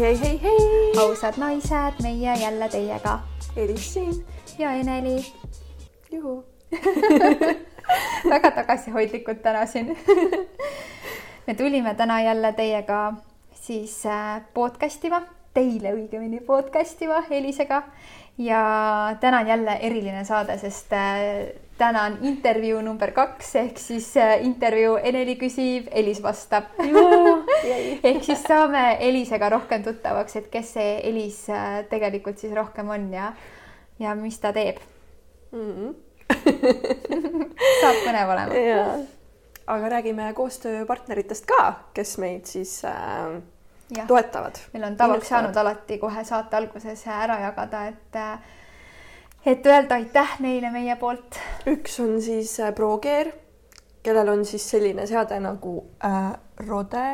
hei, 0.00 0.20
hei, 0.20 0.40
hei, 0.42 0.92
ausad 0.98 1.36
naised, 1.36 1.98
meie 2.02 2.34
jälle 2.40 2.68
teiega. 2.68 3.18
Elis 3.56 3.92
siin. 3.94 4.26
ja 4.58 4.72
Eneli. 4.72 5.26
juhu. 6.12 6.44
Väga 8.30 8.50
tagasihoidlikud 8.50 9.42
täna 9.42 9.66
siin. 9.66 9.98
Me 11.46 11.54
tulime 11.54 11.94
täna 11.94 12.22
jälle 12.22 12.52
teiega 12.52 13.12
siis 13.54 14.06
äh, 14.06 14.42
podcast 14.54 15.04
ima, 15.04 15.22
teile 15.54 15.92
õigemini 15.92 16.40
podcast 16.46 17.02
ima 17.02 17.20
Elisega 17.30 17.82
ja 18.40 19.16
täna 19.20 19.38
on 19.38 19.46
jälle 19.46 19.78
eriline 19.80 20.24
saade, 20.24 20.58
sest 20.58 20.92
äh, 20.92 21.52
täna 21.78 22.02
on 22.08 22.18
intervjuu 22.22 22.80
number 22.80 23.12
kaks 23.12 23.54
ehk 23.56 23.78
siis 23.78 24.16
äh, 24.16 24.38
intervjuu 24.44 24.96
Eneli 24.96 25.36
küsib, 25.40 25.88
Elis 25.92 26.22
vastab 26.22 26.80
ehk 28.10 28.24
siis 28.24 28.42
saame 28.48 28.96
Elisega 29.00 29.48
rohkem 29.52 29.84
tuttavaks, 29.84 30.36
et 30.40 30.48
kes 30.52 30.74
see 30.78 30.96
Elis 31.10 31.42
äh, 31.52 31.82
tegelikult 31.90 32.40
siis 32.40 32.54
rohkem 32.56 32.88
on 32.96 33.08
ja, 33.12 33.32
ja 34.00 34.16
mis 34.16 34.40
ta 34.40 34.52
teeb 34.56 34.80
mm. 35.52 35.72
-hmm. 35.76 35.94
saab 37.80 38.02
põnev 38.06 38.34
olema. 38.34 38.98
aga 39.66 39.88
räägime 39.96 40.32
koostööpartneritest 40.34 41.46
ka, 41.46 41.74
kes 41.94 42.18
meid 42.18 42.46
siis 42.46 42.84
äh, 42.84 43.40
ja. 43.96 44.06
toetavad. 44.06 44.58
meil 44.72 44.84
on 44.84 44.96
tavaks 44.96 45.28
saanud 45.28 45.56
alati 45.56 45.98
kohe 45.98 46.24
saate 46.24 46.56
alguses 46.56 47.06
ära 47.06 47.40
jagada, 47.40 47.84
et 47.86 48.18
et 49.46 49.66
öelda 49.66 49.94
aitäh 49.94 50.36
neile 50.40 50.70
meie 50.70 50.96
poolt. 50.96 51.38
üks 51.66 52.00
on 52.00 52.20
siis 52.22 52.58
äh, 52.60 52.74
ProGear, 52.74 53.32
kellel 54.02 54.28
on 54.28 54.44
siis 54.44 54.70
selline 54.70 55.06
seade 55.06 55.40
nagu 55.40 55.76
äh, 56.04 56.32
Rode. 56.68 57.06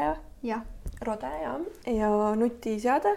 jah. 0.43 0.63
Rode 1.05 1.31
jah, 1.43 1.61
ja 1.93 2.11
nutiseade, 2.37 3.13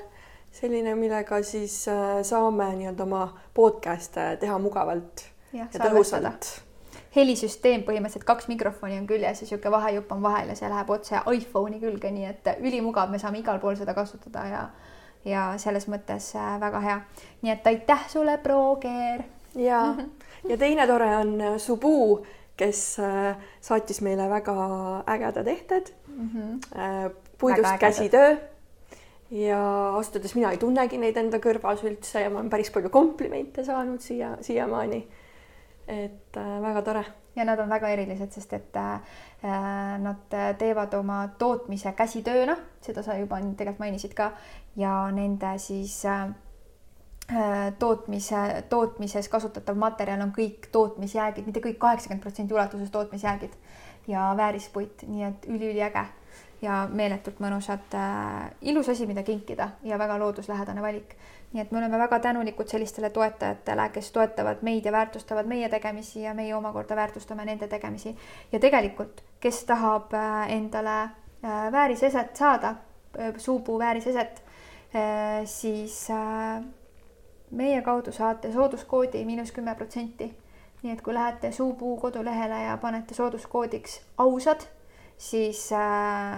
selline, 0.52 0.95
millega 0.95 1.43
siis 1.43 1.87
äh, 1.87 2.19
saame 2.23 2.73
nii-öelda 2.75 3.03
oma 3.03 3.27
podcast'e 3.53 4.33
teha 4.39 4.57
mugavalt 4.59 5.23
ja, 5.53 5.67
ja 5.73 5.85
tõhusalt 5.85 6.68
helisüsteem 7.15 7.83
põhimõtteliselt 7.88 8.27
kaks 8.27 8.47
mikrofoni 8.52 8.99
on 8.99 9.07
küljes 9.09 9.41
ja 9.41 9.45
niisugune 9.45 9.71
vahejupp 9.71 10.11
on 10.11 10.21
vahel 10.21 10.52
ja 10.52 10.55
see 10.55 10.69
läheb 10.69 10.89
otse 10.93 11.21
iPhone'i 11.33 11.79
külge, 11.81 12.11
nii 12.11 12.29
et 12.29 12.49
ülimugav, 12.59 13.09
me 13.09 13.19
saame 13.19 13.41
igal 13.41 13.59
pool 13.59 13.77
seda 13.79 13.97
kasutada 13.97 14.45
ja 14.49 14.63
ja 15.27 15.53
selles 15.59 15.87
mõttes 15.91 16.31
äh, 16.37 16.53
väga 16.61 16.81
hea. 16.83 16.99
nii 17.41 17.53
et 17.53 17.67
aitäh 17.67 18.05
sulle, 18.11 18.37
Proger. 18.43 19.23
ja, 19.55 19.81
ja 20.49 20.57
teine 20.57 20.87
tore 20.87 21.09
on 21.17 21.33
äh, 21.41 21.57
Subu, 21.57 22.25
kes 22.59 22.99
äh, 23.03 23.35
saatis 23.61 24.02
meile 24.05 24.30
väga 24.30 24.55
ägedad 25.07 25.47
ehted 25.47 25.93
mm. 26.07 26.30
-hmm. 26.30 27.11
puidust 27.37 27.80
käsitöö 27.80 28.37
ja 29.31 29.89
ausalt 29.89 30.15
öeldes 30.15 30.35
mina 30.35 30.52
ei 30.52 30.57
tunnegi 30.57 30.97
neid 30.97 31.17
enda 31.17 31.37
kõrvas 31.37 31.83
üldse 31.85 32.21
ja 32.21 32.30
ma 32.30 32.39
olen 32.39 32.49
päris 32.49 32.71
palju 32.71 32.89
komplimente 32.89 33.63
saanud 33.63 34.02
siia, 34.02 34.37
siiamaani. 34.41 35.07
Et 35.89 36.37
äh, 36.37 36.51
väga 36.61 36.81
tore. 36.85 37.05
Ja 37.35 37.45
nad 37.45 37.59
on 37.59 37.69
väga 37.69 37.89
erilised, 37.93 38.33
sest 38.35 38.53
et 38.53 38.75
äh, 38.75 38.99
nad 40.02 40.37
teevad 40.59 40.93
oma 40.97 41.21
tootmise 41.39 41.93
käsitööna, 41.95 42.58
seda 42.83 43.03
sa 43.05 43.15
juba 43.19 43.39
tegelikult 43.39 43.80
mainisid 43.80 44.15
ka, 44.17 44.31
ja 44.75 44.93
nende 45.15 45.53
siis 45.61 46.02
äh, 46.09 46.27
tootmise, 47.80 48.64
tootmises 48.69 49.30
kasutatav 49.30 49.77
materjal 49.77 50.21
on 50.25 50.33
kõik 50.36 50.67
tootmisjäägid, 50.73 51.45
mitte 51.45 51.64
kõik, 51.64 51.77
kaheksakümmend 51.81 52.25
protsenti 52.25 52.58
ulatuses 52.58 52.91
tootmisjäägid 52.91 53.53
ja 54.09 54.31
väärispuit, 54.37 55.05
nii 55.08 55.27
et 55.27 55.45
üliüliäge 55.47 56.05
ja 56.61 56.81
meeletult 56.91 57.39
mõnusad 57.39 57.93
äh,, 57.95 58.49
ilus 58.61 58.89
asi, 58.89 59.08
mida 59.08 59.23
kinkida 59.23 59.71
ja 59.83 59.99
väga 59.99 60.17
looduslähedane 60.19 60.81
valik 60.83 61.15
nii 61.54 61.61
et 61.61 61.71
me 61.71 61.77
oleme 61.77 61.98
väga 61.98 62.20
tänulikud 62.20 62.67
sellistele 62.67 63.10
toetajatele, 63.10 63.89
kes 63.89 64.11
toetavad 64.11 64.61
meid 64.61 64.86
ja 64.86 64.92
väärtustavad 64.92 65.48
meie 65.49 65.70
tegemisi 65.70 66.21
ja 66.21 66.33
meie 66.33 66.55
omakorda 66.55 66.95
väärtustame 66.95 67.45
nende 67.45 67.67
tegemisi. 67.67 68.15
ja 68.52 68.60
tegelikult, 68.60 69.23
kes 69.39 69.64
tahab 69.64 70.14
äh, 70.14 70.52
endale 70.52 71.02
äh, 71.02 71.71
vääriseset 71.71 72.36
saada, 72.36 72.76
äh, 73.20 73.33
suupuu 73.38 73.80
vääriseset, 73.80 74.43
siis 75.45 76.08
meie 77.52 77.82
kaudu 77.82 78.11
saate 78.11 78.52
sooduskoodi 78.52 79.26
miinus 79.26 79.52
kümme 79.52 79.76
protsenti. 79.76 80.33
nii 80.82 80.93
et 80.93 81.02
kui 81.02 81.14
lähete 81.14 81.52
Suupuu 81.52 81.98
kodulehele 81.98 82.64
ja 82.64 82.77
panete 82.77 83.14
sooduskoodiks 83.14 84.02
ausad, 84.17 84.65
siis 85.17 85.70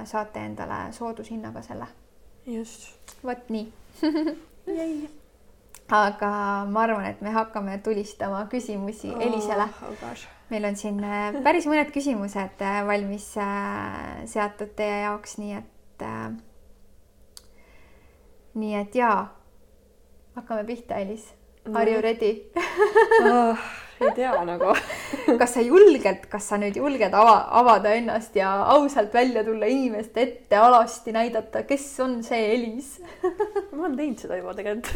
saate 0.04 0.40
endale 0.40 0.92
soodushinnaga 0.92 1.62
selle. 1.62 1.88
just. 2.46 2.90
vot 3.24 3.50
nii 3.50 3.74
aga 5.92 6.32
ma 6.72 6.84
arvan, 6.86 7.06
et 7.10 7.22
me 7.22 7.34
hakkame 7.36 7.78
tulistama 7.84 8.46
küsimusi 8.52 9.12
oh, 9.12 9.22
Elisele. 9.22 9.68
oh. 9.90 10.16
meil 10.50 10.66
on 10.70 10.80
siin 10.80 11.04
äh, 11.04 11.36
päris 11.44 11.68
mõned 11.68 11.92
küsimused 11.96 12.64
äh, 12.64 12.80
valmis 12.88 13.28
äh, 13.40 14.24
seatud 14.32 14.74
teie 14.80 15.04
jaoks, 15.06 15.38
nii 15.42 15.60
et 15.60 15.68
nii 18.58 18.74
et 18.80 18.96
jaa, 18.98 19.30
hakkame 20.36 20.66
pihta, 20.66 20.98
Elis. 20.98 21.28
Are 21.76 21.92
you 21.92 22.02
ready? 22.02 22.50
Oh 23.22 23.58
ei 24.02 24.14
tea 24.18 24.34
nagu 24.48 24.74
kas 25.42 25.56
sa 25.56 25.64
julged, 25.66 26.26
kas 26.32 26.50
sa 26.52 26.60
nüüd 26.62 26.78
julged 26.80 27.14
ava, 27.18 27.36
avada 27.62 27.94
ennast 27.98 28.36
ja 28.38 28.52
ausalt 28.76 29.14
välja 29.14 29.44
tulla 29.48 29.70
inimeste 29.70 30.24
ette, 30.26 30.58
alasti 30.58 31.14
näidata, 31.16 31.64
kes 31.70 31.88
on 32.04 32.20
see 32.26 32.54
Elis 32.56 32.96
ma 33.76 33.86
olen 33.86 33.98
teinud 33.98 34.22
seda 34.22 34.40
juba 34.40 34.56
tegelikult. 34.58 34.90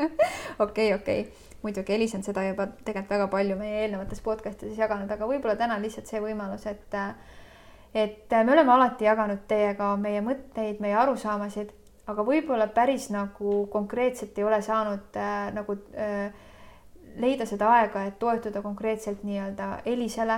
okei, 0.66 0.92
okei, 0.96 1.24
muidugi 1.62 1.96
Elis 1.96 2.14
on 2.18 2.24
seda 2.26 2.44
juba 2.46 2.68
tegelikult 2.84 3.16
väga 3.16 3.30
palju 3.32 3.56
meie 3.58 3.82
eelnevates 3.84 4.22
podcastides 4.24 4.78
jaganud, 4.78 5.10
aga 5.12 5.28
võib-olla 5.28 5.56
täna 5.58 5.78
lihtsalt 5.82 6.10
see 6.10 6.22
võimalus, 6.22 6.66
et 6.70 7.00
et 7.96 8.34
me 8.44 8.52
oleme 8.52 8.72
alati 8.74 9.06
jaganud 9.06 9.46
teiega 9.48 9.94
meie 10.00 10.20
mõtteid, 10.24 10.82
meie 10.84 10.96
arusaamasid, 11.00 11.70
aga 12.10 12.24
võib-olla 12.26 12.66
päris 12.74 13.08
nagu 13.14 13.62
konkreetselt 13.72 14.36
ei 14.38 14.44
ole 14.46 14.60
saanud 14.62 15.16
äh, 15.16 15.48
nagu 15.56 15.78
äh, 15.96 16.28
leida 17.16 17.46
seda 17.46 17.70
aega, 17.78 18.04
et 18.06 18.18
toetuda 18.18 18.62
konkreetselt 18.62 19.22
nii-öelda 19.24 19.82
Elisele 19.84 20.36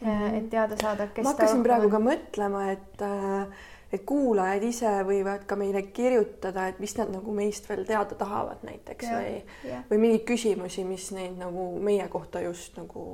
mm, 0.00 0.08
-hmm. 0.08 0.34
et 0.38 0.50
teada 0.50 0.76
saada, 0.80 1.06
kes 1.06 1.24
ma 1.24 1.30
hakkasin 1.30 1.62
praegu 1.62 1.90
ka 1.90 1.98
mõtlema, 1.98 2.66
et 2.72 3.02
äh, 3.02 3.46
et 3.94 4.02
kuulajad 4.06 4.62
ise 4.66 4.90
võivad 5.06 5.44
ka 5.46 5.56
meile 5.56 5.82
kirjutada, 5.94 6.66
et 6.68 6.80
mis 6.82 6.96
nad 6.98 7.12
nagu 7.14 7.34
meist 7.34 7.68
veel 7.68 7.84
teada 7.86 8.16
tahavad 8.18 8.64
näiteks 8.66 9.06
ja, 9.06 9.20
või 9.20 9.70
ja. 9.70 9.82
või 9.90 10.00
mingeid 10.06 10.24
küsimusi, 10.28 10.84
mis 10.88 11.10
neid 11.14 11.38
nagu 11.38 11.68
meie 11.78 12.08
kohta 12.08 12.42
just 12.44 12.76
nagu 12.80 13.04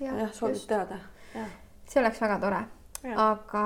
ja, 0.00 0.16
jah, 0.24 0.32
soovib 0.34 0.66
teada. 0.68 0.98
see 1.86 2.02
oleks 2.02 2.20
väga 2.20 2.40
tore. 2.42 2.64
aga 3.14 3.64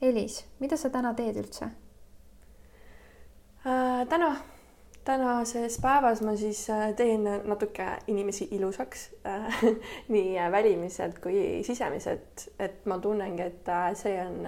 Elis, 0.00 0.44
mida 0.60 0.76
sa 0.76 0.90
täna 0.90 1.14
teed 1.14 1.36
üldse 1.40 1.70
äh,? 3.64 4.06
täna 4.08 4.34
tänases 5.04 5.78
päevas 5.80 6.20
ma 6.22 6.34
siis 6.36 6.70
äh, 6.70 6.92
teen 6.96 7.24
natuke 7.24 7.86
inimesi 8.06 8.48
ilusaks 8.50 9.08
äh, 9.26 9.62
nii 10.14 10.36
välimiselt 10.52 11.18
kui 11.18 11.62
sisemiselt, 11.66 12.48
et 12.58 12.84
ma 12.86 12.98
tunnengi, 12.98 13.42
et 13.42 13.68
äh, 13.68 13.88
see 13.96 14.18
on 14.20 14.44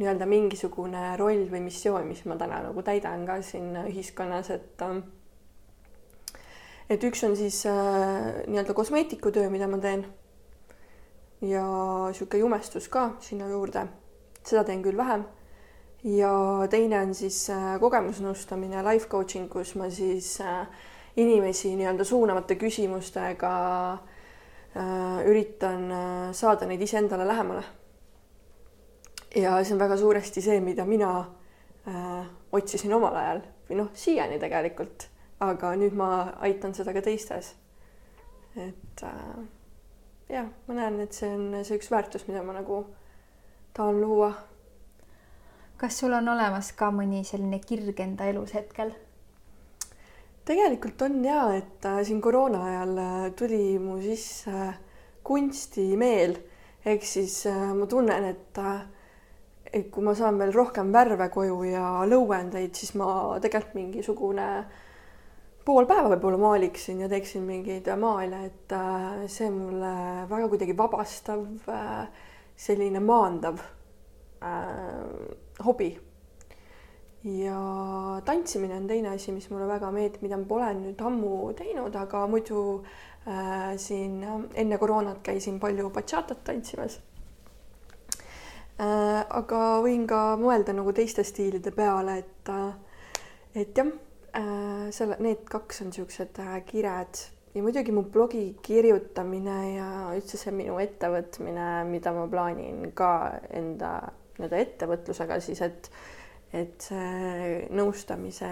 nii-öelda 0.00 0.26
mingisugune 0.28 1.16
roll 1.20 1.46
või 1.50 1.64
missioon, 1.64 2.06
mis 2.08 2.22
ma 2.28 2.36
täna 2.40 2.62
nagu 2.68 2.82
täidan 2.84 3.26
ka 3.28 3.40
siin 3.44 3.74
ühiskonnas, 3.84 4.52
et 4.54 4.84
et 6.90 7.04
üks 7.04 7.24
on 7.28 7.36
siis 7.36 7.62
nii-öelda 7.66 8.74
kosmeetikutöö, 8.74 9.50
mida 9.52 9.68
ma 9.68 9.78
teen. 9.78 10.06
ja 11.40 11.64
niisugune 12.08 12.40
jumestus 12.40 12.88
ka 12.88 13.10
sinna 13.20 13.48
juurde, 13.48 13.86
seda 14.44 14.64
teen 14.64 14.82
küll 14.84 14.96
vähem 14.96 15.24
ja 16.04 16.66
teine 16.70 17.00
on 17.00 17.14
siis 17.14 17.42
äh, 17.50 17.74
kogemusnõustamine, 17.80 18.82
life 18.86 19.08
coaching, 19.08 19.48
kus 19.52 19.74
ma 19.76 19.90
siis 19.92 20.38
äh, 20.40 20.64
inimesi 21.20 21.74
nii-öelda 21.76 22.04
suunavate 22.04 22.56
küsimustega 22.60 23.52
äh, 23.92 25.20
üritan 25.28 25.90
saada 26.32 26.68
neid 26.68 26.80
iseendale 26.82 27.26
lähemale. 27.28 27.64
ja 29.36 29.58
see 29.64 29.74
on 29.74 29.80
väga 29.80 29.96
suuresti 29.96 30.42
see, 30.42 30.60
mida 30.60 30.84
mina 30.84 31.10
otsisin 32.52 32.92
omal 32.92 33.14
ajal 33.16 33.38
või 33.68 33.76
noh, 33.78 33.86
siiani 33.94 34.38
tegelikult, 34.42 35.06
aga 35.40 35.70
nüüd 35.78 35.94
ma 35.96 36.08
aitan 36.44 36.74
seda 36.74 36.92
ka 36.92 37.02
teistes. 37.02 37.54
et 38.56 39.04
jah, 40.28 40.48
ma 40.66 40.74
näen, 40.74 41.00
et 41.00 41.14
see 41.14 41.30
on 41.30 41.64
see 41.64 41.78
üks 41.78 41.90
väärtus, 41.90 42.26
mida 42.28 42.42
ma 42.42 42.52
nagu 42.58 42.82
tahan 43.74 44.00
luua 44.02 44.32
kas 45.80 45.96
sul 46.02 46.12
on 46.12 46.28
olemas 46.28 46.74
ka 46.76 46.90
mõni 46.92 47.22
selline 47.24 47.56
kirg 47.64 48.02
enda 48.04 48.26
elus 48.28 48.52
hetkel? 48.52 48.92
tegelikult 50.50 51.02
on 51.06 51.20
ja, 51.24 51.42
et 51.56 51.84
äh, 51.88 52.00
siin 52.04 52.20
koroona 52.20 52.60
ajal 52.66 52.94
äh, 52.98 53.26
tuli 53.38 53.78
mu 53.80 53.96
sisse 54.02 54.50
äh, 54.50 54.78
kunstimeel 55.24 56.36
ehk 56.84 57.04
siis 57.04 57.44
ma 57.76 57.84
tunnen, 57.86 58.24
et 58.24 58.58
et 59.70 59.90
kui 59.92 60.02
ma 60.02 60.14
saan 60.16 60.38
veel 60.40 60.52
rohkem 60.52 60.88
värve 60.92 61.28
koju 61.30 61.58
ja 61.68 61.82
lõuendeid, 62.08 62.72
siis 62.74 62.94
ma 62.98 63.36
tegelikult 63.40 63.76
mingisugune 63.76 64.46
pool 65.64 65.84
päeva 65.86 66.08
võib-olla 66.14 66.40
maaliksin 66.40 67.04
ja 67.04 67.10
teeksin 67.12 67.44
mingeid 67.46 67.92
maale, 68.00 68.40
et 68.48 68.74
see 69.30 69.52
mulle 69.52 69.92
väga 70.32 70.48
kuidagi 70.48 70.74
vabastav, 70.80 71.44
selline 72.56 73.04
maandav 73.04 73.60
hobi. 75.64 75.90
ja 77.24 77.60
tantsimine 78.24 78.78
on 78.80 78.86
teine 78.88 79.14
asi, 79.14 79.32
mis 79.32 79.50
mulle 79.50 79.68
väga 79.68 79.90
meeldib, 79.92 80.22
mida 80.24 80.38
ma 80.40 80.48
pole 80.48 80.72
nüüd 80.78 81.00
ammu 81.04 81.52
teinud, 81.58 81.96
aga 81.96 82.26
muidu 82.26 82.60
äh, 83.28 83.76
siin 83.76 84.22
enne 84.54 84.78
koroonat 84.78 85.20
käisin 85.22 85.60
palju 85.60 85.90
bachatat 85.90 86.44
tantsimas 86.44 87.00
äh,. 88.80 89.24
aga 89.28 89.64
võin 89.84 90.06
ka 90.08 90.38
mõelda 90.40 90.72
nagu 90.72 90.96
teiste 90.96 91.24
stiilide 91.28 91.74
peale, 91.76 92.22
et, 92.24 92.54
et 93.54 93.76
jah 93.76 93.92
Äh, 94.32 94.90
selle, 94.94 95.16
need 95.18 95.42
kaks 95.50 95.80
on 95.82 95.88
niisugused 95.90 96.38
äh, 96.38 96.60
kired 96.62 97.18
ja 97.50 97.62
muidugi 97.64 97.90
mu 97.90 98.04
blogi 98.06 98.44
kirjutamine 98.62 99.56
ja 99.74 99.86
üldse 100.14 100.38
see 100.38 100.52
minu 100.54 100.76
ettevõtmine, 100.78 101.64
mida 101.88 102.12
ma 102.14 102.28
plaanin 102.30 102.92
ka 102.94 103.08
enda 103.50 103.90
nii-öelda 104.40 104.64
ettevõtlusega 104.64 105.40
siis, 105.44 105.60
et 105.66 105.90
et 106.50 106.82
see 106.82 107.66
nõustamise, 107.78 108.48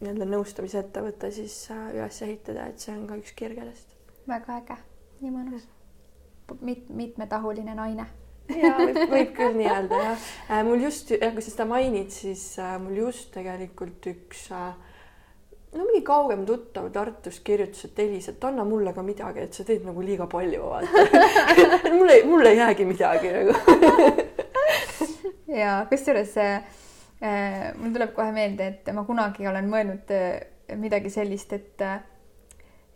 nii-öelda 0.00 0.28
nõustamisettevõte 0.30 1.28
siis 1.36 1.56
äh, 1.74 1.90
üles 1.98 2.22
ehitada, 2.24 2.70
et 2.70 2.80
see 2.80 2.94
on 2.94 3.04
ka 3.10 3.18
üks 3.20 3.34
kirgedest. 3.36 3.92
väga 4.30 4.56
äge, 4.62 4.78
nii 5.20 5.34
mõnus. 5.34 5.68
mit-, 6.60 6.88
mitmetahuline 6.88 7.74
naine 7.76 8.06
ja 8.56 8.72
võib, 8.78 9.02
võib 9.14 9.34
küll 9.36 9.58
nii 9.58 9.68
öelda 9.70 10.04
jah. 10.04 10.30
mul 10.66 10.86
just, 10.86 11.12
kui 11.12 11.44
sa 11.44 11.50
seda 11.50 11.68
mainid, 11.68 12.08
siis 12.14 12.54
mul 12.82 13.04
just 13.04 13.30
tegelikult 13.34 14.08
üks 14.14 14.48
äh, 14.56 14.72
no 15.76 15.84
mingi 15.86 16.02
kaugem 16.06 16.42
tuttav 16.46 16.88
Tartust 16.92 17.44
kirjutas, 17.46 17.84
et 17.86 18.02
Elis, 18.02 18.28
et 18.32 18.44
anna 18.44 18.64
mulle 18.66 18.94
ka 18.96 19.04
midagi, 19.06 19.44
et 19.46 19.54
sa 19.54 19.66
teed 19.66 19.84
nagu 19.86 20.02
liiga 20.04 20.26
palju, 20.30 20.64
vaata 20.72 21.92
mul 21.98 22.10
ei, 22.10 22.24
mul 22.26 22.50
ei 22.50 22.58
jäägi 22.58 22.88
midagi 22.88 23.32
nagu 23.36 23.54
ja 25.54 25.86
kusjuures 25.90 26.36
äh, 26.38 26.62
mul 27.78 27.92
tuleb 27.94 28.14
kohe 28.16 28.32
meelde, 28.34 28.70
et 28.74 28.94
ma 28.94 29.04
kunagi 29.08 29.48
olen 29.50 29.68
mõelnud 29.70 30.14
äh, 30.14 30.40
midagi 30.78 31.12
sellist, 31.12 31.52
et 31.56 31.84
äh, 31.84 32.00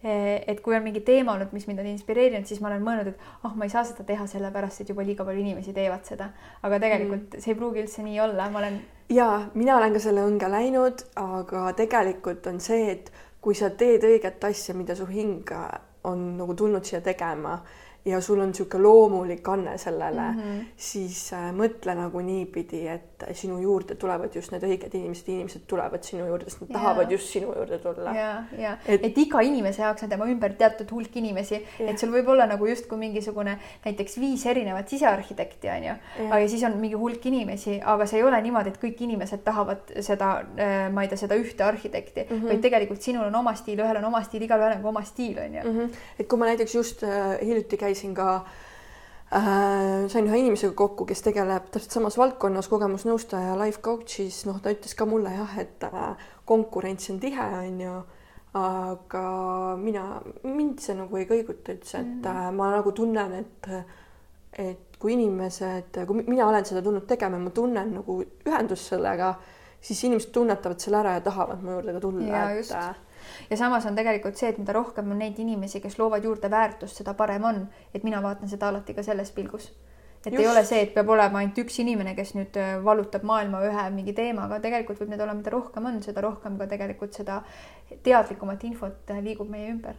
et 0.05 0.59
kui 0.61 0.75
on 0.77 0.83
mingi 0.85 1.01
teema 1.01 1.33
olnud, 1.33 1.55
mis 1.57 1.65
mind 1.65 1.81
on 1.81 1.87
inspireerinud, 1.89 2.45
siis 2.45 2.59
ma 2.61 2.69
olen 2.69 2.83
mõelnud, 2.85 3.15
et 3.15 3.23
ah 3.39 3.47
oh,, 3.49 3.55
ma 3.57 3.65
ei 3.65 3.73
saa 3.73 3.87
seda 3.89 4.05
teha 4.05 4.27
sellepärast, 4.29 4.83
et 4.83 4.91
juba 4.93 5.05
liiga 5.07 5.25
palju 5.25 5.41
inimesi 5.41 5.73
teevad 5.73 6.05
seda. 6.05 6.27
aga 6.61 6.81
tegelikult 6.83 7.39
mm. 7.39 7.41
see 7.41 7.55
ei 7.55 7.57
pruugi 7.57 7.81
üldse 7.81 8.05
nii 8.05 8.19
olla, 8.21 8.51
ma 8.53 8.61
olen. 8.61 8.77
ja 9.17 9.29
mina 9.55 9.79
olen 9.79 9.97
ka 9.97 10.03
selle 10.05 10.27
õnge 10.29 10.51
läinud, 10.53 11.07
aga 11.23 11.71
tegelikult 11.79 12.45
on 12.53 12.61
see, 12.61 12.91
et 12.93 13.09
kui 13.41 13.57
sa 13.57 13.73
teed 13.73 14.05
õiget 14.05 14.45
asja, 14.45 14.77
mida 14.77 14.97
su 14.97 15.09
hing 15.09 15.49
on 16.05 16.29
nagu 16.37 16.53
tulnud 16.57 16.85
siia 16.85 17.01
tegema 17.05 17.57
ja 18.05 18.21
sul 18.21 18.41
on 18.41 18.53
niisugune 18.53 18.83
loomulik 18.83 19.49
anne 19.49 19.79
sellele 19.79 20.33
mm, 20.33 20.39
-hmm. 20.41 20.65
siis 20.77 21.33
äh, 21.33 21.53
mõtle 21.53 21.95
nagu 21.95 22.21
niipidi, 22.21 22.87
et 22.89 23.14
sinu 23.33 23.59
juurde 23.63 23.97
tulevad 24.01 24.35
just 24.35 24.53
need 24.53 24.63
õiged 24.67 24.95
inimesed, 24.95 25.29
inimesed 25.33 25.65
tulevad 25.71 26.05
sinu 26.07 26.27
juurde, 26.29 26.51
sest 26.51 26.63
nad 26.65 26.71
ja. 26.71 26.77
tahavad 26.79 27.13
just 27.13 27.33
sinu 27.33 27.55
juurde 27.55 27.79
tulla. 27.83 28.15
ja, 28.17 28.29
ja 28.59 28.77
et, 28.87 29.07
et 29.09 29.19
iga 29.25 29.43
inimese 29.47 29.83
jaoks 29.83 30.07
on 30.07 30.13
tema 30.13 30.29
ümber 30.31 30.55
teatud 30.59 30.91
hulk 30.95 31.17
inimesi, 31.21 31.61
et 31.81 31.99
sul 32.01 32.13
võib 32.15 32.29
olla 32.35 32.47
nagu 32.51 32.69
justkui 32.69 33.01
mingisugune 33.01 33.57
näiteks 33.85 34.19
viis 34.21 34.47
erinevat 34.47 34.93
sisearhitekti 34.93 35.73
on 35.75 35.89
ju, 35.89 35.97
aga 36.29 36.43
siis 36.49 36.63
on 36.69 36.79
mingi 36.81 37.01
hulk 37.01 37.27
inimesi, 37.31 37.81
aga 37.81 38.07
see 38.11 38.21
ei 38.21 38.27
ole 38.29 38.41
niimoodi, 38.45 38.75
et 38.75 38.81
kõik 38.83 39.03
inimesed 39.09 39.45
tahavad 39.47 39.95
seda, 40.05 40.31
äh, 40.61 40.77
ma 40.93 41.05
ei 41.05 41.11
tea, 41.13 41.21
seda 41.25 41.39
ühte 41.41 41.65
arhitekti 41.67 42.27
mm, 42.29 42.37
-hmm. 42.37 42.53
vaid 42.53 42.63
tegelikult 42.69 43.03
sinul 43.03 43.27
on 43.27 43.41
oma 43.43 43.57
stiil, 43.59 43.81
ühel 43.81 44.03
on 44.03 44.11
oma 44.13 44.23
stiil, 44.27 44.47
igalühel 44.47 44.79
on 44.79 44.93
oma 44.93 45.05
stiil 45.05 45.39
on 45.39 45.59
ju 45.59 45.65
mm. 45.65 45.79
-hmm. 45.79 45.99
et 46.19 46.29
kui 46.29 46.39
ma 46.39 46.53
näiteks 46.53 46.75
just 46.75 47.03
äh, 47.03 47.39
hiljuti 47.41 47.77
käisin 47.77 47.95
käisin 47.95 48.15
ka 48.15 48.35
äh, 48.37 48.64
sain 49.31 50.29
ühe 50.29 50.39
inimesega 50.43 50.75
kokku, 50.79 51.07
kes 51.09 51.25
tegeleb 51.25 51.71
täpselt 51.73 51.97
samas 51.97 52.19
valdkonnas, 52.21 52.69
kogemusnõustaja, 52.71 53.57
life 53.59 53.81
coach'is, 53.85 54.45
noh, 54.49 54.61
ta 54.63 54.73
ütles 54.75 54.95
ka 54.95 55.07
mulle 55.09 55.33
jah, 55.35 55.57
et 55.63 55.85
äh, 55.89 56.29
konkurents 56.47 57.11
on 57.11 57.21
tihe, 57.23 57.49
on 57.59 57.81
ju, 57.81 57.97
aga 58.61 59.25
mina, 59.81 60.05
mind 60.47 60.85
see 60.85 60.95
nagu 60.99 61.19
ei 61.19 61.27
kõiguta 61.31 61.75
üldse, 61.75 61.99
et 62.03 62.21
mm. 62.21 62.31
äh, 62.31 62.51
ma 62.55 62.71
nagu 62.77 62.95
tunnen, 62.97 63.39
et 63.43 63.71
et 64.55 64.99
kui 65.03 65.17
inimesed, 65.17 65.97
kui 66.07 66.23
mina 66.29 66.45
olen 66.47 66.63
seda 66.65 66.79
tulnud 66.85 67.09
tegema, 67.11 67.41
ma 67.43 67.51
tunnen 67.51 67.89
nagu 67.97 68.21
ühendust 68.23 68.93
sellega, 68.93 69.33
siis 69.83 70.05
inimesed 70.07 70.31
tunnetavad 70.37 70.79
selle 70.79 71.01
ära 71.01 71.17
ja 71.17 71.25
tahavad 71.25 71.65
mu 71.65 71.75
juurde 71.75 71.97
ka 71.97 72.03
tulla, 72.05 72.45
et 72.53 72.71
ja 73.51 73.57
samas 73.57 73.87
on 73.87 73.95
tegelikult 73.95 74.37
see, 74.37 74.49
et 74.49 74.59
mida 74.59 74.73
rohkem 74.73 75.11
on 75.11 75.19
neid 75.19 75.39
inimesi, 75.39 75.81
kes 75.81 75.99
loovad 75.99 76.25
juurde 76.25 76.51
väärtust, 76.51 76.97
seda 76.97 77.15
parem 77.15 77.45
on, 77.45 77.67
et 77.95 78.05
mina 78.05 78.23
vaatan 78.23 78.49
seda 78.49 78.69
alati 78.69 78.95
ka 78.95 79.03
selles 79.03 79.33
pilgus 79.33 79.73
et 80.27 80.33
Just. 80.33 80.43
ei 80.45 80.49
ole 80.49 80.65
see, 80.65 80.81
et 80.87 80.95
peab 80.95 81.11
olema 81.13 81.41
ainult 81.41 81.59
üks 81.65 81.77
inimene, 81.83 82.15
kes 82.17 82.33
nüüd 82.37 82.57
äh, 82.61 82.75
vallutab 82.85 83.25
maailma 83.29 83.61
ühe 83.69 83.85
mingi 83.95 84.15
teemaga, 84.17 84.61
tegelikult 84.65 85.03
võib 85.03 85.13
neid 85.13 85.23
olla, 85.25 85.37
mida 85.37 85.53
rohkem 85.53 85.89
on, 85.91 86.01
seda 86.05 86.25
rohkem 86.25 86.57
ka 86.61 86.69
tegelikult 86.71 87.17
seda 87.17 87.41
teadlikumat 88.07 88.65
infot 88.69 89.13
äh, 89.13 89.21
liigub 89.25 89.51
meie 89.53 89.71
ümber 89.73 89.99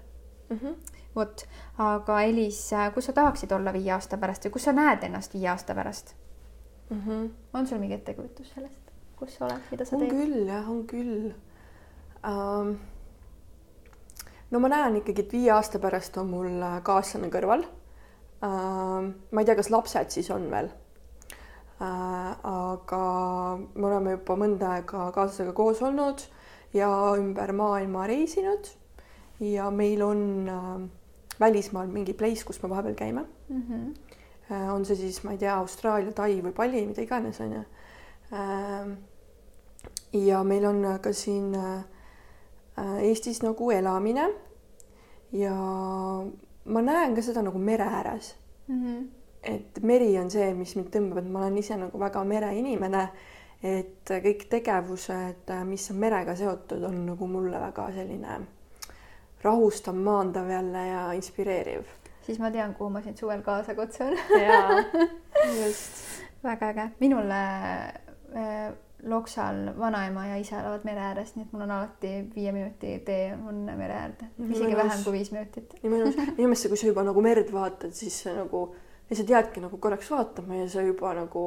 mm. 0.49 0.57
-hmm. 0.57 0.97
vot, 1.15 1.45
aga 1.77 2.21
Elis, 2.29 2.61
äh, 2.73 2.89
kus 2.93 3.11
sa 3.11 3.13
tahaksid 3.13 3.51
olla 3.51 3.73
viie 3.73 3.93
aasta 3.93 4.17
pärast 4.17 4.47
või 4.47 4.57
kus 4.57 4.67
sa 4.69 4.73
näed 4.73 5.05
ennast 5.05 5.37
viie 5.37 5.49
aasta 5.53 5.75
pärast 5.75 6.15
mm? 6.89 7.01
-hmm. 7.01 7.29
on 7.53 7.67
sul 7.67 7.79
mingi 7.79 7.99
ettekujutus 7.99 8.53
sellest, 8.55 8.91
kus 9.15 9.35
sa 9.35 9.45
oled, 9.45 9.71
mida 9.71 9.85
sa 9.85 9.95
on 9.95 10.01
teed? 10.01 10.11
on 10.11 10.17
küll 10.17 10.47
jah, 10.47 10.69
on 10.71 10.83
küll 10.87 11.33
um 12.25 12.77
no 14.51 14.61
ma 14.61 14.69
näen 14.71 14.99
ikkagi, 15.01 15.25
et 15.25 15.35
viie 15.35 15.51
aasta 15.55 15.81
pärast 15.81 16.17
on 16.21 16.29
mul 16.31 16.49
äh, 16.63 16.79
kaaslane 16.85 17.29
kõrval. 17.33 17.65
Ähm, 18.45 19.11
ma 19.31 19.41
ei 19.41 19.47
tea, 19.47 19.57
kas 19.57 19.71
lapsed 19.73 20.13
siis 20.13 20.29
on 20.33 20.47
veel. 20.51 20.69
Äh, 21.81 22.31
aga 22.51 23.03
me 23.73 23.87
oleme 23.89 24.17
juba 24.17 24.37
mõnda 24.39 24.75
aega 24.77 25.09
kaaslasega 25.15 25.55
koos 25.55 25.81
olnud 25.83 26.23
ja 26.75 26.89
ümber 27.19 27.51
maailma 27.55 28.05
reisinud 28.07 28.69
ja 29.43 29.67
meil 29.71 30.03
on 30.05 30.21
äh, 30.51 30.69
välismaal 31.39 31.91
mingi 31.91 32.15
place, 32.15 32.45
kus 32.47 32.61
me 32.63 32.71
vahepeal 32.71 32.95
käime 32.95 33.25
mm. 33.49 33.63
-hmm. 33.67 34.69
on 34.71 34.85
see 34.85 34.95
siis, 34.95 35.23
ma 35.23 35.31
ei 35.31 35.37
tea, 35.37 35.57
Austraalia, 35.57 36.11
Tai 36.11 36.41
või 36.41 36.53
Bali, 36.55 36.85
mida 36.87 37.01
iganes, 37.01 37.41
on 37.41 37.51
ju. 37.53 37.63
ja 40.13 40.43
meil 40.43 40.65
on 40.65 40.99
ka 41.01 41.11
siin 41.13 41.55
äh, 41.55 41.83
Äh, 41.83 41.94
Eestis 42.77 43.41
nagu 43.43 43.71
elamine. 43.71 44.29
ja 45.31 45.53
ma 46.65 46.81
näen 46.81 47.15
ka 47.15 47.21
seda 47.21 47.41
nagu 47.45 47.59
mere 47.59 47.83
ääres 47.83 48.35
mm. 48.67 48.83
-hmm. 48.83 49.07
et 49.43 49.79
meri 49.81 50.17
on 50.19 50.31
see, 50.31 50.53
mis 50.53 50.75
mind 50.75 50.89
tõmbab, 50.95 51.17
et 51.17 51.31
ma 51.31 51.39
olen 51.39 51.57
ise 51.57 51.77
nagu 51.77 51.99
väga 51.99 52.23
mereinimene. 52.23 53.09
et 53.63 54.09
kõik 54.09 54.45
tegevused, 54.49 55.51
mis 55.65 55.91
on 55.91 55.97
merega 55.97 56.35
seotud, 56.35 56.83
on 56.83 57.05
nagu 57.05 57.27
mulle 57.27 57.59
väga 57.59 57.91
selline 57.91 58.39
rahustav, 59.41 59.95
maandav 59.95 60.49
jälle 60.49 60.87
ja 60.87 61.11
inspireeriv. 61.11 61.83
siis 62.21 62.39
ma 62.39 62.51
tean, 62.51 62.73
kuhu 62.75 62.89
ma 62.89 63.01
sind 63.01 63.17
suvel 63.17 63.41
kaasa 63.41 63.75
kutsun. 63.75 64.17
jaa, 64.41 64.83
just. 65.65 65.91
väga 66.43 66.69
äge, 66.69 66.89
minule 66.99 67.41
äh, 68.35 68.73
Loksal 69.05 69.69
vanaema 69.77 70.25
ja 70.31 70.37
isa 70.41 70.59
elavad 70.59 70.85
mere 70.87 71.03
ääres, 71.11 71.35
nii 71.35 71.45
et 71.45 71.53
mul 71.53 71.65
on 71.67 71.71
alati 71.75 72.13
viie 72.35 72.51
minuti 72.55 72.95
tee 73.05 73.35
on 73.35 73.61
mere 73.77 73.93
äärde, 73.93 74.31
isegi 74.39 74.71
mõnus. 74.71 74.79
vähem 74.79 75.03
kui 75.03 75.13
viis 75.13 75.31
minutit. 75.33 75.75
nii 75.83 75.91
mõnus, 75.93 76.17
minu 76.39 76.49
meelest 76.49 76.71
kui 76.71 76.81
sa 76.81 76.89
juba 76.89 77.05
nagu 77.05 77.21
merd 77.21 77.51
vaatad, 77.53 77.93
siis 77.93 78.17
sa 78.25 78.33
nagu 78.33 78.65
lihtsalt 79.09 79.29
jäädki 79.29 79.61
nagu 79.61 79.77
korraks 79.77 80.09
vaatama 80.11 80.57
ja 80.63 80.69
sa 80.69 80.81
juba 80.81 81.13
nagu 81.13 81.43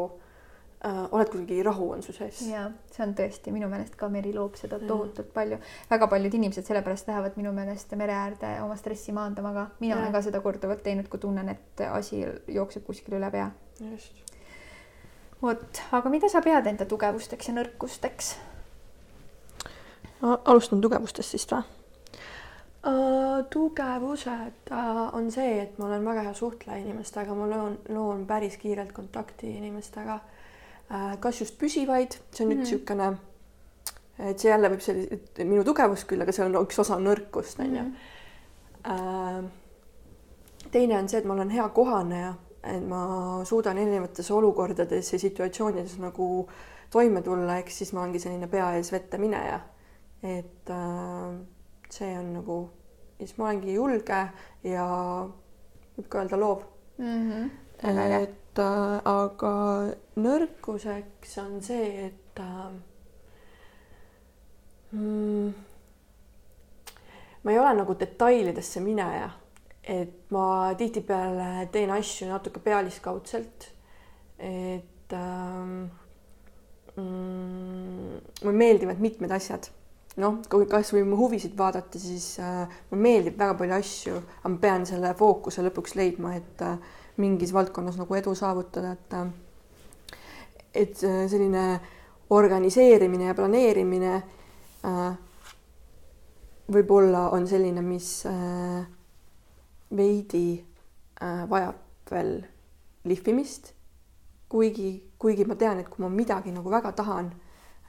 äh, 0.87 1.01
oled 1.11 1.33
kuidagi 1.33 1.59
rahu 1.67 1.91
on 1.97 2.03
su 2.07 2.15
sees. 2.15 2.45
ja 2.47 2.69
see 2.95 3.03
on 3.07 3.17
tõesti 3.19 3.55
minu 3.55 3.71
meelest 3.73 3.99
ka 3.99 4.09
meri 4.13 4.31
loob 4.37 4.55
seda 4.61 4.79
tohutult 4.79 5.35
palju. 5.35 5.59
väga 5.91 6.11
paljud 6.15 6.39
inimesed 6.39 6.71
sellepärast 6.71 7.11
lähevad 7.11 7.43
minu 7.43 7.53
meelest 7.59 7.99
mere 7.99 8.15
äärde 8.21 8.55
oma 8.63 8.79
stressi 8.79 9.13
maandama, 9.13 9.51
aga 9.51 9.67
mina 9.81 9.97
ja. 9.97 10.01
olen 10.03 10.15
ka 10.15 10.23
seda 10.31 10.41
korduvalt 10.47 10.87
teinud, 10.87 11.11
kui 11.11 11.27
tunnen, 11.27 11.49
et 11.49 11.87
asi 11.91 12.23
jookseb 12.47 12.87
kuskil 12.87 13.19
üle 13.19 13.35
pea. 13.35 13.51
just 13.91 14.29
vot, 15.43 15.83
aga 15.93 16.11
mida 16.11 16.29
sa 16.29 16.43
pead 16.45 16.67
enda 16.67 16.87
tugevusteks 16.89 17.51
ja 17.51 17.57
nõrkusteks? 17.59 18.37
alustan 20.23 20.81
tugevustest 20.83 21.37
siis 21.37 21.47
või 21.51 21.63
uh,? 21.63 23.45
tugevused 23.51 24.73
uh, 24.73 25.05
on 25.15 25.31
see, 25.31 25.61
et 25.63 25.79
ma 25.79 25.87
olen 25.87 26.05
väga 26.05 26.27
hea 26.27 26.35
suhtleja 26.35 26.83
inimestega, 26.83 27.35
ma 27.35 27.47
loon, 27.51 27.79
loon 27.95 28.27
päris 28.27 28.57
kiirelt 28.59 28.93
kontakti 28.93 29.53
inimestega 29.61 30.19
uh,. 30.19 31.15
kas 31.21 31.41
just 31.41 31.59
püsivaid, 31.61 32.19
see 32.33 32.45
on 32.45 32.53
nüüd 32.53 32.65
niisugune 32.65 33.11
mm 33.11 33.17
-hmm., 33.17 33.25
et 34.31 34.39
see 34.39 34.51
jälle 34.51 34.71
võib 34.73 34.83
sellise, 34.83 35.21
minu 35.45 35.63
tugevus 35.65 36.05
küll, 36.05 36.23
aga 36.23 36.35
seal 36.35 36.51
on 36.51 36.67
üks 36.67 36.81
osa 36.83 36.99
nõrkust, 36.99 37.61
on 37.63 37.77
ju. 37.77 37.83
Mhm. 37.83 39.47
teine 40.73 40.99
on 40.99 41.09
see, 41.09 41.19
et 41.19 41.25
ma 41.25 41.35
olen 41.35 41.51
hea 41.51 41.69
kohaneja 41.69 42.35
et 42.65 42.83
ma 42.83 43.45
suudan 43.47 43.79
erinevates 43.79 44.31
olukordades 44.35 45.13
ja 45.13 45.19
situatsioonides 45.19 45.99
nagu 46.03 46.49
toime 46.91 47.23
tulla, 47.23 47.59
ehk 47.61 47.71
siis 47.71 47.93
ma 47.93 48.03
olengi 48.03 48.23
selline 48.23 48.49
pea 48.51 48.73
ees 48.79 48.93
vette 48.93 49.19
mineja. 49.19 49.61
et 50.23 50.71
äh, 50.71 51.37
see 51.91 52.19
on 52.19 52.33
nagu, 52.41 52.57
siis 53.21 53.37
ma 53.39 53.45
olengi 53.45 53.77
julge 53.77 54.19
ja 54.67 54.87
võib 55.95 56.09
ka 56.11 56.25
öelda 56.25 56.41
loov 56.41 56.65
mm. 56.99 57.31
-hmm. 57.31 58.21
et 58.23 58.59
äh, 58.59 59.01
aga 59.05 59.55
nõrkuseks 60.17 61.39
on 61.45 61.63
see, 61.63 62.07
et 62.07 62.41
äh, 62.41 62.73
mm, 64.93 65.55
ma 67.43 67.53
ei 67.53 67.59
ole 67.59 67.75
nagu 67.75 67.95
detailidesse 68.01 68.81
mineja, 68.81 69.31
et 69.89 70.31
ma 70.35 70.75
tihtipeale 70.77 71.69
teen 71.73 71.91
asju 71.91 72.29
natuke 72.29 72.61
pealiskaudselt. 72.61 73.71
et 74.39 75.13
ähm, 75.17 75.89
mm, 76.95 78.21
mulle 78.45 78.59
meeldivad 78.61 79.01
mitmed 79.03 79.33
asjad 79.35 79.67
noh, 80.19 80.39
kui 80.51 80.67
kasvõi 80.71 81.03
mu 81.07 81.19
huvisid 81.19 81.57
vaadata, 81.59 81.99
siis 81.99 82.37
äh, 82.43 82.69
mulle 82.91 83.03
meeldib 83.03 83.39
väga 83.39 83.57
palju 83.59 83.77
asju, 83.79 84.21
aga 84.41 84.53
ma 84.53 84.63
pean 84.63 84.87
selle 84.87 85.13
fookuse 85.19 85.65
lõpuks 85.67 85.95
leidma, 85.99 86.35
et 86.39 86.65
äh, 86.67 86.79
mingis 87.23 87.55
valdkonnas 87.55 87.99
nagu 87.99 88.19
edu 88.19 88.35
saavutada, 88.39 88.95
et 88.95 89.19
äh, 89.19 89.29
et 90.75 91.05
äh, 91.05 91.25
selline 91.31 91.81
organiseerimine 92.31 93.31
ja 93.31 93.35
planeerimine 93.35 94.15
äh, 94.85 95.17
võib-olla 96.69 97.29
on 97.35 97.47
selline, 97.49 97.83
mis 97.83 98.11
äh, 98.29 98.85
veidi 99.97 100.65
äh, 101.23 101.51
vajab 101.51 102.11
veel 102.11 102.43
lihvimist. 103.05 103.75
kuigi, 104.49 105.11
kuigi 105.19 105.45
ma 105.45 105.55
tean, 105.61 105.81
et 105.81 105.89
kui 105.89 106.03
ma 106.03 106.09
midagi 106.09 106.53
nagu 106.53 106.71
väga 106.71 106.93
tahan 106.97 107.27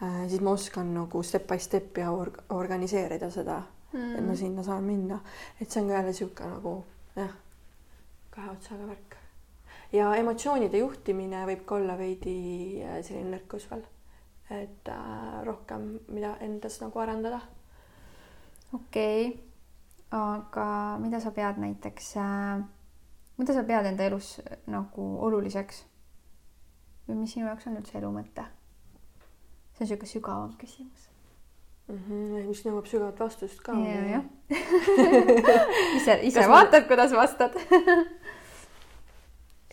äh,, 0.04 0.28
siis 0.28 0.42
ma 0.42 0.52
oskan 0.52 0.94
nagu 0.94 1.24
step 1.24 1.48
by 1.48 1.60
step 1.60 1.98
ja 1.98 2.12
org 2.12 2.42
organiseerida 2.50 3.30
seda 3.32 3.62
mm., 3.94 4.16
et 4.16 4.26
ma 4.28 4.36
sinna 4.36 4.64
saan 4.64 4.84
minna. 4.84 5.20
et 5.62 5.72
see 5.72 5.82
on 5.82 5.88
ka 5.88 5.94
jälle 5.94 6.12
niisugune 6.12 6.50
nagu 6.50 6.74
jah, 7.16 7.32
kahe 8.30 8.52
otsaga 8.52 8.88
värk. 8.88 9.16
ja 9.94 10.16
emotsioonide 10.16 10.84
juhtimine 10.84 11.46
võib 11.46 11.64
ka 11.66 11.76
olla 11.76 11.98
veidi 11.98 12.84
äh, 12.84 13.00
selline 13.04 13.38
nõrkus 13.38 13.70
veel, 13.72 13.86
et 14.50 14.92
äh, 14.92 15.44
rohkem, 15.46 15.94
mida 16.08 16.36
endas 16.44 16.82
nagu 16.84 17.00
arendada 17.00 17.40
okei 18.74 19.28
okay., 19.28 19.49
aga 20.12 20.98
mida 21.02 21.20
sa 21.22 21.32
pead 21.32 21.60
näiteks 21.62 22.16
äh,, 22.18 22.64
mida 23.38 23.54
sa 23.54 23.64
pead 23.64 23.92
enda 23.92 24.08
elus 24.10 24.40
nagu 24.68 25.10
oluliseks? 25.28 25.86
või 27.08 27.22
mis 27.24 27.34
sinu 27.34 27.48
jaoks 27.50 27.70
on 27.70 27.78
üldse 27.82 27.98
elu 28.00 28.12
mõte? 28.14 28.46
see 29.74 29.86
on 29.86 29.88
niisugune 29.88 30.12
sügavam 30.14 30.54
küsimus 30.60 31.10
mm. 31.88 31.96
-hmm, 31.96 32.48
mis 32.48 32.66
nõuab 32.66 32.90
sügavat 32.90 33.20
vastust 33.20 33.62
ka. 33.66 33.74
ja, 33.86 34.02
jah 34.18 34.26
ise, 35.98 36.20
ise 36.22 36.40
Kas 36.40 36.50
vaatad 36.50 36.84
ma..., 36.84 36.88
kuidas 36.88 37.16
vastad 37.16 37.58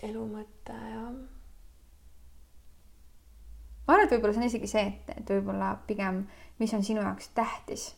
elu 0.07 0.27
mõte, 0.29 0.77
jah. 0.77 1.13
ma 3.87 3.95
arvan, 3.95 4.07
et 4.07 4.13
võib-olla 4.15 4.35
see 4.35 4.43
on 4.43 4.51
isegi 4.51 4.71
see, 4.71 4.89
et, 4.93 5.15
et 5.23 5.31
võib-olla 5.37 5.73
pigem, 5.89 6.27
mis 6.61 6.75
on 6.77 6.85
sinu 6.87 7.03
jaoks 7.03 7.31
tähtis. 7.37 7.89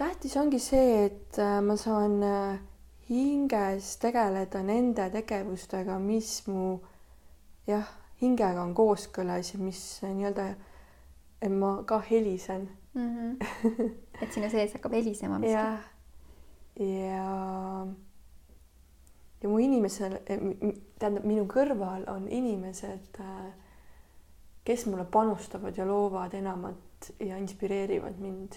Tähtis 0.00 0.36
ongi 0.36 0.58
see, 0.58 1.04
et 1.04 1.38
äh, 1.38 1.60
ma 1.62 1.76
saan 1.76 2.22
äh, 2.22 2.58
hinges 3.10 3.96
tegeleda 4.00 4.62
nende 4.64 5.10
tegevustega, 5.12 5.98
mis 6.00 6.46
mu 6.48 6.78
jah, 7.68 7.88
hingega 8.22 8.62
on 8.62 8.74
kooskõlas 8.76 9.54
ja 9.54 9.60
mis 9.60 9.80
äh, 10.04 10.14
nii-öelda, 10.16 10.46
et 11.42 11.52
ma 11.52 11.82
ka 11.84 12.00
helisen 12.10 12.68
mm. 12.94 13.08
-hmm. 13.16 13.54
et 14.22 14.32
sinu 14.32 14.50
sees 14.50 14.72
hakkab 14.72 14.92
helisema 14.92 15.38
miski. 15.38 15.52
jah, 15.52 15.84
ja 16.76 17.86
ja 19.42 19.48
mu 19.48 19.58
inimesel, 19.58 20.18
tähendab 20.98 21.24
minu 21.24 21.46
kõrval 21.48 22.04
on 22.12 22.28
inimesed 22.28 23.20
äh, 23.20 23.59
kes 24.64 24.86
mulle 24.86 25.04
panustavad 25.04 25.76
ja 25.76 25.86
loovad 25.86 26.34
enamat 26.34 27.12
ja 27.20 27.36
inspireerivad 27.36 28.18
mind. 28.18 28.52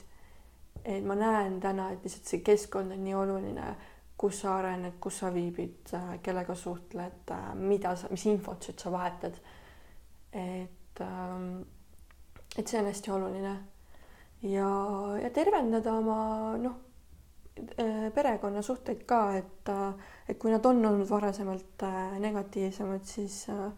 et 0.85 1.03
ma 1.05 1.15
näen 1.15 1.59
täna, 1.63 1.91
et 1.91 2.03
lihtsalt 2.03 2.27
see 2.27 2.39
keskkond 2.43 2.91
on 2.91 3.03
nii 3.03 3.13
oluline, 3.15 3.75
kus 4.17 4.41
sa 4.41 4.57
arened, 4.57 4.97
kus 4.99 5.19
sa 5.19 5.29
viibid, 5.33 5.93
kellega 6.23 6.55
suhtled, 6.55 7.31
mida 7.55 7.95
sa, 7.95 8.09
mis 8.11 8.25
infot 8.25 8.67
sa 8.77 8.91
vahetad. 8.91 9.39
et, 10.33 11.01
ähm, 11.01 11.61
et 12.57 12.67
see 12.67 12.79
on 12.79 12.85
hästi 12.85 13.11
oluline 13.11 13.53
ja, 14.43 14.69
ja 15.21 15.29
tervendada 15.29 15.93
oma 15.93 16.57
noh, 16.59 16.75
äh, 17.79 18.09
perekonnasuhteid 18.13 19.03
ka, 19.07 19.21
et, 19.39 19.71
et 20.27 20.39
kui 20.39 20.51
nad 20.51 20.65
on 20.65 20.85
olnud 20.85 21.09
varasemalt 21.09 21.85
äh, 21.87 22.17
negatiivsemad, 22.19 23.05
siis 23.07 23.45
äh, 23.49 23.69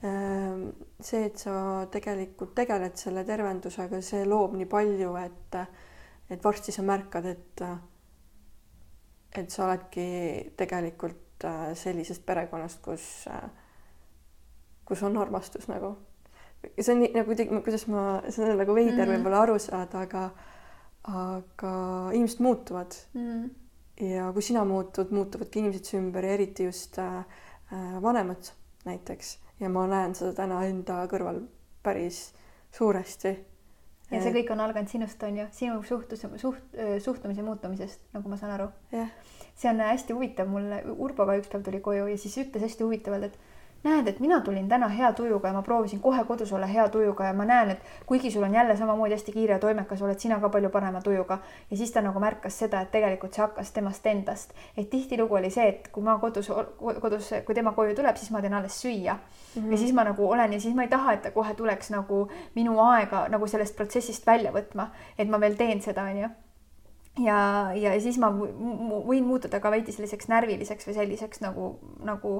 see, 0.00 1.24
et 1.26 1.38
sa 1.38 1.54
tegelikult 1.92 2.54
tegeled 2.56 2.96
selle 2.96 3.24
tervendusega, 3.28 4.00
see 4.04 4.24
loob 4.28 4.56
nii 4.56 4.68
palju, 4.70 5.14
et, 5.20 5.56
et 6.32 6.44
varsti 6.44 6.72
sa 6.72 6.84
märkad, 6.86 7.26
et, 7.28 7.64
et 9.36 9.50
sa 9.52 9.66
oledki 9.66 10.06
tegelikult 10.56 11.44
äh, 11.48 11.72
sellisest 11.76 12.24
perekonnast, 12.26 12.80
kus, 12.84 13.08
äh, 13.28 13.50
kus 14.88 15.02
on 15.04 15.20
armastus 15.20 15.68
nagu. 15.68 15.96
see 16.80 16.92
on 16.94 17.02
nii 17.04 17.12
nagu, 17.16 17.36
kuidas 17.64 17.86
ma, 17.88 18.06
see 18.28 18.44
on 18.44 18.58
nagu 18.60 18.74
veider 18.76 18.94
mm 18.94 19.02
-hmm. 19.04 19.12
võib-olla 19.18 19.42
aru 19.42 19.58
saada, 19.58 20.00
aga, 20.00 20.30
aga 21.04 21.74
inimesed 22.12 22.40
muutuvad 22.40 22.96
mm. 23.14 23.28
-hmm. 23.28 24.06
ja 24.06 24.32
kui 24.32 24.42
sina 24.42 24.64
muutud, 24.64 25.10
muutuvadki 25.10 25.58
inimesed 25.58 25.84
su 25.84 25.96
ümber 25.96 26.24
ja 26.24 26.32
eriti 26.32 26.64
just 26.64 26.98
äh 26.98 27.24
vanemad 28.02 28.52
näiteks 28.84 29.38
ja 29.60 29.68
ma 29.68 29.86
näen 29.90 30.14
seda 30.16 30.32
täna 30.42 30.62
enda 30.68 31.02
kõrval 31.10 31.42
päris 31.84 32.30
suuresti. 32.76 33.34
ja 34.10 34.22
see 34.22 34.32
kõik 34.34 34.52
on 34.54 34.60
alganud 34.64 34.90
sinust, 34.90 35.22
on 35.22 35.38
ju, 35.42 35.46
sinu 35.54 35.82
suhtlus, 35.86 36.24
suht-, 36.42 36.80
suhtumise 37.04 37.44
muutumisest, 37.46 38.02
nagu 38.14 38.28
ma 38.28 38.40
saan 38.40 38.56
aru. 38.56 38.70
see 39.54 39.70
on 39.70 39.80
hästi 39.84 40.16
huvitav, 40.16 40.48
mulle 40.48 40.82
Urboga 40.96 41.36
üks 41.38 41.52
päev 41.52 41.64
tuli 41.66 41.80
koju 41.84 42.08
ja 42.10 42.18
siis 42.18 42.38
ütles 42.44 42.64
hästi 42.64 42.86
huvitavalt, 42.86 43.30
et 43.30 43.38
näed, 43.82 44.08
et 44.08 44.20
mina 44.20 44.40
tulin 44.40 44.68
täna 44.68 44.88
hea 44.88 45.12
tujuga 45.12 45.48
ja 45.48 45.54
ma 45.54 45.62
proovisin 45.62 46.00
kohe 46.00 46.24
kodus 46.24 46.52
olla 46.52 46.66
hea 46.66 46.88
tujuga 46.88 47.24
ja 47.24 47.32
ma 47.32 47.44
näen, 47.44 47.70
et 47.70 47.78
kuigi 48.06 48.30
sul 48.30 48.42
on 48.42 48.54
jälle 48.54 48.76
samamoodi 48.76 49.14
hästi 49.14 49.32
kiire 49.32 49.54
ja 49.54 49.58
toimekas, 49.58 50.02
oled 50.02 50.18
sina 50.18 50.40
ka 50.40 50.48
palju 50.48 50.70
parema 50.70 51.00
tujuga. 51.00 51.38
ja 51.70 51.76
siis 51.76 51.92
ta 51.92 52.02
nagu 52.02 52.20
märkas 52.20 52.58
seda, 52.58 52.80
et 52.80 52.90
tegelikult 52.90 53.34
see 53.34 53.42
hakkas 53.42 53.72
temast 53.72 54.06
endast. 54.06 54.52
et 54.76 54.90
tihtilugu 54.90 55.34
oli 55.34 55.50
see, 55.50 55.68
et 55.68 55.88
kui 55.88 56.02
ma 56.02 56.18
kodus, 56.18 56.50
kodus, 57.00 57.30
kui 57.46 57.54
tema 57.54 57.72
koju 57.72 57.94
tuleb, 57.94 58.16
siis 58.16 58.30
ma 58.30 58.40
teen 58.40 58.54
alles 58.54 58.82
süüa 58.82 59.14
mm. 59.14 59.62
-hmm. 59.62 59.72
ja 59.72 59.78
siis 59.78 59.92
ma 59.92 60.04
nagu 60.04 60.30
olen 60.30 60.52
ja 60.52 60.60
siis 60.60 60.74
ma 60.74 60.82
ei 60.82 60.88
taha, 60.88 61.12
et 61.12 61.22
ta 61.22 61.30
kohe 61.30 61.54
tuleks 61.54 61.90
nagu 61.90 62.28
minu 62.54 62.80
aega 62.80 63.28
nagu 63.28 63.46
sellest 63.46 63.76
protsessist 63.76 64.26
välja 64.26 64.52
võtma, 64.52 64.90
et 65.18 65.28
ma 65.28 65.40
veel 65.40 65.56
teen 65.56 65.80
seda, 65.80 66.02
onju 66.02 66.28
ja, 67.18 67.70
ja 67.74 67.92
siis 68.00 68.18
ma 68.20 68.30
võin 68.32 69.26
muutuda 69.26 69.60
ka 69.62 69.72
veidi 69.72 69.92
selliseks 69.94 70.28
närviliseks 70.30 70.86
või 70.88 70.96
selliseks 70.96 71.42
nagu, 71.42 71.72
nagu, 72.06 72.34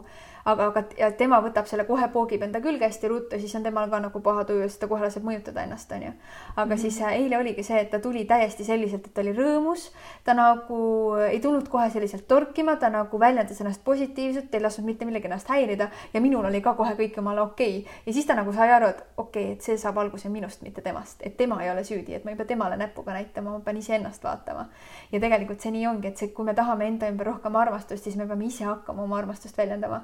aga, 0.44 0.66
aga 0.70 0.84
ja 0.98 1.10
tema 1.16 1.40
võtab 1.44 1.68
selle 1.68 1.84
kohe, 1.88 2.08
poogib 2.12 2.42
enda 2.46 2.60
külge 2.64 2.86
hästi 2.86 3.10
ruttu, 3.10 3.40
siis 3.40 3.54
on 3.58 3.64
temal 3.66 3.90
ka 3.90 4.00
nagu 4.02 4.22
paha 4.24 4.44
tuju 4.48 4.64
ja 4.64 4.68
siis 4.68 4.80
ta 4.80 4.88
kohe 4.90 5.04
laseb 5.04 5.24
mõjutada 5.26 5.64
ennast, 5.64 5.92
onju. 5.92 6.12
aga 6.56 6.66
mm 6.66 6.72
-hmm. 6.72 6.80
siis 6.80 7.00
äh, 7.00 7.12
eile 7.12 7.38
oligi 7.38 7.62
see, 7.62 7.80
et 7.80 7.90
ta 7.90 7.98
tuli 7.98 8.24
täiesti 8.24 8.64
selliselt, 8.64 9.06
et 9.06 9.14
ta 9.14 9.20
oli 9.20 9.32
rõõmus, 9.32 9.90
ta 10.24 10.34
nagu 10.34 11.14
ei 11.30 11.40
tulnud 11.40 11.68
kohe 11.68 11.90
selliselt 11.90 12.28
torkima, 12.28 12.76
ta 12.76 12.90
nagu 12.90 13.20
väljendas 13.20 13.60
ennast 13.60 13.84
positiivselt, 13.84 14.54
ei 14.54 14.60
lasknud 14.60 14.86
mitte 14.86 15.04
millegi 15.04 15.26
ennast 15.26 15.48
häirida 15.48 15.88
ja 16.14 16.20
minul 16.20 16.44
oli 16.44 16.60
ka 16.60 16.74
kohe 16.74 16.94
kõik 16.94 17.16
jumala 17.16 17.42
okei 17.42 17.78
okay. 17.78 17.92
ja 18.06 18.12
siis 18.12 18.26
ta 18.26 18.34
nagu 18.34 18.52
sai 18.52 18.70
aru, 18.70 18.86
et 18.86 19.04
okei 19.16 19.44
okay,, 19.44 19.52
et 19.52 19.62
see 19.62 19.76
saab 19.78 19.98
alguse 19.98 20.28
minust, 20.28 20.62
mitte 20.62 20.80
temast, 20.80 21.20
et 21.22 21.36
tema 21.36 21.62
ei 21.62 21.70
ole 21.70 21.84
süüdi, 21.84 22.14
et 22.14 22.24
ma 22.24 22.30
ei 22.30 22.36
pea 22.36 22.46
temale 22.46 22.76
näpuga 22.76 23.12
näitama, 23.12 23.50
ma 23.50 23.60
pean 23.60 23.76
iseennast 23.76 24.24
vaatama 24.24 24.68
ja 25.12 25.20
tegelikult 25.20 25.60
see 25.60 25.70
nii 25.70 25.86
ongi, 25.86 26.08
et 26.08 26.16
see, 26.16 26.28
kui 26.28 26.44
me 26.44 26.54
tahame 26.54 26.86
enda 26.86 27.08
ümber 27.08 27.26
rohkem 27.26 27.56
armastust, 27.56 28.04
siis 28.04 28.16
me 28.16 28.26
peame 28.26 28.46
ise 28.46 28.64
hakkama 28.64 29.02
oma 29.02 29.18
armastust 29.18 29.58
väljendama 29.58 30.02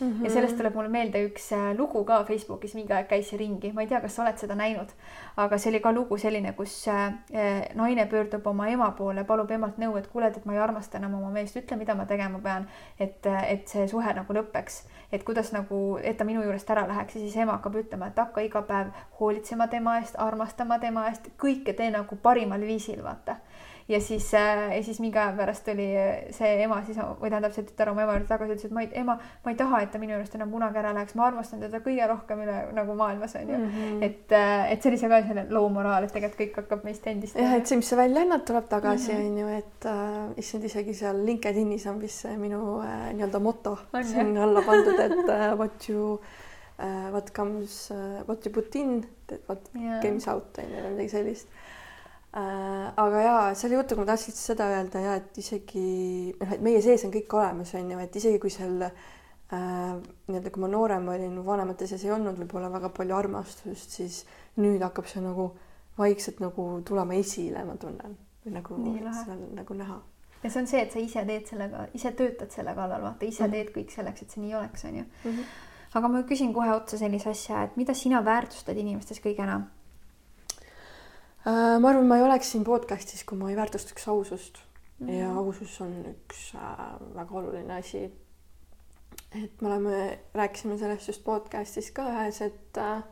Mm 0.00 0.12
-hmm. 0.12 0.24
ja 0.24 0.30
sellest 0.30 0.56
tuleb 0.56 0.74
mulle 0.74 0.88
meelde 0.88 1.24
üks 1.26 1.52
äh, 1.52 1.78
lugu 1.78 2.04
ka 2.04 2.24
Facebookis 2.24 2.74
mingi 2.74 2.92
aeg 2.92 3.08
käis 3.08 3.32
ringi, 3.32 3.72
ma 3.72 3.80
ei 3.80 3.86
tea, 3.86 4.00
kas 4.00 4.16
sa 4.16 4.22
oled 4.22 4.38
seda 4.38 4.54
näinud, 4.54 4.92
aga 5.36 5.58
see 5.58 5.70
oli 5.70 5.80
ka 5.80 5.92
lugu 5.92 6.18
selline, 6.18 6.52
kus 6.52 6.88
äh, 6.88 7.06
äh, 7.06 7.74
naine 7.74 8.06
pöördub 8.06 8.46
oma 8.46 8.68
ema 8.68 8.90
poole, 8.90 9.24
palub 9.24 9.50
emalt 9.50 9.78
nõu, 9.78 9.96
et 9.98 10.06
kuule, 10.06 10.26
et 10.26 10.44
ma 10.44 10.52
ei 10.52 10.58
armasta 10.58 10.98
enam 10.98 11.14
oma 11.14 11.30
meest, 11.30 11.56
ütle, 11.56 11.76
mida 11.76 11.94
ma 11.94 12.06
tegema 12.06 12.38
pean, 12.38 12.68
et, 13.00 13.26
et 13.48 13.68
see 13.68 13.88
suhe 13.88 14.14
nagu 14.14 14.32
lõpeks, 14.32 14.78
et 15.12 15.24
kuidas 15.24 15.52
nagu, 15.52 15.98
et 16.02 16.16
ta 16.16 16.24
minu 16.24 16.42
juurest 16.42 16.70
ära 16.70 16.86
läheks 16.88 17.14
ja 17.14 17.20
siis 17.20 17.36
ema 17.36 17.52
hakkab 17.52 17.74
ütlema, 17.82 18.06
et 18.06 18.18
hakka 18.18 18.40
iga 18.40 18.62
päev 18.62 18.94
hoolitsema 19.20 19.66
tema 19.66 19.98
eest, 19.98 20.14
armastama 20.18 20.78
tema 20.78 21.08
eest, 21.08 21.28
kõike 21.38 21.74
tee 21.74 21.90
nagu 21.90 22.16
parimal 22.22 22.60
viisil, 22.60 23.02
vaata 23.02 23.36
ja 23.88 24.00
siis 24.00 24.34
äh,, 24.34 24.76
ja 24.76 24.82
siis 24.82 25.00
mingi 25.00 25.18
aja 25.18 25.32
pärast 25.36 25.64
tuli 25.64 25.86
see 26.34 26.50
ema 26.62 26.80
siis 26.86 26.98
või 26.98 27.30
tähendab 27.30 27.54
see 27.54 27.64
tütar 27.68 27.92
oma 27.92 28.04
ema 28.04 28.16
juurde 28.16 28.28
tagasi, 28.28 28.56
ütles, 28.56 28.68
et 28.68 28.74
ma 28.76 28.84
ei, 28.84 28.90
ema, 29.00 29.16
ma 29.44 29.52
ei 29.52 29.58
taha, 29.58 29.80
et 29.84 29.92
ta 29.92 30.00
minu 30.02 30.12
juurest 30.14 30.36
enam 30.36 30.52
kunagi 30.52 30.80
ära 30.82 30.92
läheks, 30.96 31.16
ma 31.18 31.28
armastan 31.28 31.62
teda 31.64 31.80
kõige 31.84 32.08
rohkem 32.10 32.42
üle 32.44 32.56
nagu 32.76 32.96
maailmas 32.98 33.36
onju 33.40 33.58
mm. 33.58 33.70
-hmm. 33.76 34.02
et, 34.08 34.34
äh, 34.36 34.72
et 34.72 34.82
see 34.82 34.92
oli 34.92 35.00
see 35.00 35.12
ka 35.12 35.22
selline 35.22 35.46
loo 35.56 35.68
moraal, 35.72 36.04
et 36.04 36.12
tegelikult 36.12 36.40
kõik 36.42 36.58
hakkab 36.62 36.84
meist 36.84 37.06
endist. 37.06 37.38
jah, 37.40 37.54
et 37.56 37.66
see, 37.66 37.80
mis 37.80 37.88
sa 37.88 37.96
välja 37.96 38.26
annad, 38.26 38.44
tuleb 38.48 38.68
tagasi 38.68 39.12
onju 39.14 39.46
mm 39.46 39.52
-hmm., 39.52 39.58
et 39.58 39.86
äh, 39.86 40.42
issand, 40.44 40.64
isegi 40.64 40.94
seal 40.94 41.24
LinkedInis 41.24 41.86
on 41.86 42.00
vist 42.00 42.26
see 42.26 42.36
minu 42.36 42.80
äh, 42.82 43.08
nii-öelda 43.14 43.40
moto 43.40 43.78
sinna 44.02 44.44
alla 44.44 44.62
pandud, 44.66 45.00
et 45.00 45.18
äh, 45.28 45.58
what 45.58 45.88
you 45.88 46.20
uh, 46.78 47.10
what 47.12 47.32
comes 47.32 47.90
uh,, 47.90 48.22
what 48.28 48.46
you 48.46 48.52
put 48.52 48.74
in, 48.74 49.06
what 49.48 49.60
yeah. 49.74 50.00
comes 50.02 50.28
out 50.28 50.58
on 50.58 50.64
ju 50.64 50.90
midagi 50.90 51.08
sellist. 51.08 51.48
Aga 52.32 53.22
jaa, 53.24 53.44
selle 53.56 53.78
jutuga 53.78 54.02
ma 54.02 54.10
tahtsin 54.10 54.36
seda 54.36 54.66
öelda 54.74 55.00
ja 55.00 55.14
et 55.20 55.38
isegi 55.40 56.34
noh, 56.36 56.50
et 56.52 56.64
meie 56.64 56.82
sees 56.84 57.06
on 57.06 57.14
kõik 57.14 57.38
olemas, 57.38 57.72
on 57.78 57.94
ju, 57.94 58.00
et 58.04 58.18
isegi 58.20 58.40
kui 58.42 58.52
seal 58.52 58.84
uh, 58.84 58.90
nii-öelda, 60.28 60.52
kui 60.52 60.64
ma 60.64 60.68
noorem 60.72 61.08
olin, 61.14 61.38
vanemate 61.46 61.88
sees 61.88 62.04
ei 62.04 62.12
olnud 62.12 62.36
võib-olla 62.42 62.68
väga 62.74 62.92
palju 62.98 63.16
armastust, 63.16 63.96
siis 63.96 64.20
nüüd 64.60 64.84
hakkab 64.84 65.08
see 65.08 65.24
nagu 65.24 65.50
vaikselt 65.98 66.42
nagu 66.44 66.68
tulema 66.86 67.16
esile, 67.18 67.64
ma 67.64 67.78
tunnen 67.80 68.18
või 68.44 68.54
nagu 68.58 68.82
seal 69.22 69.40
nagu 69.56 69.78
näha 69.80 69.96
ja 70.42 70.50
see 70.50 70.60
on 70.60 70.68
see, 70.70 70.84
et 70.84 70.92
sa 70.92 71.00
ise 71.02 71.24
teed 71.26 71.48
sellega, 71.48 71.88
ise 71.96 72.12
töötad 72.14 72.52
selle 72.54 72.76
kallal, 72.76 73.02
vaata, 73.08 73.26
ise 73.26 73.42
mm 73.42 73.48
-hmm. 73.48 73.56
teed 73.56 73.72
kõik 73.74 73.96
selleks, 73.96 74.22
et 74.22 74.36
see 74.36 74.44
nii 74.44 74.54
oleks, 74.54 74.84
onju 74.84 75.02
mm. 75.02 75.32
-hmm 75.32 75.66
aga 75.96 76.08
ma 76.08 76.22
küsin 76.28 76.52
kohe 76.52 76.72
otsa 76.74 76.98
sellise 77.00 77.30
asja, 77.30 77.62
et 77.64 77.76
mida 77.80 77.94
sina 77.96 78.20
väärtustad 78.24 78.76
inimestes 78.76 79.22
kõige 79.24 79.44
enam? 79.44 79.68
Äh, 81.46 81.78
ma 81.78 81.92
arvan, 81.92 82.08
ma 82.08 82.16
ei 82.18 82.24
oleks 82.26 82.48
siin 82.50 82.64
podcast'is, 82.66 83.22
kui 83.26 83.38
ma 83.38 83.52
ei 83.52 83.58
väärtustaks 83.58 84.08
ausust 84.10 84.58
mm 84.98 85.12
ja 85.14 85.28
ausus 85.38 85.76
on 85.84 85.92
üks 86.10 86.48
äh, 86.58 86.80
väga 87.14 87.36
oluline 87.38 87.76
asi. 87.76 88.00
et 89.30 89.60
me 89.62 89.68
oleme, 89.68 90.18
rääkisime 90.34 90.78
sellest 90.78 91.06
just 91.08 91.22
podcast'is 91.22 91.92
ka 91.94 92.08
ühes, 92.10 92.40
et 92.42 92.80
äh, 92.82 93.04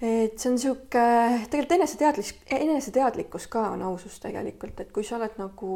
et 0.00 0.40
see 0.40 0.48
on 0.48 0.56
sihuke 0.62 1.04
tegelikult 1.50 1.76
eneseteadlis, 1.76 2.32
eneseteadlikkus 2.56 3.50
ka 3.52 3.66
on 3.74 3.84
ausus 3.90 4.16
tegelikult, 4.24 4.80
et 4.80 4.92
kui 4.94 5.04
sa 5.04 5.18
oled 5.18 5.36
nagu 5.36 5.70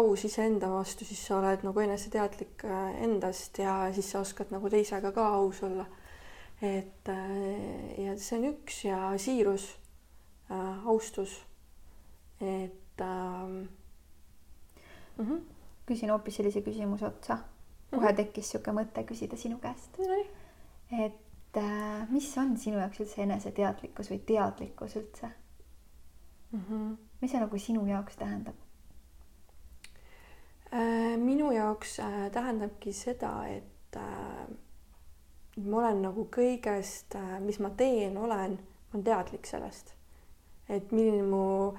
aus 0.00 0.24
iseenda 0.24 0.72
vastu, 0.72 1.04
siis 1.04 1.20
sa 1.26 1.42
oled 1.42 1.68
nagu 1.68 1.84
eneseteadlik 1.84 2.64
endast 3.04 3.58
ja 3.60 3.76
siis 3.92 4.08
sa 4.14 4.24
oskad 4.24 4.56
nagu 4.56 4.72
teisega 4.72 5.12
ka 5.12 5.28
aus 5.36 5.62
olla. 5.68 5.84
et 6.62 7.12
ja 8.00 8.16
see 8.16 8.38
on 8.38 8.52
üks 8.54 8.84
ja 8.86 9.00
siirus 9.20 9.74
äh,, 10.50 10.86
austus, 10.86 11.46
et 12.40 13.00
äh,. 13.00 13.48
Mm 15.16 15.26
-hmm. 15.26 15.40
küsin 15.86 16.10
hoopis 16.10 16.36
sellise 16.36 16.60
küsimuse 16.60 17.06
otsa. 17.06 17.38
kohe 17.90 18.06
mhm. 18.06 18.16
tekkis 18.16 18.54
niisugune 18.54 18.82
mõte 18.82 19.04
küsida 19.06 19.36
sinu 19.36 19.58
käest. 19.58 19.98
et 20.92 21.24
et 21.54 21.62
äh, 21.62 22.10
mis 22.10 22.36
on 22.38 22.56
sinu 22.58 22.78
jaoks 22.80 23.00
üldse 23.04 23.22
eneseteadlikkus 23.22 24.10
või 24.10 24.20
teadlikkus 24.26 24.96
üldse 24.98 25.28
mm? 26.50 26.62
-hmm. 26.68 26.96
mis 27.20 27.30
see 27.30 27.40
nagu 27.40 27.58
sinu 27.58 27.86
jaoks 27.86 28.16
tähendab? 28.16 28.54
Äh, 30.74 31.14
minu 31.18 31.52
jaoks 31.52 31.98
äh, 32.00 32.30
tähendabki 32.32 32.92
seda, 32.92 33.46
et 33.48 33.98
ma 35.64 35.76
olen 35.78 36.00
nagu 36.02 36.24
kõigest, 36.34 37.14
mis 37.40 37.60
ma 37.62 37.70
teen, 37.70 38.16
olen, 38.18 38.58
olen 38.90 39.04
teadlik 39.04 39.46
sellest. 39.46 39.94
Et 40.68 40.92
milline 40.92 41.22
mu, 41.28 41.72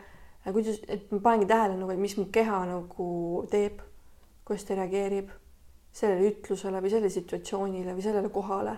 kuidas, 0.45 0.81
et 0.87 1.11
ma 1.11 1.19
panengi 1.19 1.47
tähele 1.49 1.77
nagu, 1.79 1.91
et 1.91 2.01
mis 2.01 2.17
mu 2.17 2.27
keha 2.31 2.65
nagu 2.69 3.07
teeb, 3.51 3.79
kuidas 4.45 4.67
ta 4.67 4.77
reageerib 4.77 5.31
sellele 5.95 6.33
ütlusele 6.33 6.81
või 6.83 6.91
sellele 6.91 7.13
situatsioonile 7.13 7.95
või 7.95 8.03
sellele 8.05 8.29
kohale 8.33 8.75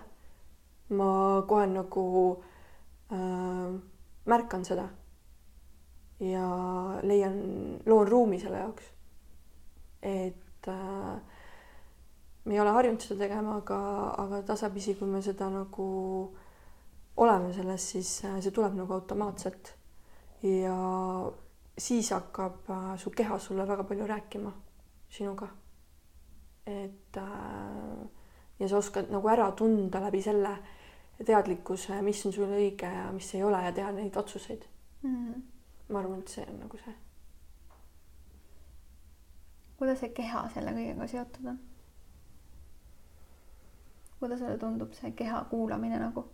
ma 0.89 1.43
kohe 1.47 1.67
nagu 1.67 2.05
äh, 3.11 3.79
märkan 4.25 4.63
seda 4.65 4.87
ja 6.19 6.45
leian, 7.03 7.79
loon 7.85 8.07
ruumi 8.07 8.39
selle 8.39 8.61
jaoks. 8.63 8.91
et 10.01 10.67
äh, 10.67 11.19
me 12.45 12.53
ei 12.53 12.59
ole 12.59 12.71
harjunud 12.71 13.01
seda 13.03 13.25
tegema, 13.25 13.57
aga, 13.57 13.79
aga 14.23 14.41
tasapisi, 14.47 14.95
kui 14.95 15.07
me 15.07 15.21
seda 15.21 15.49
nagu 15.51 15.87
oleme 17.17 17.51
selles, 17.53 17.89
siis 17.91 18.23
äh, 18.25 18.39
see 18.41 18.55
tuleb 18.55 18.77
nagu 18.77 18.93
automaatselt. 18.93 19.73
Ja 20.43 20.77
siis 21.77 22.11
hakkab 22.11 22.69
äh, 22.69 22.97
su 22.97 23.09
keha 23.09 23.39
sulle 23.39 23.67
väga 23.67 23.83
palju 23.83 24.07
rääkima 24.07 24.51
sinuga. 25.09 25.47
et 26.65 27.17
äh, 27.17 28.07
ja 28.59 28.67
sa 28.67 28.77
oskad 28.77 29.11
nagu 29.11 29.29
ära 29.29 29.51
tunda 29.51 30.01
läbi 30.01 30.21
selle 30.21 30.57
teadlikkuse, 31.25 32.01
mis 32.01 32.25
on 32.25 32.33
sulle 32.33 32.57
õige 32.57 32.89
ja 32.93 33.11
mis 33.11 33.33
ei 33.35 33.43
ole 33.43 33.61
ja 33.63 33.71
teha 33.71 33.91
neid 33.91 34.17
otsuseid 34.17 34.65
mm. 35.01 35.15
-hmm. 35.15 35.41
ma 35.89 35.99
arvan, 35.99 36.19
et 36.19 36.27
see 36.27 36.45
on 36.49 36.59
nagu 36.59 36.77
see. 36.77 36.95
kuidas 39.77 39.99
see 39.99 40.09
keha 40.09 40.49
selle 40.53 40.71
kõigega 40.71 41.07
seotud 41.07 41.45
on? 41.45 41.59
kuidas 44.19 44.39
sulle 44.39 44.57
tundub 44.57 44.93
see 44.93 45.11
keha 45.11 45.43
kuulamine 45.49 45.99
nagu 45.99 46.25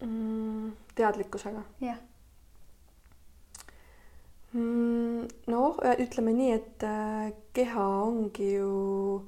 mm,? 0.00 0.72
teadlikkusega? 0.94 1.62
jah. 1.80 1.98
Noh, 4.54 5.78
ütleme 5.98 6.32
nii, 6.34 6.52
et 6.54 6.84
äh, 6.86 7.32
keha 7.56 7.84
ongi 8.04 8.52
ju 8.54 9.24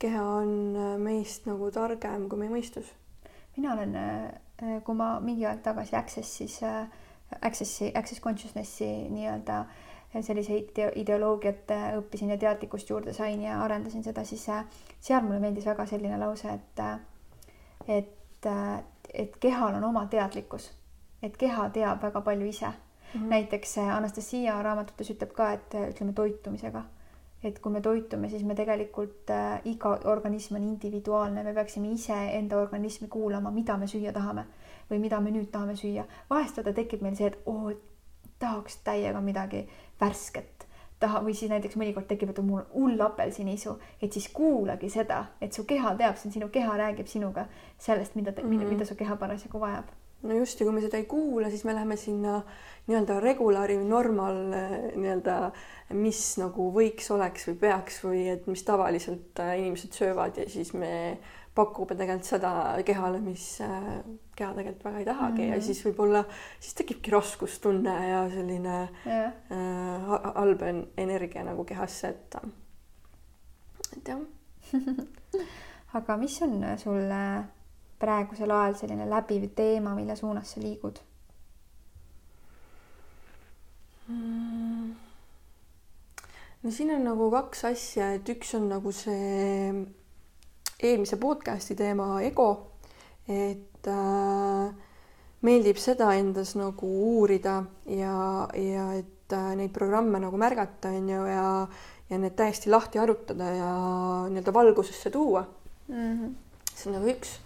keha 0.00 0.22
on 0.22 0.52
äh, 0.76 0.96
meist 1.02 1.48
nagu 1.50 1.70
targem 1.74 2.28
kui 2.30 2.38
meie 2.38 2.52
mõistus. 2.52 2.92
mina 3.56 3.72
olen, 3.74 3.96
äh, 3.96 4.76
kui 4.86 4.94
ma 4.94 5.18
mingi 5.20 5.46
aeg 5.46 5.62
tagasi 5.64 5.96
Access'is, 5.96 6.60
Access'i, 7.40 7.90
Access 7.94 8.20
Consciousnessi 8.20 9.08
nii-öelda 9.10 9.64
selliseid 10.10 10.78
ideoloogiat 10.98 11.70
õppisin 11.98 12.32
ja 12.32 12.36
teadlikkust 12.38 12.88
juurde 12.90 13.12
sain 13.14 13.42
ja 13.42 13.60
arendasin 13.62 14.02
seda, 14.02 14.24
siis 14.24 14.42
seal 15.00 15.22
mulle 15.22 15.38
meeldis 15.38 15.66
väga 15.70 15.86
selline 15.86 16.18
lause, 16.18 16.50
et 16.50 16.82
et, 17.86 18.46
et 19.14 19.36
kehal 19.40 19.78
on 19.78 19.84
oma 19.84 20.06
teadlikkus, 20.10 20.72
et 21.22 21.36
keha 21.38 21.68
teab 21.70 22.02
väga 22.02 22.24
palju 22.26 22.48
ise 22.50 22.72
mm. 23.14 23.20
-hmm. 23.20 23.28
näiteks 23.28 23.78
Anastasia 23.78 24.62
raamatutes 24.62 25.10
ütleb 25.10 25.32
ka, 25.32 25.52
et 25.52 25.74
ütleme 25.74 26.12
toitumisega 26.12 26.84
et 27.42 27.58
kui 27.58 27.72
me 27.72 27.80
toitume, 27.80 28.28
siis 28.28 28.44
me 28.44 28.54
tegelikult 28.54 29.30
äh, 29.32 29.60
iga 29.64 29.94
organism 30.12 30.58
on 30.58 30.64
individuaalne, 30.74 31.44
me 31.44 31.54
peaksime 31.56 31.92
ise 31.92 32.16
enda 32.36 32.58
organismi 32.60 33.08
kuulama, 33.08 33.50
mida 33.50 33.76
me 33.80 33.88
süüa 33.88 34.12
tahame 34.12 34.44
või 34.90 34.98
mida 35.00 35.20
me 35.20 35.32
nüüd 35.32 35.48
tahame 35.52 35.76
süüa. 35.76 36.04
vahest 36.30 36.58
vaata 36.60 36.74
tekib 36.76 37.02
meil 37.02 37.16
see, 37.16 37.30
et 37.30 37.38
oo, 37.46 37.72
tahaks 38.40 38.80
täiega 38.84 39.20
midagi 39.24 39.62
värsket, 40.00 40.66
taha 41.00 41.22
või 41.24 41.34
siis 41.36 41.52
näiteks 41.52 41.78
mõnikord 41.80 42.08
tekib, 42.10 42.32
et 42.32 42.42
mul 42.44 42.66
hull 42.74 43.00
apelsiniisu, 43.06 43.78
et 44.02 44.12
siis 44.12 44.28
kuulagi 44.34 44.90
seda, 44.92 45.24
et 45.40 45.56
su 45.56 45.64
keha 45.64 45.94
teab, 45.96 46.20
see 46.20 46.28
on 46.28 46.36
sinu 46.36 46.50
keha 46.52 46.76
räägib 46.76 47.08
sinuga 47.08 47.46
sellest, 47.78 48.14
mida 48.20 48.36
mm, 48.36 48.50
-hmm. 48.50 48.68
mida 48.74 48.84
su 48.84 48.94
keha 48.94 49.16
parasjagu 49.16 49.60
vajab 49.60 49.96
no 50.22 50.36
just 50.36 50.60
ja 50.60 50.66
kui 50.66 50.76
me 50.76 50.82
seda 50.84 51.00
ei 51.00 51.08
kuula, 51.10 51.50
siis 51.50 51.64
me 51.64 51.74
läheme 51.74 51.96
sinna 52.00 52.40
nii-öelda 52.88 53.18
regulaari 53.22 53.76
või 53.80 53.88
normal 53.88 54.40
nii-öelda, 54.50 55.36
mis 55.96 56.22
nagu 56.40 56.70
võiks, 56.74 57.10
oleks 57.14 57.46
või 57.48 57.58
peaks 57.64 58.00
või 58.04 58.24
et 58.32 58.48
mis 58.50 58.64
tavaliselt 58.66 59.40
äh, 59.42 59.54
inimesed 59.62 59.96
söövad 59.96 60.40
ja 60.40 60.48
siis 60.50 60.72
me 60.74 60.92
pakume 61.54 61.96
tegelikult 61.96 62.28
seda 62.28 62.52
kehale, 62.86 63.20
mis 63.24 63.44
äh, 63.64 63.86
keha 64.36 64.52
tegelikult 64.56 64.84
väga 64.88 64.98
ei 65.02 65.08
tahagi 65.08 65.42
mm 65.42 65.46
-hmm. 65.46 65.50
ja 65.50 65.56
mhm. 65.56 65.66
siis 65.66 65.84
võib-olla 65.86 66.24
siis 66.58 66.74
tekibki 66.74 67.10
raskustunne 67.10 67.96
ja 68.08 68.26
selline 68.30 68.76
yeah. 69.06 69.32
äh, 69.52 70.34
halb 70.34 70.62
energia 70.96 71.44
nagu 71.44 71.64
kehasse, 71.64 72.08
et, 72.08 72.36
et 73.96 74.08
jah 74.08 74.20
aga 75.98 76.16
mis 76.16 76.42
on 76.42 76.62
sulle 76.78 77.22
praegusel 78.00 78.50
ajal 78.50 78.76
selline 78.80 79.06
läbiv 79.08 79.50
teema, 79.56 79.94
mille 79.94 80.16
suunas 80.16 80.54
sa 80.54 80.62
liigud 80.62 81.00
mm.? 84.08 84.90
no 86.62 86.74
siin 86.74 86.94
on 86.96 87.04
nagu 87.04 87.30
kaks 87.32 87.64
asja, 87.70 88.12
et 88.16 88.28
üks 88.34 88.54
on 88.58 88.68
nagu 88.72 88.92
see 88.96 89.70
eelmise 90.80 91.18
podcast'i 91.20 91.76
teema 91.76 92.14
ego, 92.24 92.50
et 93.28 93.88
äh, 93.92 94.66
meeldib 95.44 95.80
seda 95.80 96.14
endas 96.16 96.54
nagu 96.56 96.88
uurida 97.12 97.60
ja, 97.92 98.16
ja 98.56 98.90
et 98.96 99.36
äh, 99.36 99.52
neid 99.60 99.72
programme 99.76 100.20
nagu 100.24 100.40
märgata, 100.40 100.92
on 100.96 101.08
ju, 101.08 101.24
ja 101.28 101.46
ja 102.10 102.18
need 102.18 102.34
täiesti 102.34 102.70
lahti 102.70 102.98
arutada 102.98 103.52
ja 103.54 103.70
nii-öelda 104.30 104.52
valgusesse 104.54 105.10
tuua 105.10 105.44
mm. 105.88 105.94
-hmm. 105.94 106.34
see 106.74 106.90
on 106.90 106.98
nagu 106.98 107.10
üks 107.12 107.36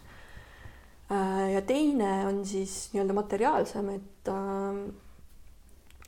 ja 1.55 1.63
teine 1.67 2.27
on 2.27 2.45
siis 2.47 2.91
nii-öelda 2.93 3.15
materiaalsem, 3.17 3.89
et 3.95 4.29
äh, 4.33 4.79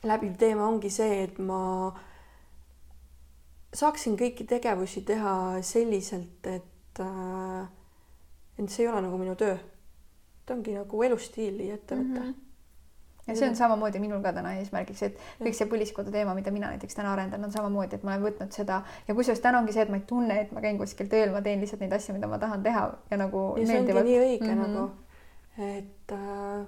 läbiv 0.09 0.37
teema 0.41 0.69
ongi 0.69 0.91
see, 0.91 1.23
et 1.27 1.39
ma 1.39 1.93
saaksin 3.77 4.17
kõiki 4.17 4.47
tegevusi 4.49 5.03
teha 5.05 5.35
selliselt, 5.67 6.49
et 6.49 7.03
äh, 7.05 7.69
et 8.57 8.73
see 8.73 8.87
ei 8.87 8.89
ole 8.89 9.05
nagu 9.05 9.19
minu 9.21 9.37
töö. 9.37 9.59
ta 10.47 10.55
ongi 10.55 10.73
nagu 10.73 11.03
elustiili 11.03 11.71
ettevõte 11.75 12.21
mm. 12.21 12.27
-hmm 12.27 12.46
ja 13.27 13.37
see 13.37 13.49
on 13.49 13.57
samamoodi 13.59 14.01
minul 14.03 14.23
ka 14.23 14.33
täna 14.37 14.55
eesmärgiks, 14.61 15.03
et 15.03 15.19
kõik 15.41 15.59
see 15.59 15.69
põliskodu 15.71 16.12
teema, 16.15 16.35
mida 16.39 16.53
mina 16.55 16.71
näiteks 16.75 16.99
täna 16.99 17.12
arendan, 17.12 17.45
on 17.45 17.53
samamoodi, 17.53 17.99
et 17.99 18.07
ma 18.07 18.15
olen 18.15 18.27
võtnud 18.29 18.55
seda 18.55 18.83
ja 19.09 19.17
kusjuures 19.19 19.43
täna 19.43 19.61
ongi 19.62 19.75
see, 19.75 19.83
et 19.87 19.93
ma 19.93 20.01
ei 20.01 20.07
tunne, 20.07 20.41
et 20.45 20.53
ma 20.55 20.62
käin 20.65 20.79
kuskil 20.79 21.11
tööl, 21.11 21.33
ma 21.35 21.43
teen 21.43 21.62
lihtsalt 21.62 21.83
neid 21.83 21.95
asju, 21.99 22.15
mida 22.17 22.31
ma 22.31 22.39
tahan 22.43 22.62
teha 22.67 22.87
ja 23.11 23.21
nagu. 23.21 23.47
ja 23.61 23.67
see 23.67 23.81
ongi 23.83 23.97
nii 23.99 24.19
õige 24.23 24.51
mm 24.51 24.62
-hmm. 24.62 24.75
nagu, 24.77 24.91
et 25.59 26.15
äh, 26.15 26.67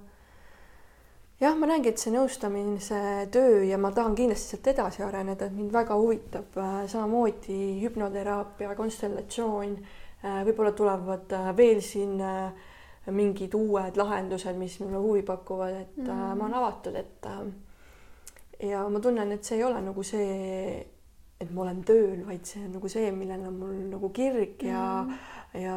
jah, 1.41 1.55
ma 1.55 1.69
näengi, 1.71 1.93
et 1.93 2.03
see 2.03 2.15
nõustamise 2.15 3.01
töö 3.35 3.63
ja 3.69 3.79
ma 3.79 3.93
tahan 3.95 4.17
kindlasti 4.19 4.57
sealt 4.57 4.67
edasi 4.75 5.03
areneda, 5.07 5.47
et 5.47 5.55
mind 5.55 5.73
väga 5.73 5.95
huvitab 5.95 6.59
äh, 6.59 6.81
samamoodi 6.87 7.83
hüpnoteraapia, 7.85 8.75
konstellatsioon 8.75 9.79
äh,. 10.25 10.43
võib-olla 10.49 10.73
tulevad 10.73 11.33
äh, 11.33 11.57
veel 11.57 11.81
siin 11.81 12.21
äh, 12.21 12.53
mingid 13.15 13.55
uued 13.55 13.97
lahendused, 13.97 14.57
mis 14.59 14.79
mulle 14.81 15.01
huvi 15.03 15.23
pakuvad, 15.23 15.81
et 15.83 15.97
mm. 15.97 16.11
äh, 16.11 16.37
ma 16.37 16.45
olen 16.45 16.61
avatud, 16.61 16.95
et 16.99 17.27
äh, 17.27 18.71
ja 18.71 18.89
ma 18.89 19.01
tunnen, 19.01 19.33
et 19.33 19.45
see 19.45 19.59
ei 19.59 19.65
ole 19.65 19.81
nagu 19.83 20.03
see, 20.07 20.79
et 21.41 21.51
ma 21.55 21.63
olen 21.65 21.83
tööl, 21.87 22.25
vaid 22.27 22.47
see 22.49 22.65
on 22.65 22.73
nagu 22.77 22.91
see, 22.91 23.13
millel 23.15 23.47
on 23.49 23.61
mul 23.61 23.77
nagu 23.93 24.11
kirg 24.15 24.65
ja 24.67 24.87
mm. 25.03 25.61
ja 25.63 25.77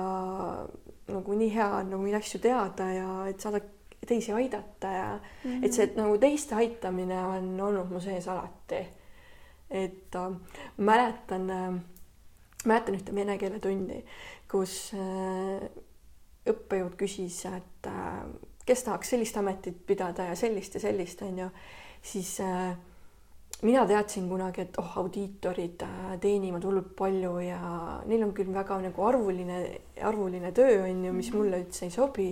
nagu 1.11 1.37
nii 1.37 1.51
hea 1.53 1.69
on 1.81 1.93
nagu 1.93 2.07
neid 2.07 2.17
asju 2.21 2.41
teada 2.41 2.87
ja 2.95 3.11
et 3.29 3.43
saada 3.43 3.61
teisi 4.07 4.33
aidata 4.33 4.87
ja 4.87 5.19
mm 5.43 5.51
-hmm. 5.51 5.65
et 5.65 5.73
see 5.73 5.83
et 5.83 5.95
nagu 5.95 6.17
teiste 6.17 6.55
aitamine 6.55 7.23
on 7.25 7.61
olnud 7.61 7.91
mu 7.91 7.99
sees 7.99 8.27
alati. 8.27 8.87
et 9.69 10.15
äh, 10.15 10.35
mäletan 10.77 11.49
äh,, 11.49 11.81
mäletan 12.65 12.95
ühte 12.95 13.15
vene 13.15 13.37
keele 13.37 13.59
tundi, 13.59 14.03
kus 14.51 14.93
äh, 14.93 15.69
õppejõud 16.49 16.95
küsis, 16.97 17.43
et 17.45 17.89
äh, 17.89 18.21
kes 18.65 18.85
tahaks 18.87 19.13
sellist 19.13 19.37
ametit 19.37 19.83
pidada 19.87 20.31
ja 20.31 20.37
sellist 20.37 20.77
ja 20.77 20.83
sellist, 20.83 21.21
on 21.25 21.43
ju, 21.43 21.49
siis 22.01 22.33
äh, 22.45 22.71
mina 23.61 23.85
teadsin 23.87 24.29
kunagi, 24.29 24.65
et 24.65 24.79
oh, 24.81 24.97
audiitorid 25.03 25.85
äh, 25.85 26.15
teenivad 26.21 26.65
hullult 26.65 26.95
palju 26.97 27.35
ja 27.45 27.59
neil 28.09 28.25
on 28.25 28.33
küll 28.37 28.53
väga 28.53 28.79
nagu 28.87 29.05
arvuline, 29.05 29.61
arvuline 30.01 30.51
töö 30.55 30.81
on 30.87 31.05
ju, 31.05 31.13
mis 31.13 31.29
mhm. 31.29 31.37
mulle 31.37 31.61
üldse 31.65 31.85
ei 31.87 31.93
sobi 31.93 32.31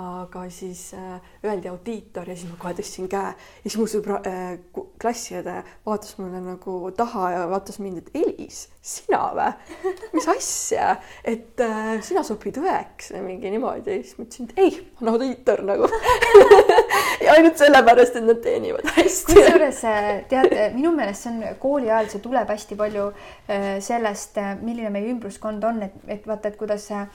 aga 0.00 0.46
siis 0.48 0.94
äh, 0.96 1.20
öeldi 1.44 1.68
audiitor 1.68 2.28
ja 2.28 2.36
siis 2.36 2.48
ma 2.48 2.56
kohe 2.60 2.72
tõstsin 2.78 3.08
käe. 3.12 3.34
Ja 3.36 3.66
siis 3.66 3.76
mu 3.76 3.88
sõbra 3.90 4.20
äh, 4.28 4.54
klassiõde 5.02 5.58
vaatas 5.84 6.14
mulle 6.20 6.40
nagu 6.40 6.76
taha 6.96 7.30
ja 7.34 7.42
vaatas 7.50 7.76
mind, 7.82 8.00
et 8.00 8.22
Elis, 8.22 8.62
sina 8.80 9.20
või? 9.36 9.50
mis 10.14 10.28
asja, 10.32 10.94
et 11.28 11.60
äh, 11.60 11.98
sina 12.04 12.22
sobid 12.24 12.60
õeks 12.62 13.12
või 13.16 13.26
mingi 13.26 13.52
niimoodi. 13.52 13.98
Ja 13.98 14.06
siis 14.06 14.16
ma 14.16 14.26
ütlesin, 14.28 14.48
et 14.48 14.62
ei, 14.64 14.78
ma 15.00 15.10
olen 15.10 15.14
audiitor 15.18 15.64
nagu. 15.68 15.90
Ja 17.22 17.36
ainult 17.36 17.60
sellepärast, 17.60 18.16
et 18.18 18.24
nad 18.26 18.40
teenivad 18.42 18.86
hästi. 18.96 19.36
kusjuures 19.36 19.82
äh, 19.86 20.08
tead, 20.26 20.50
minu 20.74 20.90
meelest 20.96 21.22
see 21.22 21.30
on 21.30 21.58
kooli 21.62 21.86
ajal, 21.86 22.08
see 22.10 22.22
tuleb 22.24 22.50
hästi 22.50 22.78
palju 22.80 23.04
äh, 23.12 23.68
sellest, 23.84 24.40
äh, 24.42 24.56
milline 24.58 24.90
meie 24.90 25.12
ümbruskond 25.12 25.62
on, 25.68 25.84
et, 25.86 25.94
et 26.10 26.26
vaata, 26.26 26.50
et 26.50 26.58
kuidas 26.58 26.88
Äh, 26.92 27.06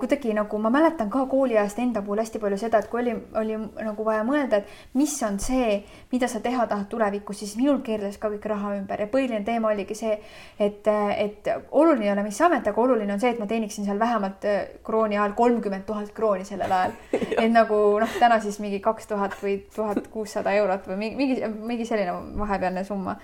kuidagi 0.00 0.34
nagu 0.34 0.58
ma 0.62 0.70
mäletan 0.70 1.08
ka 1.10 1.24
kooliajast 1.26 1.78
enda 1.82 2.02
puhul 2.02 2.20
hästi 2.22 2.38
palju 2.38 2.58
seda, 2.60 2.78
et 2.78 2.90
kui 2.90 3.00
oli, 3.00 3.14
oli 3.34 3.56
nagu 3.82 4.04
vaja 4.06 4.22
mõelda, 4.26 4.60
et 4.60 4.94
mis 4.94 5.14
on 5.26 5.40
see, 5.42 5.80
mida 6.12 6.28
sa 6.30 6.38
teha 6.44 6.68
tahad 6.70 6.86
tulevikus, 6.92 7.40
siis 7.42 7.56
minul 7.58 7.80
keerles 7.86 8.18
ka 8.22 8.30
kõik 8.30 8.46
raha 8.46 8.76
ümber 8.76 9.02
ja 9.02 9.08
põhiline 9.10 9.42
teema 9.46 9.72
oligi 9.74 9.98
see, 9.98 10.14
et, 10.62 10.86
et 10.86 11.50
oluline 11.70 12.06
ei 12.06 12.12
ole, 12.14 12.26
mis 12.28 12.40
amet, 12.46 12.70
aga 12.70 12.84
oluline 12.84 13.16
on 13.16 13.22
see, 13.22 13.34
et 13.34 13.42
ma 13.42 13.50
teeniksin 13.50 13.88
seal 13.88 13.98
vähemalt 13.98 14.46
äh, 14.46 14.62
krooni 14.86 15.18
ajal 15.18 15.34
kolmkümmend 15.38 15.86
tuhat 15.88 16.14
krooni 16.14 16.46
sellel 16.46 16.70
ajal. 16.70 16.94
et 17.42 17.50
nagu 17.50 17.82
noh, 18.02 18.18
täna 18.20 18.38
siis 18.44 18.60
mingi 18.62 18.78
kaks 18.84 19.10
tuhat 19.10 19.34
või 19.42 19.58
tuhat 19.74 20.06
kuussada 20.14 20.54
eurot 20.60 20.86
või 20.92 21.00
mingi, 21.02 21.16
mingi, 21.18 21.54
mingi 21.72 21.88
selline 21.88 22.14
vahepealne 22.38 22.86
summa. 22.86 23.18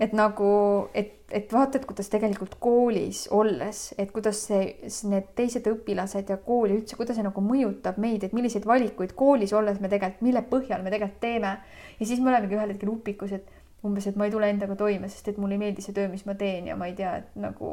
et 0.00 0.16
nagu, 0.16 0.52
et 0.94 1.21
et 1.32 1.52
vaata, 1.52 1.78
et 1.78 1.86
kuidas 1.88 2.10
tegelikult 2.12 2.58
koolis 2.60 3.24
olles, 3.32 3.80
et 4.00 4.10
kuidas 4.12 4.38
see, 4.48 4.66
need 5.08 5.30
teised 5.38 5.66
õpilased 5.70 6.28
ja 6.28 6.36
kooli 6.44 6.76
üldse, 6.80 6.98
kuidas 6.98 7.16
see 7.18 7.24
nagu 7.26 7.44
mõjutab 7.44 7.98
meid, 8.02 8.26
et 8.26 8.36
milliseid 8.36 8.66
valikuid 8.68 9.14
koolis 9.18 9.54
olles 9.56 9.80
me 9.80 9.90
tegelikult, 9.92 10.26
mille 10.26 10.44
põhjal 10.50 10.84
me 10.84 10.92
tegelikult 10.92 11.20
teeme. 11.24 11.56
ja 11.98 12.06
siis 12.06 12.20
me 12.20 12.32
olemegi 12.32 12.58
ühel 12.58 12.74
hetkel 12.74 12.92
upikus, 12.92 13.32
et 13.38 13.48
umbes, 13.86 14.06
et 14.06 14.16
ma 14.16 14.28
ei 14.28 14.34
tule 14.34 14.50
endaga 14.52 14.76
toime, 14.78 15.08
sest 15.08 15.32
et 15.32 15.40
mulle 15.40 15.56
ei 15.56 15.62
meeldi 15.64 15.84
see 15.84 15.96
töö, 15.96 16.10
mis 16.12 16.26
ma 16.28 16.36
teen 16.38 16.68
ja 16.70 16.76
ma 16.76 16.90
ei 16.90 16.96
tea, 16.98 17.16
et 17.22 17.38
nagu. 17.40 17.72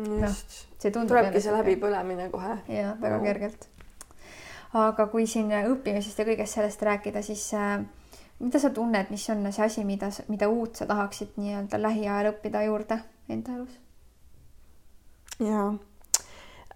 noh, 0.00 0.34
see 0.80 0.90
tundub. 0.90 1.14
tulebki 1.14 1.42
see 1.44 1.54
läbipõlemine 1.54 2.30
kohe. 2.32 2.58
jah, 2.72 2.96
väga 3.00 3.16
no. 3.16 3.24
kergelt. 3.24 3.68
aga 4.82 5.06
kui 5.12 5.26
siin 5.30 5.50
õppimisest 5.62 6.22
ja 6.22 6.28
kõigest 6.28 6.58
sellest 6.58 6.82
rääkida, 6.90 7.22
siis 7.26 7.46
äh, 7.54 7.80
mida 8.40 8.58
sa 8.58 8.70
tunned, 8.74 9.10
mis 9.10 9.28
on 9.30 9.44
see 9.52 9.64
asi, 9.64 9.84
mida, 9.84 10.10
mida 10.28 10.48
uut 10.48 10.80
sa 10.80 10.88
tahaksid 10.88 11.36
nii-öelda 11.40 11.80
lähiajal 11.82 12.32
õppida 12.32 12.64
juurde 12.66 13.00
enda 13.28 13.56
elus? 13.58 13.78
jaa. 15.40 15.74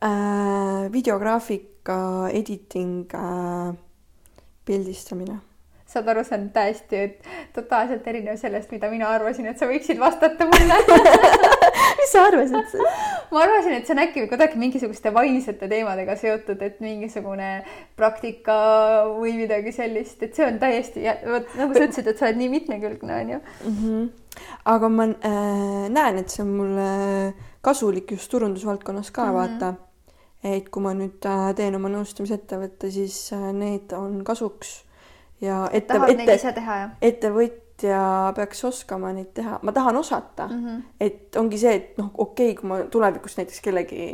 Äh,, 0.04 0.92
videograafika, 0.92 2.28
editing 2.32 3.08
äh,, 3.14 3.74
pildistamine. 4.64 5.38
Saad 5.86 6.08
aru, 6.08 6.24
see 6.26 6.36
on 6.38 6.48
täiesti 6.50 7.00
totaalselt 7.54 8.06
erinev 8.10 8.36
sellest, 8.40 8.72
mida 8.74 8.88
mina 8.90 9.08
arvasin, 9.14 9.46
et 9.46 9.60
sa 9.60 9.68
võiksid 9.70 10.00
vastata 10.00 10.48
mulle. 10.48 10.80
Mis 12.00 12.12
sa 12.12 12.24
arvasid 12.28 12.74
ma 13.30 13.42
arvasin, 13.44 13.76
et 13.78 13.86
see 13.86 13.94
on 13.94 14.02
äkki 14.02 14.26
kuidagi 14.30 14.58
mingisuguste 14.60 15.12
vaimsete 15.14 15.68
teemadega 15.70 16.16
seotud, 16.20 16.60
et 16.66 16.80
mingisugune 16.84 17.50
praktika 17.96 18.56
või 19.10 19.34
midagi 19.38 19.72
sellist, 19.74 20.22
et 20.22 20.36
see 20.36 20.46
on 20.46 20.60
täiesti, 20.62 21.06
vot 21.28 21.56
nagu 21.60 21.76
sa 21.76 21.86
ütlesid, 21.86 22.10
et 22.10 22.20
sa 22.20 22.28
oled 22.28 22.40
nii 22.42 22.52
mitmekülgne, 22.58 23.18
onju 23.22 23.40
mm. 23.40 23.74
-hmm. 23.80 24.06
aga 24.74 24.92
ma 24.92 25.08
äh, 25.10 25.88
näen, 25.88 26.22
et 26.22 26.30
see 26.30 26.44
on 26.44 26.54
mulle 26.60 26.88
kasulik 27.64 28.10
just 28.16 28.30
turundusvaldkonnas 28.30 29.10
ka 29.10 29.24
mm, 29.24 29.30
-hmm. 29.30 29.34
vaata. 29.34 29.74
et 30.44 30.68
kui 30.68 30.82
ma 30.82 30.92
nüüd 30.94 31.24
äh, 31.26 31.54
teen 31.56 31.74
oma 31.74 31.88
nõustamisettevõtte, 31.88 32.90
siis 32.90 33.32
äh, 33.32 33.52
need 33.52 33.92
on 33.92 34.24
kasuks 34.24 34.84
ja 35.40 35.68
ette, 35.72 35.94
ette, 37.00 37.30
ettevõtja 37.84 38.32
peaks 38.36 38.64
oskama 38.64 39.12
neid 39.12 39.32
teha, 39.34 39.58
ma 39.62 39.72
tahan 39.72 39.96
osata 39.96 40.46
mm, 40.48 40.66
-hmm. 40.66 40.82
et 41.00 41.36
ongi 41.36 41.58
see, 41.58 41.74
et 41.74 41.98
noh, 41.98 42.10
okei 42.14 42.52
okay,, 42.52 42.60
kui 42.60 42.68
ma 42.68 42.78
tulevikus 42.90 43.36
näiteks 43.36 43.60
kellegi 43.60 44.04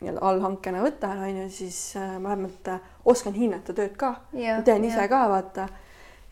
nii-öelda 0.00 0.20
allhankena 0.20 0.82
võtan, 0.84 1.22
on 1.24 1.42
ju, 1.42 1.50
siis 1.50 1.96
äh, 1.96 2.18
ma 2.20 2.30
vähemalt 2.30 2.68
äh, 2.68 2.80
oskan 3.04 3.34
hinnata 3.34 3.72
tööd 3.72 3.96
ka. 3.96 4.14
ise 4.84 5.00
ja. 5.00 5.08
ka, 5.08 5.28
vaata, 5.28 5.68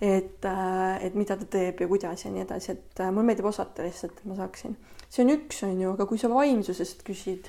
et 0.01 0.45
äh,, 0.45 1.05
et 1.05 1.15
mida 1.15 1.37
ta 1.37 1.45
teeb 1.45 1.81
ja 1.81 1.89
kuidas 1.89 2.25
ja 2.25 2.31
nii 2.31 2.45
edasi, 2.45 2.73
et 2.73 3.01
äh, 3.01 3.11
mulle 3.11 3.27
meeldib 3.27 3.47
osata 3.47 3.83
lihtsalt, 3.83 4.19
et 4.19 4.25
ma 4.25 4.37
saaksin. 4.37 4.77
see 5.09 5.25
on 5.25 5.31
üks, 5.31 5.63
on 5.65 5.81
ju, 5.81 5.93
aga 5.93 6.07
kui 6.07 6.19
sa 6.19 6.29
vaimsusest 6.29 7.03
küsid 7.05 7.49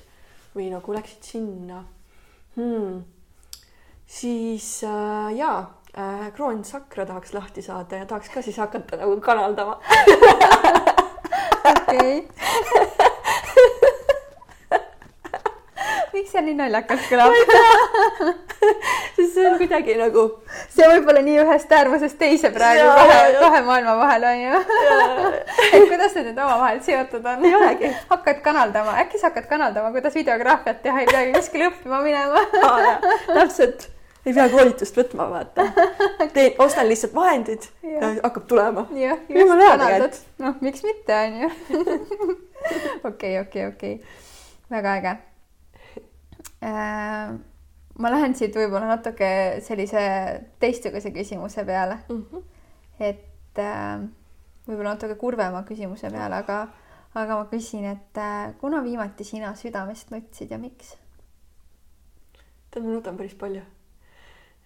või 0.54 0.70
nagu 0.72 0.92
läksid 0.92 1.22
sinna 1.22 1.84
hmm,, 2.56 3.02
siis 4.06 4.84
äh, 4.84 5.36
jaa 5.36 5.75
kroonsakra 6.36 7.06
tahaks 7.06 7.34
lahti 7.34 7.62
saada 7.62 7.96
ja 7.96 8.06
tahaks 8.06 8.28
ka 8.28 8.42
siis 8.42 8.56
hakata 8.56 8.96
nagu 8.96 9.20
kanaldama. 9.20 9.80
okei. 11.72 12.28
miks 16.12 16.32
see 16.32 16.42
nii 16.44 16.56
naljakalt 16.58 17.08
kõlab? 17.08 17.32
sest 19.16 19.32
see 19.34 19.48
on 19.48 19.56
kuidagi 19.56 19.96
nagu. 19.96 20.26
see 20.76 20.90
võib 20.92 21.08
olla 21.08 21.24
nii 21.24 21.40
ühest 21.46 21.72
äärmusest 21.78 22.20
teise 22.20 22.52
praegu 22.52 22.92
kahe, 23.00 23.18
kahe 23.40 23.64
maailma 23.64 23.96
vahel 24.02 24.28
on 24.34 24.44
ju. 24.44 24.62
et 25.72 25.88
kuidas 25.88 26.12
need 26.20 26.28
nüüd 26.28 26.44
omavahel 26.44 26.84
seotud 26.84 27.24
on? 27.32 27.44
ei 27.44 27.56
olegi. 27.62 27.96
hakkad 28.12 28.44
kanaldama, 28.44 29.00
äkki 29.06 29.16
sa 29.22 29.30
hakkad 29.32 29.48
kanaldama, 29.48 29.96
kuidas 29.96 30.20
videograafiat 30.20 30.84
teha, 30.84 31.04
ei 31.04 31.12
peagi 31.12 31.36
kuskile 31.40 31.72
õppima 31.72 32.04
minema 32.04 32.48
täpselt 33.32 33.95
ei 34.26 34.34
pea 34.34 34.46
koolitust 34.50 34.96
võtma, 34.98 35.28
vaata. 35.30 35.66
teen, 36.34 36.56
ostan 36.62 36.88
lihtsalt 36.90 37.14
vahendid 37.14 37.68
ja, 37.82 37.98
ja 38.00 38.12
hakkab 38.24 38.46
tulema. 38.50 38.86
jah, 38.98 39.22
just 39.30 39.52
tänadad. 39.62 40.18
noh, 40.42 40.56
miks 40.64 40.82
mitte, 40.86 41.18
onju. 41.28 41.50
okei, 43.10 43.38
okei, 43.40 43.66
okei. 43.70 44.00
väga 44.70 44.96
äge 45.00 45.12
äh,. 46.66 47.36
ma 47.98 48.10
lähen 48.12 48.34
siit 48.34 48.56
võib-olla 48.56 48.90
natuke 48.90 49.28
sellise 49.64 50.02
teistsuguse 50.60 51.12
küsimuse 51.14 51.64
peale 51.64 52.00
mm. 52.08 52.24
-hmm. 52.32 52.42
et 52.98 53.62
äh, 53.62 54.02
võib-olla 54.66 54.96
natuke 54.96 55.14
kurvema 55.14 55.62
küsimuse 55.68 56.10
peale, 56.10 56.42
aga, 56.42 56.66
aga 57.14 57.38
ma 57.38 57.46
küsin, 57.52 57.86
et 57.94 58.18
äh, 58.18 58.50
kuna 58.60 58.82
viimati 58.84 59.24
sina 59.24 59.54
südamest 59.54 60.10
nutsid 60.10 60.50
ja 60.50 60.58
miks? 60.58 60.96
tead, 62.70 62.82
ma 62.82 62.90
nutan 62.90 63.16
päris 63.16 63.38
palju 63.38 63.62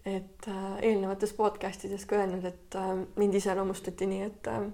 et 0.05 0.49
äh, 0.49 0.79
eelnevates 0.83 1.33
podcast 1.37 1.85
ides 1.85 2.07
ka 2.09 2.17
öelnud, 2.21 2.45
et 2.49 2.77
äh, 2.79 2.93
mind 3.21 3.35
iseloomustati 3.37 4.09
nii, 4.09 4.29
et 4.29 4.51
äh, 4.53 4.69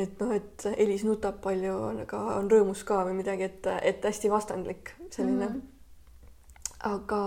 et 0.00 0.20
noh, 0.22 0.32
et 0.34 0.66
Elis 0.76 1.04
nutab 1.06 1.40
palju, 1.44 1.74
aga 2.04 2.22
on 2.38 2.50
rõõmus 2.50 2.84
ka 2.86 3.02
või 3.08 3.18
midagi, 3.20 3.46
et, 3.46 3.68
et 3.82 4.04
hästi 4.06 4.30
vastandlik 4.30 4.94
selline 5.10 5.48
mm. 5.48 5.54
-hmm. 5.54 5.62
aga 6.94 7.22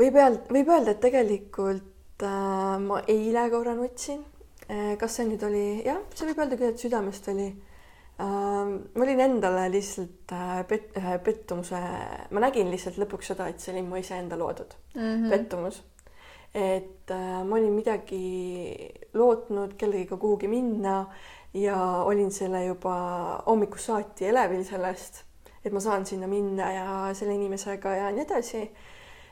võib 0.00 0.20
öelda, 0.20 0.40
võib 0.52 0.72
öelda, 0.76 0.90
et 0.94 1.04
tegelikult 1.04 2.24
äh, 2.24 2.78
ma 2.80 3.02
eile 3.08 3.50
korra 3.50 3.74
nutsin 3.74 4.24
kas 4.98 5.18
see 5.18 5.26
nüüd 5.28 5.42
oli, 5.44 5.64
jah, 5.84 5.98
see 6.16 6.24
võib 6.30 6.38
öelda 6.40 6.56
küll, 6.56 6.70
et 6.72 6.80
südamest 6.80 7.28
oli 7.28 7.50
äh,. 7.50 7.73
Ma 8.18 9.02
olin 9.02 9.20
endale 9.20 9.64
lihtsalt 9.72 10.32
äh, 10.32 10.60
pet, 10.68 10.92
ühe 11.00 11.18
pettumuse, 11.18 11.80
ma 12.30 12.44
nägin 12.46 12.70
lihtsalt 12.70 13.00
lõpuks 13.02 13.32
seda, 13.32 13.48
et 13.50 13.60
see 13.60 13.72
oli 13.74 13.82
mu 13.82 13.98
iseenda 13.98 14.38
loodud 14.38 14.76
mm 14.94 15.02
-hmm. 15.02 15.30
pettumus 15.30 15.82
et 16.54 17.10
äh, 17.10 17.42
ma 17.44 17.56
olin 17.56 17.72
midagi 17.74 18.88
lootnud 19.18 19.74
kellegiga 19.78 20.16
kuhugi 20.16 20.48
minna 20.48 21.04
ja 21.54 21.76
olin 22.06 22.30
selle 22.32 22.64
juba 22.64 22.94
hommikust 23.46 23.90
saati 23.90 24.28
elevil 24.30 24.62
sellest, 24.66 25.24
et 25.64 25.72
ma 25.72 25.82
saan 25.82 26.06
sinna 26.06 26.26
minna 26.30 26.70
ja 26.72 26.88
selle 27.14 27.34
inimesega 27.34 27.96
ja 27.98 28.10
nii 28.14 28.22
edasi. 28.26 28.62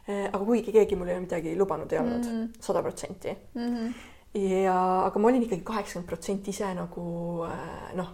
Äh, 0.03 0.25
aga 0.33 0.43
kuigi 0.45 0.75
keegi 0.75 0.99
mulle 0.99 1.21
midagi 1.23 1.55
lubanud 1.59 1.93
ei 1.93 2.01
olnud, 2.01 2.27
mhm. 2.27 2.49
sada 2.61 2.83
protsenti. 2.83 3.37
Mhm. 3.55 3.93
ja, 4.35 4.75
aga 5.07 5.21
ma 5.21 5.29
olin 5.29 5.45
ikkagi 5.47 5.63
kaheksakümmend 5.63 6.09
protsenti 6.09 6.51
ise 6.51 6.75
nagu 6.75 7.05
äh, 7.47 7.93
noh, 7.95 8.11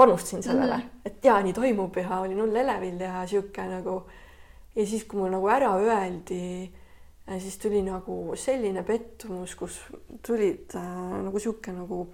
panustasin 0.00 0.42
sellele 0.42 0.76
mm, 0.76 0.82
-hmm. 0.82 1.06
et 1.12 1.24
jaa, 1.24 1.38
nii 1.44 1.52
toimub 1.52 1.96
ja 2.00 2.20
olin 2.24 2.40
hull 2.40 2.56
elevil 2.56 3.00
ja 3.00 3.26
sihuke 3.26 3.68
nagu 3.68 4.02
ja 4.76 4.86
siis, 4.86 5.04
kui 5.04 5.20
mul 5.20 5.32
nagu 5.34 5.48
ära 5.48 5.74
öeldi 5.76 6.70
siis 7.38 7.58
tuli 7.58 7.82
nagu 7.82 8.34
selline 8.34 8.82
pettumus, 8.82 9.54
kus 9.54 9.78
tulid 10.26 10.74
äh, 10.74 11.22
nagu 11.24 11.38
sihuke 11.38 11.72
nagu 11.74 12.06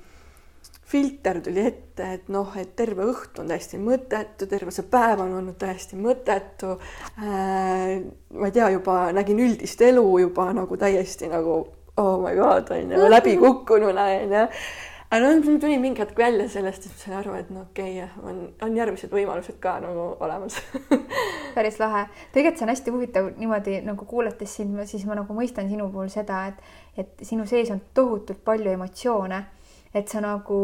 filter 0.86 1.40
tuli 1.42 1.62
ette, 1.66 2.08
et 2.14 2.28
noh, 2.30 2.52
et 2.58 2.74
terve 2.78 3.06
õhtu 3.10 3.42
on 3.42 3.48
täiesti 3.50 3.78
mõttetu, 3.82 4.46
terve 4.50 4.74
see 4.74 4.86
päev 4.90 5.22
on 5.24 5.32
olnud 5.40 5.56
täiesti 5.58 5.98
mõttetu 5.98 6.76
äh,. 7.22 8.02
ma 8.34 8.50
ei 8.50 8.54
tea, 8.54 8.68
juba 8.74 8.98
nägin 9.16 9.40
üldist 9.46 9.82
elu 9.82 10.04
juba 10.26 10.50
nagu 10.54 10.78
täiesti 10.78 11.30
nagu 11.32 11.56
oh 11.96 12.20
my 12.22 12.34
god 12.36 12.70
on 12.76 12.92
ju 12.92 13.08
läbikukkununa 13.10 14.10
on 14.20 14.36
ju 14.36 14.44
aga 15.10 15.20
noh, 15.22 15.44
mul 15.44 15.58
tuli 15.62 15.78
mingi 15.78 16.02
hetk 16.02 16.18
välja 16.18 16.48
sellest, 16.50 16.88
et 16.88 17.02
sain 17.02 17.16
aru, 17.18 17.36
et 17.38 17.50
no 17.54 17.66
okei 17.68 18.00
okay,, 18.02 18.26
on, 18.26 18.42
on 18.66 18.76
järgmised 18.76 19.12
võimalused 19.12 19.60
ka 19.62 19.76
nagu 19.84 20.08
olemas. 20.24 20.58
Päris 21.56 21.78
lahe. 21.80 22.06
tegelikult 22.34 22.60
see 22.60 22.66
on 22.66 22.74
hästi 22.74 22.94
huvitav 22.94 23.30
niimoodi 23.38 23.80
nagu 23.86 24.08
kuulates 24.08 24.58
sind, 24.58 24.76
siis 24.90 25.06
ma 25.08 25.18
nagu 25.18 25.36
mõistan 25.36 25.70
sinu 25.70 25.88
puhul 25.92 26.10
seda, 26.12 26.46
et, 26.50 26.76
et 26.98 27.26
sinu 27.26 27.46
sees 27.46 27.70
on 27.74 27.82
tohutult 27.94 28.42
palju 28.44 28.74
emotsioone, 28.74 29.42
et 29.94 30.08
sa 30.08 30.20
nagu 30.24 30.60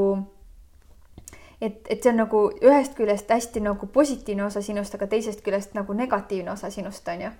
et, 1.63 1.79
et 1.89 2.03
see 2.03 2.11
on 2.11 2.19
nagu 2.25 2.47
ühest 2.63 2.97
küljest 2.99 3.31
hästi 3.31 3.63
nagu 3.63 3.87
positiivne 3.95 4.49
osa 4.49 4.63
sinust, 4.65 4.95
aga 4.99 5.07
teisest 5.13 5.45
küljest 5.47 5.77
nagu 5.79 5.95
negatiivne 5.95 6.51
osa 6.53 6.71
sinust 6.75 7.09
on 7.09 7.29
ju 7.29 7.31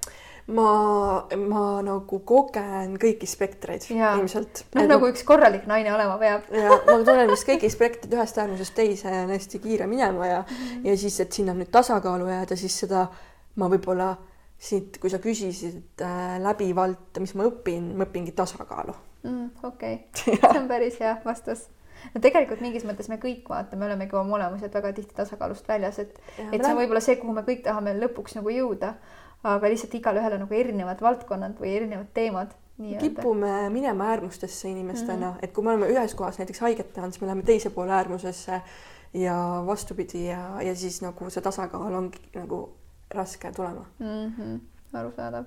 ma, 0.47 1.29
ma 1.39 1.65
nagu 1.87 2.19
kogen 2.27 2.97
kõiki 3.01 3.29
spektreid 3.31 3.85
ja. 3.95 4.15
ilmselt. 4.19 4.65
noh, 4.75 4.89
nagu 4.91 5.11
üks 5.13 5.23
korralik 5.27 5.69
naine 5.71 5.93
olema 5.95 6.17
peab. 6.21 6.49
ja 6.51 6.79
ma 6.89 6.99
tunnen 7.07 7.31
vist 7.31 7.47
kõigi 7.49 7.71
spektrid 7.73 8.17
ühest 8.17 8.41
äärmusest 8.43 8.75
teise 8.75 9.13
on 9.23 9.31
hästi 9.35 9.63
kiire 9.63 9.87
minema 9.91 10.27
ja 10.27 10.41
mm, 10.43 10.57
-hmm. 10.57 10.89
ja 10.91 10.97
siis, 10.99 11.21
et 11.21 11.33
sinna 11.33 11.55
nüüd 11.55 11.71
tasakaalu 11.71 12.27
jääda, 12.29 12.59
siis 12.59 12.79
seda 12.85 13.07
ma 13.57 13.69
võib-olla 13.71 14.17
siit, 14.59 14.99
kui 15.03 15.11
sa 15.11 15.19
küsisid 15.19 16.03
äh, 16.03 16.39
läbivalt, 16.43 17.19
mis 17.21 17.35
ma 17.35 17.47
õpin, 17.51 17.93
ma 17.97 18.07
õpingi 18.09 18.35
tasakaalu 18.35 18.95
mm,. 19.23 19.49
okei 19.63 19.95
okay., 19.95 20.37
see 20.53 20.59
on 20.59 20.69
päris 20.69 20.99
hea 21.01 21.17
vastus 21.25 21.69
no 22.15 22.21
tegelikult 22.23 22.63
mingis 22.65 22.87
mõttes 22.89 23.09
me 23.13 23.19
kõik 23.23 23.49
vaata, 23.49 23.79
me 23.79 23.87
olemegi 23.87 24.17
oma 24.19 24.39
olemuselt 24.41 24.75
väga 24.75 24.93
tihti 24.97 25.15
tasakaalust 25.15 25.69
väljas, 25.69 25.99
et, 26.03 26.19
et 26.51 26.59
see 26.59 26.73
on 26.73 26.81
võib-olla 26.81 27.03
see, 27.05 27.19
kuhu 27.21 27.35
me 27.37 27.45
kõik 27.47 27.63
tahame 27.67 27.95
lõpuks 28.01 28.39
nagu 28.39 28.55
jõuda 28.55 28.97
aga 29.43 29.69
lihtsalt 29.69 29.95
igalühel 29.95 30.37
on 30.37 30.45
nagu 30.45 30.55
erinevad 30.55 31.01
valdkonnad 31.03 31.59
või 31.61 31.77
erinevad 31.77 32.13
teemad. 32.15 32.59
kipume 33.01 33.69
minema 33.71 34.05
äärmustesse 34.11 34.69
inimestena 34.69 35.31
mm, 35.31 35.37
-hmm. 35.37 35.45
et 35.45 35.53
kui 35.53 35.65
me 35.65 35.71
oleme 35.71 35.87
ühes 35.87 36.15
kohas 36.15 36.39
näiteks 36.39 36.61
haiget 36.61 36.93
teha, 36.93 37.11
siis 37.11 37.21
me 37.21 37.27
läheme 37.27 37.43
teise 37.43 37.71
poole 37.71 37.93
äärmusesse 37.93 38.63
ja 39.15 39.63
vastupidi 39.67 40.27
ja, 40.27 40.63
ja 40.63 40.75
siis 40.77 41.03
nagu 41.03 41.31
see 41.31 41.43
tasakaal 41.43 41.95
ongi 41.95 42.19
nagu 42.35 42.77
raske 43.11 43.53
tulema 43.53 43.85
mm. 43.99 44.33
-hmm. 44.39 44.61
arusaadav. 44.93 45.45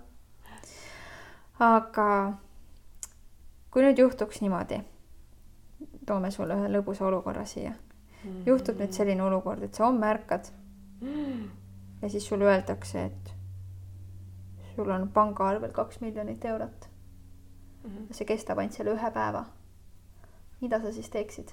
aga 1.59 2.33
kui 3.71 3.83
nüüd 3.83 3.97
juhtuks 3.97 4.41
niimoodi, 4.41 4.79
toome 6.05 6.31
sulle 6.31 6.53
ühe 6.53 6.69
lõbusa 6.77 7.03
olukorra 7.03 7.45
siia 7.45 7.71
mm. 7.71 8.29
-hmm. 8.29 8.43
juhtub 8.45 8.79
nüüd 8.79 8.91
selline 8.91 9.23
olukord, 9.23 9.63
et 9.63 9.73
sa 9.73 9.85
homme 9.85 10.07
ärkad 10.07 10.45
mm 11.01 11.07
-hmm. 11.13 11.47
ja 12.01 12.09
siis 12.09 12.27
sulle 12.27 12.45
öeldakse, 12.45 13.05
et 13.05 13.34
sul 14.75 14.89
on 14.89 15.09
pangaarvel 15.13 15.71
kaks 15.71 16.01
miljonit 16.01 16.45
eurot 16.45 16.89
mm. 17.83 17.89
-hmm. 17.89 18.13
see 18.13 18.25
kestab 18.25 18.57
ainult 18.57 18.73
selle 18.73 18.93
ühe 18.93 19.11
päeva. 19.11 19.45
mida 20.61 20.81
sa 20.81 20.91
siis 20.91 21.09
teeksid 21.09 21.51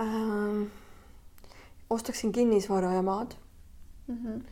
ähm,? 0.00 0.64
ostaksin 1.90 2.32
kinnisvara 2.32 2.92
ja 2.92 3.02
maad 3.02 3.34
mm. 4.06 4.16
-hmm. 4.16 4.42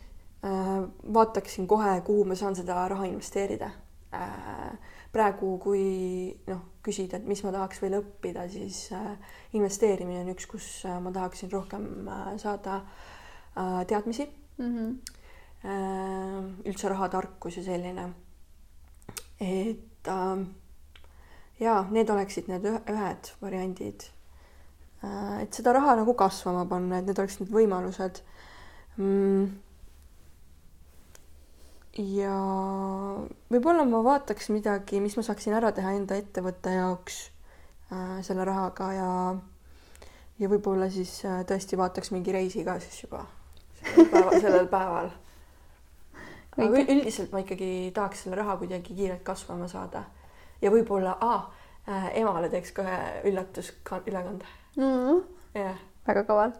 Äh, 0.44 0.88
vaataksin 1.14 1.66
kohe, 1.66 2.01
kuhu 2.01 2.25
ma 2.25 2.35
saan 2.35 2.57
seda 2.57 2.88
raha 2.88 3.05
investeerida 3.05 3.71
äh,. 4.14 4.79
praegu, 5.12 5.59
kui 5.59 6.40
noh, 6.47 6.61
küsida, 6.83 7.16
et 7.16 7.27
mis 7.27 7.42
ma 7.44 7.53
tahaks 7.53 7.83
veel 7.83 7.97
õppida, 8.01 8.49
siis 8.49 8.92
äh, 8.92 9.18
investeerimine 9.53 10.21
on 10.21 10.29
üks, 10.29 10.47
kus 10.47 10.85
äh, 10.87 11.01
ma 11.03 11.11
tahaksin 11.12 11.53
rohkem 11.53 12.09
äh, 12.09 12.37
saada 12.37 12.77
äh, 12.77 13.87
teadmisi 13.87 14.31
mm. 14.59 14.77
-hmm 14.77 15.17
üldse 15.64 16.88
rahatarkus 16.88 17.57
ja 17.59 17.64
selline. 17.66 18.09
et 19.40 20.09
äh, 20.09 20.47
ja 21.61 21.85
need 21.90 22.11
oleksid 22.11 22.49
need 22.51 22.66
ühed 22.66 23.33
variandid. 23.42 24.09
Äh, 25.05 25.42
et 25.42 25.55
seda 25.55 25.73
raha 25.77 25.97
nagu 26.01 26.14
kasvama 26.14 26.66
panna, 26.71 26.99
et 26.99 27.09
need 27.11 27.18
oleksid 27.18 27.47
need 27.47 27.55
võimalused 27.55 28.23
mm 28.99 29.64
ja 31.99 32.35
võib-olla 33.51 33.83
ma 33.88 34.01
vaataks 34.07 34.53
midagi, 34.55 35.01
mis 35.03 35.16
ma 35.18 35.25
saaksin 35.27 35.57
ära 35.59 35.73
teha 35.75 35.97
enda 35.97 36.18
ettevõtte 36.21 36.71
jaoks 36.77 37.16
äh, 37.90 38.18
selle 38.27 38.47
rahaga 38.47 38.92
ja 38.94 39.12
ja 40.38 40.51
võib-olla 40.51 40.87
siis 40.94 41.16
äh, 41.27 41.40
tõesti 41.49 41.79
vaataks 41.79 42.12
mingi 42.14 42.35
reisi 42.35 42.62
ka 42.66 42.79
siis 42.83 43.03
juba 43.03 43.25
sellel 43.83 44.11
päeval, 44.12 44.40
sellel 44.44 44.71
päeval 44.71 45.11
aga 46.59 46.85
üldiselt 46.94 47.33
ma 47.33 47.42
ikkagi 47.44 47.71
tahaks 47.94 48.25
selle 48.25 48.38
raha 48.40 48.57
kuidagi 48.61 48.94
kiirelt 48.94 49.25
kasvama 49.27 49.68
saada 49.71 50.05
ja 50.62 50.73
võib-olla 50.75 51.16
äh, 51.23 52.09
emale 52.21 52.51
teeks 52.53 52.75
ka 52.77 52.85
ühe 52.87 52.99
üllatusülekande 53.31 54.44
mm. 54.77 54.83
-hmm. 54.83 55.23
jah. 55.55 55.79
väga 56.09 56.25
kaval. 56.25 56.53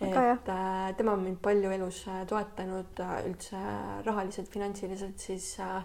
et 0.00 0.16
äh, 0.16 0.94
tema 0.96 1.12
on 1.12 1.24
mind 1.24 1.40
palju 1.42 1.70
elus 1.70 2.06
äh, 2.08 2.26
toetanud 2.26 3.00
äh, 3.00 3.16
üldse 3.30 3.56
rahaliselt, 4.04 4.48
finantsiliselt, 4.48 5.18
siis 5.18 5.58
äh, 5.60 5.82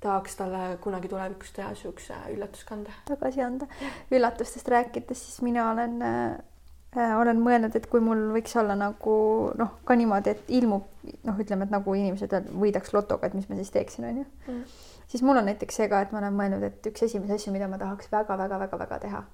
tahaks 0.00 0.36
talle 0.36 0.78
kunagi 0.80 1.08
tulevikus 1.08 1.52
teha 1.52 1.68
niisuguse 1.68 2.14
üllatuskande. 2.34 2.90
tagasi 3.04 3.42
anda. 3.42 3.66
üllatustest 4.10 4.68
rääkides, 4.68 5.26
siis 5.26 5.42
mina 5.42 5.70
olen 5.70 6.02
Äh, 6.02 6.51
olen 6.96 7.40
mõelnud, 7.40 7.76
et 7.76 7.86
kui 7.88 8.02
mul 8.04 8.30
võiks 8.34 8.56
olla 8.60 8.76
nagu 8.76 9.16
noh, 9.58 9.76
ka 9.88 9.96
niimoodi, 9.96 10.34
et 10.34 10.50
ilmub 10.60 10.88
noh, 11.24 11.38
ütleme, 11.40 11.66
et 11.66 11.72
nagu 11.72 11.94
inimesed 11.96 12.52
võidaks 12.52 12.92
lotoga, 12.92 13.28
et 13.28 13.36
mis 13.38 13.48
ma 13.48 13.56
siis 13.58 13.72
teeksin, 13.72 14.08
onju. 14.10 14.26
Mm.. 14.46 14.64
siis 15.08 15.24
mul 15.24 15.40
on 15.40 15.48
näiteks 15.48 15.80
see 15.80 15.88
ka, 15.88 16.02
et 16.04 16.12
ma 16.12 16.20
olen 16.20 16.36
mõelnud, 16.36 16.66
et 16.68 16.90
üks 16.92 17.06
esimesi 17.08 17.38
asju, 17.38 17.54
mida 17.54 17.68
ma 17.70 17.80
tahaks 17.80 18.12
väga-väga-väga-väga 18.12 19.00
teha, 19.06 19.24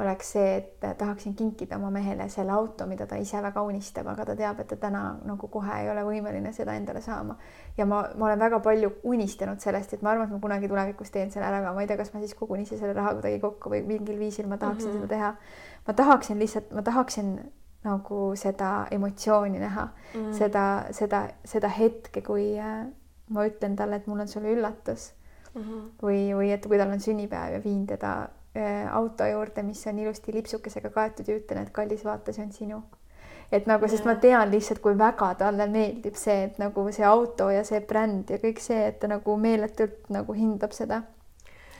oleks 0.00 0.32
see, 0.32 0.56
et 0.56 0.98
tahaksin 0.98 1.34
kinkida 1.36 1.76
oma 1.76 1.90
mehele 1.90 2.28
selle 2.28 2.52
auto, 2.52 2.86
mida 2.86 3.06
ta 3.06 3.18
ise 3.20 3.42
väga 3.42 3.62
unistab, 3.62 4.06
aga 4.12 4.24
ta 4.30 4.36
teab, 4.36 4.60
et 4.60 4.68
ta 4.72 4.76
täna 4.80 5.02
nagu 5.26 5.48
kohe 5.52 5.80
ei 5.82 5.90
ole 5.92 6.04
võimeline 6.06 6.52
seda 6.56 6.74
endale 6.78 7.02
saama. 7.04 7.36
ja 7.76 7.86
ma, 7.86 8.02
ma 8.16 8.26
olen 8.26 8.38
väga 8.40 8.60
palju 8.64 8.92
unistanud 9.02 9.60
sellest, 9.60 9.94
et 9.94 10.02
ma 10.02 10.14
arvan, 10.14 10.28
et 10.28 10.32
ma 10.32 10.40
kunagi 10.40 10.68
tulevikus 10.68 11.10
teen 11.10 11.30
selle 11.30 11.46
ära, 11.46 11.60
aga 11.64 11.74
ma 11.74 11.84
ei 11.84 11.90
tea, 11.90 11.96
kas 12.00 12.14
ma 12.14 12.20
siis 12.20 12.34
kogun 12.34 12.60
ise 12.60 12.78
selle 12.78 12.96
raha 12.96 13.14
kuidagi 13.18 13.40
kokku 13.40 13.70
või 13.70 13.82
mingil 13.86 14.18
viisil 14.18 14.48
ma 14.48 14.58
tahaksin 14.58 14.90
mm 14.90 14.96
-hmm. 14.96 15.08
seda 15.08 15.14
teha 15.14 15.34
ma 15.86 15.94
tahaksin 15.94 16.38
lihtsalt, 16.38 16.72
ma 16.72 16.82
tahaksin 16.82 17.38
nagu 17.84 18.32
seda 18.36 18.86
emotsiooni 18.90 19.58
näha 19.58 19.86
mm., 20.14 20.32
seda, 20.36 20.64
seda, 20.92 21.22
seda 21.44 21.68
hetke, 21.72 22.22
kui 22.22 22.52
äh, 22.60 22.84
ma 23.32 23.46
ütlen 23.48 23.76
talle, 23.76 24.00
et 24.00 24.06
mul 24.10 24.20
on 24.20 24.28
sulle 24.28 24.52
üllatus 24.52 25.12
mm. 25.54 25.62
-hmm. 25.62 25.86
või, 26.02 26.20
või 26.36 26.52
et 26.52 26.66
kui 26.66 26.78
tal 26.78 26.92
on 26.92 27.00
sünnipäev 27.00 27.56
ja 27.56 27.64
viin 27.64 27.86
teda 27.86 28.28
auto 28.90 29.26
juurde, 29.26 29.62
mis 29.62 29.86
on 29.86 29.98
ilusti 29.98 30.32
lipsukesega 30.34 30.90
kaetud 30.90 31.28
ja 31.28 31.36
ütlen, 31.38 31.62
et 31.62 31.70
kallis, 31.70 32.02
vaata, 32.04 32.32
see 32.32 32.44
on 32.44 32.52
sinu. 32.52 32.82
et 33.52 33.66
nagu, 33.66 33.88
sest 33.90 34.04
ma 34.06 34.14
tean 34.22 34.50
lihtsalt, 34.50 34.78
kui 34.82 34.98
väga 34.98 35.32
talle 35.38 35.66
meeldib 35.66 36.14
see, 36.14 36.44
et 36.48 36.58
nagu 36.62 36.84
see 36.94 37.06
auto 37.06 37.48
ja 37.50 37.64
see 37.66 37.80
bränd 37.82 38.30
ja 38.30 38.38
kõik 38.38 38.62
see, 38.62 38.84
et 38.90 39.00
ta 39.02 39.10
nagu 39.10 39.36
meeletult 39.36 40.06
nagu 40.14 40.34
hindab 40.34 40.74
seda 40.74 41.02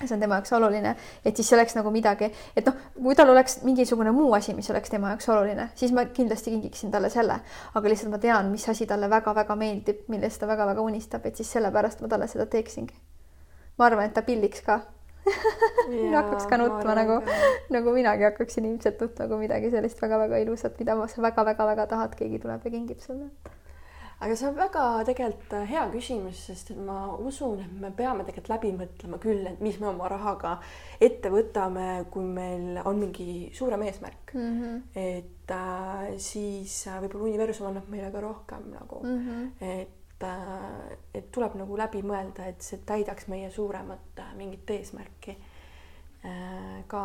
see 0.07 0.15
on 0.15 0.21
tema 0.21 0.39
jaoks 0.39 0.53
oluline, 0.57 0.95
et 1.25 1.37
siis 1.37 1.49
see 1.49 1.57
oleks 1.57 1.75
nagu 1.77 1.91
midagi, 1.93 2.31
et 2.57 2.67
noh, 2.67 2.77
kui 2.97 3.17
tal 3.19 3.31
oleks 3.33 3.61
mingisugune 3.67 4.13
muu 4.17 4.33
asi, 4.37 4.55
mis 4.57 4.71
oleks 4.73 4.93
tema 4.93 5.13
jaoks 5.13 5.29
oluline, 5.29 5.69
siis 5.77 5.93
ma 5.93 6.07
kindlasti 6.07 6.55
kingiksin 6.55 6.91
talle 6.95 7.11
selle, 7.13 7.37
aga 7.75 7.93
lihtsalt 7.93 8.15
ma 8.15 8.21
tean, 8.23 8.49
mis 8.53 8.65
asi 8.73 8.87
talle 8.89 9.11
väga-väga 9.13 9.57
meeldib, 9.61 10.07
millest 10.09 10.41
ta 10.41 10.49
väga-väga 10.49 10.81
unistab, 10.81 11.27
et 11.27 11.37
siis 11.37 11.53
sellepärast 11.53 12.01
ma 12.01 12.09
talle 12.09 12.31
seda 12.33 12.47
teeksingi. 12.47 12.97
ma 13.79 13.87
arvan, 13.87 14.09
et 14.09 14.15
ta 14.15 14.23
pilliks 14.23 14.65
ka 14.65 14.81
hakkaks 16.17 16.51
ka 16.51 16.61
nutma 16.61 16.99
nagu, 16.99 17.21
nagu 17.77 17.95
minagi 17.97 18.29
hakkaksin 18.29 18.69
ilmselt 18.73 19.01
nutma, 19.07 19.31
kui 19.31 19.47
midagi 19.47 19.73
sellist 19.75 20.03
väga-väga 20.03 20.43
ilusat, 20.45 20.77
mida 20.83 20.99
sa 21.07 21.25
väga-väga-väga 21.29 21.89
tahad, 21.95 22.19
keegi 22.19 22.43
tuleb 22.43 22.65
ja 22.65 22.77
kingib 22.77 23.03
sulle 23.05 23.31
aga 24.21 24.37
see 24.37 24.49
on 24.51 24.57
väga 24.57 24.85
tegelikult 25.09 25.55
äh, 25.57 25.69
hea 25.71 25.83
küsimus, 25.95 26.41
sest 26.51 26.75
et 26.75 26.81
ma 26.85 26.99
usun, 27.17 27.63
et 27.65 27.77
me 27.81 27.91
peame 27.97 28.27
tegelikult 28.27 28.51
läbi 28.53 28.73
mõtlema 28.77 29.21
küll, 29.23 29.47
et 29.49 29.63
mis 29.65 29.79
me 29.81 29.89
oma 29.91 30.11
rahaga 30.13 30.59
ette 31.01 31.33
võtame, 31.33 31.87
kui 32.13 32.27
meil 32.29 32.83
on 32.85 33.01
mingi 33.01 33.49
suurem 33.57 33.87
eesmärk 33.89 34.35
mm. 34.35 34.59
-hmm. 34.59 34.83
et 34.95 35.55
äh, 35.57 36.11
siis 36.19 36.75
äh, 36.87 37.01
võib-olla 37.01 37.31
universum 37.31 37.71
annab 37.71 37.89
meile 37.89 38.13
ka 38.13 38.21
rohkem 38.21 38.69
nagu 38.75 39.01
mm, 39.03 39.25
-hmm. 39.25 39.49
et 39.61 39.97
et 40.23 41.31
tuleb 41.33 41.55
nagu 41.57 41.77
läbi 41.79 42.03
mõelda, 42.07 42.47
et 42.51 42.63
see 42.63 42.81
täidaks 42.87 43.29
meie 43.33 43.51
suuremat 43.51 44.21
äh, 44.21 44.35
mingit 44.37 44.71
eesmärki 44.71 45.37
äh, 45.37 46.81
ka 46.91 47.05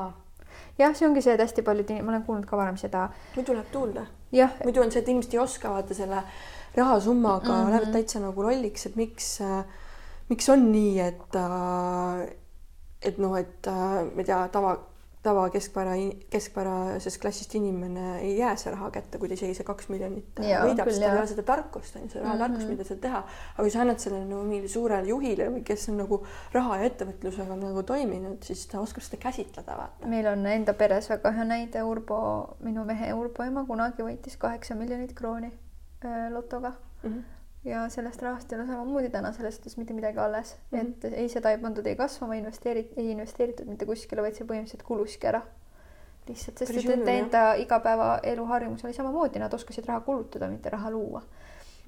jah, 0.80 0.93
see 0.95 1.08
ongi 1.08 1.23
see, 1.23 1.36
et 1.36 1.43
hästi 1.43 1.63
paljud, 1.65 1.93
ma 2.01 2.13
olen 2.13 2.25
kuulnud 2.28 2.47
ka 2.49 2.60
varem 2.60 2.78
seda. 2.80 3.08
muidu 3.36 3.56
läheb 3.56 3.71
tuulde. 3.71 4.06
muidu 4.63 4.84
on 4.84 4.91
see, 4.91 5.01
et 5.01 5.12
inimesed 5.12 5.36
ei 5.36 5.43
oska 5.43 5.71
vaata 5.73 5.97
selle 5.97 6.23
rahasummaga 6.75 7.51
mm 7.51 7.62
-hmm. 7.62 7.69
lähevad 7.69 7.93
täitsa 7.93 8.19
nagu 8.19 8.43
lolliks, 8.43 8.86
et 8.86 8.95
miks, 8.95 9.39
miks 10.30 10.49
on 10.49 10.71
nii, 10.71 10.99
et, 10.99 11.39
et 13.01 13.17
noh, 13.17 13.38
et 13.38 13.67
ma 13.67 14.21
ei 14.21 14.25
tea, 14.25 14.47
tava, 14.51 14.78
tava 15.26 15.48
keskpära, 15.54 15.96
keskpärasest 16.34 17.20
klassist 17.24 17.56
inimene 17.58 18.20
ei 18.22 18.38
jää 18.38 18.54
see 18.62 18.74
raha 18.74 18.92
kätte, 18.96 19.20
kui 19.22 19.32
ta 19.32 19.38
isegi 19.38 19.58
see 19.58 19.68
kaks 19.68 19.90
miljonit 19.94 20.40
võidab, 20.42 20.92
sest 20.92 21.02
tal 21.02 21.10
ei 21.10 21.20
ole 21.20 21.32
seda 21.34 21.48
tarkust, 21.50 21.98
on 21.98 22.06
ju, 22.06 22.14
seda 22.14 22.24
rahatarkust 22.28 22.62
mm, 22.62 22.70
-hmm. 22.70 22.78
mida 22.78 22.88
seal 22.90 23.02
teha. 23.08 23.24
aga 23.56 23.68
kui 23.68 23.74
sa 23.76 23.84
annad 23.84 24.06
selle 24.06 24.22
nagu 24.24 24.44
mingile 24.46 24.72
suurele 24.72 25.10
juhile 25.10 25.50
või 25.58 25.66
kes 25.68 25.90
on 25.90 26.00
nagu 26.04 26.22
raha 26.54 26.80
ja 26.80 26.90
ettevõtlusega 26.92 27.60
nagu 27.60 27.84
toiminud, 27.84 28.40
siis 28.44 28.66
ta 28.72 28.80
oskab 28.80 29.04
seda 29.04 29.22
käsitleda, 29.28 29.78
vaata. 29.82 30.08
meil 30.08 30.32
on 30.32 30.46
enda 30.46 30.74
peres 30.74 31.10
väga 31.10 31.32
hea 31.32 31.50
näide, 31.52 31.84
Urbo, 31.84 32.58
minu 32.60 32.86
mehe 32.86 33.14
Urbo 33.14 33.44
ema 33.44 33.66
kunagi 33.66 34.04
võitis 34.04 34.38
kaheksa 34.38 34.76
miljonit 34.76 35.14
krooni 35.14 35.52
Äh, 36.06 36.32
lotoga 36.32 36.72
mm. 37.04 37.10
-hmm. 37.10 37.24
Ja 37.65 37.89
sellest 37.89 38.21
rahast 38.21 38.51
ei 38.51 38.60
ole 38.60 38.67
samamoodi 38.67 39.10
täna 39.10 39.32
selles 39.34 39.56
suhtes 39.58 39.78
mitte 39.78 39.93
midagi 39.93 40.19
alles 40.19 40.56
mm, 40.71 40.80
-hmm. 40.80 40.89
et 41.08 41.13
ei, 41.13 41.30
seda 41.30 41.51
ei 41.51 41.58
pandud 41.58 41.86
ei 41.86 41.95
kasvama, 41.95 42.34
investeeri-, 42.34 42.89
ei 42.97 43.12
investeeritud 43.12 43.67
mitte 43.67 43.86
kuskile, 43.86 44.21
vaid 44.21 44.38
see 44.38 44.47
põhimõtteliselt 44.47 44.86
kuluski 44.86 45.28
ära. 45.28 45.41
lihtsalt, 46.28 46.58
sest 46.58 46.78
et 46.78 46.86
nende 46.89 47.17
enda 47.19 47.41
igapäevaelu 47.62 48.45
harjumus 48.45 48.86
oli 48.86 48.93
samamoodi, 48.93 49.39
nad 49.39 49.54
oskasid 49.54 49.86
raha 49.86 49.99
kulutada, 50.01 50.49
mitte 50.49 50.69
raha 50.69 50.91
luua 50.91 51.21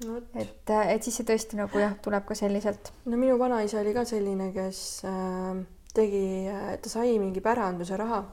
no,. 0.06 0.16
et, 0.34 0.70
et 0.70 1.02
siis 1.02 1.16
see 1.16 1.26
tõesti 1.26 1.58
nagu 1.58 1.78
jah, 1.78 1.96
tuleb 2.02 2.26
ka 2.26 2.34
selliselt. 2.34 2.92
no 3.04 3.16
minu 3.16 3.38
vanaisa 3.38 3.80
oli 3.80 3.94
ka 3.94 4.04
selline, 4.04 4.52
kes 4.52 4.82
äh, 5.04 5.62
tegi, 5.94 6.26
ta 6.82 6.88
sai 6.88 7.18
mingi 7.18 7.40
päranduse 7.40 7.96
raha 7.96 8.24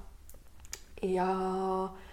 ja 1.01 1.29
äh, 1.85 2.04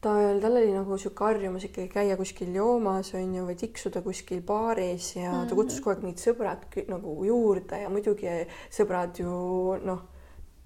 ta, 0.00 0.12
tal 0.40 0.56
oli 0.60 0.70
nagu 0.74 0.98
sihuke 1.00 1.24
harjumus 1.26 1.66
ikkagi 1.68 1.88
käia 1.90 2.16
kuskil 2.18 2.54
joomas 2.54 3.10
on 3.18 3.34
ju, 3.34 3.46
või 3.48 3.56
tiksuda 3.58 4.02
kuskil 4.04 4.44
baaris 4.46 5.14
ja 5.16 5.32
mm 5.32 5.48
ta 5.48 5.58
kutsus 5.58 5.80
kogu 5.82 5.94
aeg 5.96 6.04
mingid 6.04 6.22
sõbrad 6.22 6.64
nagu 6.90 7.16
juurde 7.26 7.82
ja 7.82 7.90
muidugi 7.90 8.30
sõbrad 8.74 9.18
ju 9.18 9.34
noh, 9.82 10.06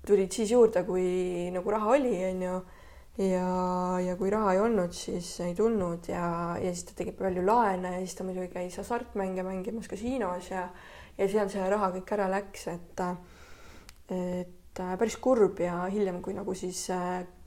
tulid 0.06 0.32
siis 0.34 0.52
juurde, 0.52 0.84
kui 0.84 1.50
nagu 1.54 1.70
raha 1.70 1.92
oli, 1.96 2.14
on 2.28 2.46
ju. 2.46 2.54
ja, 3.22 3.48
ja 4.02 4.16
kui 4.16 4.30
raha 4.32 4.54
ei 4.54 4.60
olnud, 4.60 4.94
siis 4.96 5.28
ei 5.44 5.54
tulnud 5.54 6.08
ja, 6.08 6.56
ja 6.60 6.72
siis 6.72 6.88
ta 6.88 6.96
tegi 6.98 7.12
palju 7.16 7.44
laene 7.44 7.96
ja 7.96 8.00
siis 8.00 8.16
ta 8.18 8.24
muidugi 8.24 8.48
käis 8.52 8.78
hasartmänge 8.80 9.44
mängimas 9.46 9.88
kasiinos 9.88 10.50
ja, 10.50 10.68
ja 11.18 11.28
seal 11.28 11.52
see 11.52 11.68
raha 11.70 11.92
kõik 11.96 12.16
ära 12.16 12.28
läks, 12.32 12.66
et, 12.72 13.04
et 14.16 14.82
päris 14.98 15.16
kurb 15.20 15.60
ja 15.60 15.84
hiljem, 15.92 16.22
kui 16.24 16.34
nagu 16.34 16.56
siis 16.56 16.88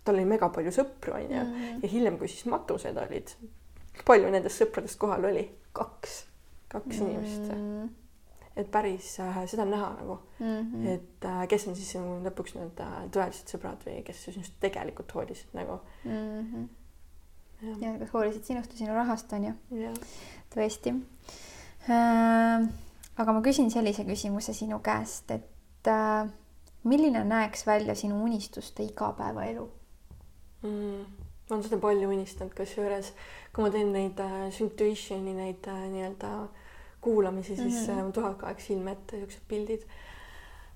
tal 0.06 0.16
oli 0.16 0.26
mega 0.30 0.50
palju 0.54 0.72
sõpru, 0.76 1.16
onju, 1.18 1.44
mm. 1.44 1.84
ja 1.84 1.90
hiljem, 1.92 2.18
kui 2.22 2.30
siis 2.30 2.46
matused 2.52 2.98
olid, 3.02 3.34
palju 4.06 4.32
nendest 4.32 4.62
sõpradest 4.62 5.00
kohal 5.02 5.26
oli? 5.32 5.46
kaks, 5.76 6.26
kaks 6.72 7.00
mm. 7.00 7.08
inimest. 7.08 7.96
et 8.56 8.70
päris 8.72 9.10
äh, 9.20 9.42
seda 9.52 9.66
on 9.66 9.74
näha 9.74 9.90
nagu 9.98 10.14
mm, 10.40 10.46
-hmm. 10.46 10.88
et 10.94 11.26
äh, 11.26 11.48
kes 11.52 11.68
on 11.68 11.76
siis 11.76 11.90
nagu 12.00 12.14
lõpuks 12.24 12.56
need 12.56 12.80
äh, 12.80 12.94
tõelised 13.12 13.52
sõbrad 13.52 13.84
või 13.88 13.98
kes 14.08 14.24
sinust 14.30 14.56
tegelikult 14.64 15.12
hoolisid 15.18 15.52
nagu 15.58 15.80
mm. 16.06 16.46
-hmm. 16.54 16.70
ja, 17.68 17.76
ja 17.90 18.00
kas 18.00 18.14
hoolisid 18.14 18.48
sinust 18.48 18.72
ja 18.72 18.78
sinu 18.78 18.96
rahast 18.96 19.34
onju. 19.34 19.54
tõesti 20.56 20.96
äh,. 21.90 22.70
aga 23.18 23.34
ma 23.34 23.42
küsin 23.42 23.72
sellise 23.72 24.08
küsimuse 24.08 24.54
sinu 24.54 24.80
käest, 24.80 25.32
et 25.32 25.92
äh, 25.92 26.30
milline 26.84 27.24
näeks 27.24 27.68
välja 27.68 27.96
sinu 27.96 28.24
unistuste 28.24 28.84
igapäevaelu 28.84 29.72
mm,? 30.66 31.06
ma 31.46 31.56
olen 31.56 31.64
seda 31.64 31.78
palju 31.82 32.10
unistanud, 32.10 32.54
kusjuures 32.58 33.12
kui 33.54 33.64
ma 33.64 33.72
teen 33.72 33.92
neid 33.94 34.20
äh, 34.20 34.36
Syntuitioni 34.52 35.36
neid 35.38 35.68
äh, 35.72 35.82
nii-öelda 35.94 36.32
kuulamisi, 37.06 37.56
siis 37.56 37.88
mm 37.88 37.94
-hmm. 37.94 38.08
äh, 38.08 38.14
tulevad 38.14 38.36
kogu 38.36 38.52
aeg 38.52 38.60
silme 38.60 38.92
ette 38.92 39.20
siuksed 39.20 39.48
pildid 39.48 39.88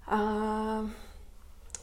äh,. 0.07 0.89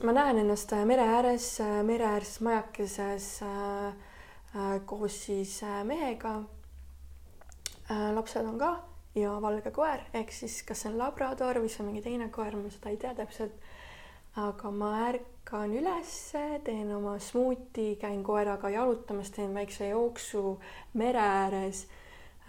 ma 0.04 0.12
näen 0.12 0.38
ennast 0.38 0.72
äh, 0.72 0.84
mere 0.84 1.02
ääres 1.02 1.60
äh,, 1.60 1.82
mereäärses 1.82 2.40
majakeses 2.40 3.42
äh, 3.42 3.86
äh, 3.86 4.80
koos 4.86 5.24
siis 5.24 5.62
äh, 5.62 5.84
mehega 5.84 6.42
äh,. 7.90 8.14
lapsed 8.14 8.46
on 8.46 8.58
ka 8.58 8.84
ja 9.14 9.42
valge 9.42 9.70
koer, 9.70 10.00
ehk 10.14 10.32
siis 10.32 10.62
kas 10.62 10.82
see 10.82 10.92
on 10.92 10.98
labrador 10.98 11.60
või 11.62 11.68
see 11.72 11.82
on 11.82 11.90
mingi 11.90 12.02
teine 12.04 12.28
koer, 12.28 12.56
ma 12.56 12.70
seda 12.70 12.92
ei 12.92 12.96
tea 13.00 13.14
täpselt. 13.14 13.52
Aga 14.36 14.70
ma 14.70 14.92
ärk-, 15.08 15.36
ärkan 15.46 15.70
ülesse, 15.70 16.60
teen 16.64 16.90
oma 16.90 17.18
smuuti, 17.18 17.96
käin 18.00 18.24
koeraga 18.24 18.68
jalutamas, 18.68 19.30
teen 19.30 19.54
väikse 19.54 19.88
jooksu 19.88 20.58
mere 20.94 21.20
ääres 21.20 21.86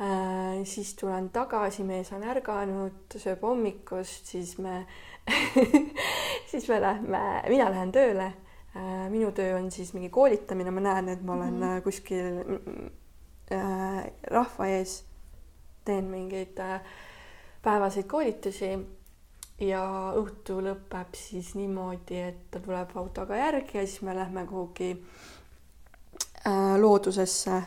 äh,. 0.01 0.63
siis 0.63 0.95
tulen 0.95 1.29
tagasi, 1.29 1.83
mees 1.83 2.09
on 2.11 2.23
ärganud, 2.23 3.13
sööb 3.13 3.41
hommikust, 3.45 4.25
siis 4.25 4.57
me 4.57 4.87
siis 6.51 6.67
me 6.67 6.81
lähme, 6.81 7.21
mina 7.49 7.69
lähen 7.69 7.91
tööle 7.91 8.31
äh,. 8.73 9.05
minu 9.13 9.31
töö 9.31 9.59
on 9.59 9.69
siis 9.71 9.93
mingi 9.93 10.09
koolitamine, 10.09 10.73
ma 10.73 10.81
näen, 10.81 11.13
et 11.13 11.21
ma 11.21 11.33
olen 11.37 11.53
mm 11.53 11.63
-hmm. 11.63 11.81
kuskil 11.83 12.41
äh, 13.51 14.11
rahva 14.31 14.67
ees, 14.67 15.03
teen 15.85 16.09
mingeid 16.09 16.57
äh, 16.57 16.81
päevaseid 17.61 18.09
koolitusi 18.09 18.73
ja 19.63 19.83
õhtu 20.17 20.59
lõpeb 20.61 21.17
siis 21.17 21.53
niimoodi, 21.57 22.19
et 22.29 22.43
ta 22.53 22.61
tuleb 22.61 22.93
autoga 22.99 23.39
järgi 23.39 23.79
ja 23.79 23.85
siis 23.87 24.03
me 24.05 24.13
lähme 24.15 24.45
kuhugi 24.49 24.91
äh, 26.45 26.75
loodusesse, 26.81 27.61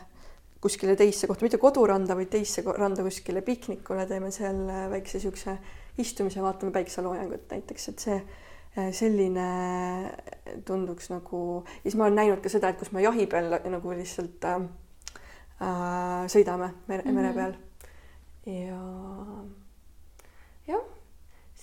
kuskile 0.63 0.95
teisse 0.97 1.27
kohta, 1.27 1.47
mitte 1.47 1.59
koduranda, 1.59 2.15
vaid 2.19 2.31
teisse 2.31 2.63
randa 2.77 3.03
kuskile 3.07 3.43
piknikule, 3.43 4.07
teeme 4.07 4.31
seal 4.35 4.63
äh, 4.69 4.85
väikse 4.93 5.19
niisuguse 5.19 5.57
istumise, 5.99 6.43
vaatame 6.43 6.73
päikseloojangut 6.79 7.51
näiteks, 7.51 7.89
et 7.91 8.07
see 8.07 8.21
äh, 8.21 8.93
selline 8.95 9.49
tunduks 10.67 11.11
nagu 11.11 11.43
ja 11.67 11.89
siis 11.89 11.99
ma 11.99 12.07
olen 12.07 12.21
näinud 12.23 12.45
ka 12.45 12.53
seda, 12.53 12.71
et 12.71 12.79
kus 12.79 12.95
me 12.95 13.03
jahi 13.03 13.27
peal 13.27 13.51
nagu 13.51 13.97
lihtsalt 13.99 14.47
äh, 14.47 14.63
äh 15.59 16.23
sõidame 16.31 16.71
mere, 16.87 17.03
mere 17.11 17.35
mhm. 17.35 17.37
peal. 17.41 17.59
Ja 18.47 18.79
jah 20.71 21.00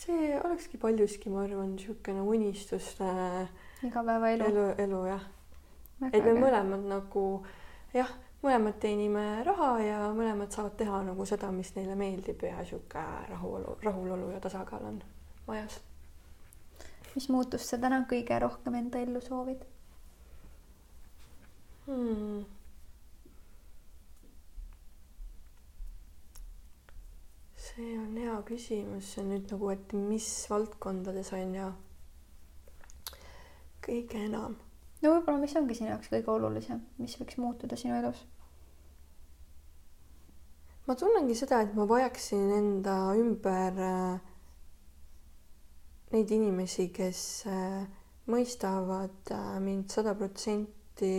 see 0.08 0.40
olekski 0.44 0.78
paljuski, 0.80 1.30
ma 1.30 1.44
arvan, 1.44 1.74
niisugune 1.76 2.22
unistuste 2.22 3.08
igapäevaelu. 3.84 4.46
elu, 4.52 4.66
elu 4.84 5.02
jah. 5.10 5.26
et 6.12 6.24
me 6.24 6.36
mõlemad 6.40 6.86
nagu 6.88 7.26
jah, 7.96 8.12
mõlemad 8.44 8.80
teenime 8.84 9.26
raha 9.48 9.72
ja 9.84 10.00
mõlemad 10.16 10.54
saavad 10.56 10.78
teha 10.80 11.02
nagu 11.10 11.28
seda, 11.28 11.52
mis 11.52 11.74
neile 11.76 11.98
meeldib 12.00 12.44
ja 12.48 12.62
niisugune 12.62 13.30
rahulolu, 13.34 13.78
rahulolu 13.84 14.32
ja 14.36 14.42
tasakaal 14.44 14.90
on 14.94 15.02
majas. 15.48 15.82
mis 17.16 17.30
muutust 17.34 17.70
sa 17.70 17.82
täna 17.82 18.04
kõige 18.10 18.40
rohkem 18.40 18.80
enda 18.80 19.02
ellu 19.04 19.24
soovid 19.26 19.66
hmm.? 21.88 22.46
See 27.78 27.94
on 27.94 28.16
hea 28.18 28.36
küsimus, 28.48 29.12
see 29.14 29.22
on 29.22 29.36
nüüd 29.36 29.52
nagu, 29.54 29.68
et 29.70 29.92
mis 29.94 30.28
valdkondades 30.50 31.28
on 31.38 31.52
ju 31.54 31.66
kõige 33.86 34.24
enam? 34.26 34.56
no 35.04 35.12
võib-olla, 35.14 35.38
mis 35.44 35.54
ongi 35.60 35.76
sinu 35.78 35.92
jaoks 35.92 36.10
kõige 36.10 36.32
olulisem, 36.34 36.80
mis 36.98 37.14
võiks 37.20 37.38
muutuda 37.38 37.78
sinu 37.78 38.00
elus? 38.00 38.24
ma 40.88 40.96
tunnengi 40.98 41.36
seda, 41.38 41.60
et 41.62 41.76
ma 41.78 41.86
vajaksin 41.86 42.50
enda 42.56 42.96
ümber 43.20 43.78
äh, 43.86 44.32
neid 46.16 46.34
inimesi, 46.34 46.88
kes 46.96 47.22
äh, 47.52 47.84
mõistavad 48.34 49.36
äh, 49.36 49.52
mind 49.62 49.94
sada 49.94 50.16
protsenti 50.18 51.14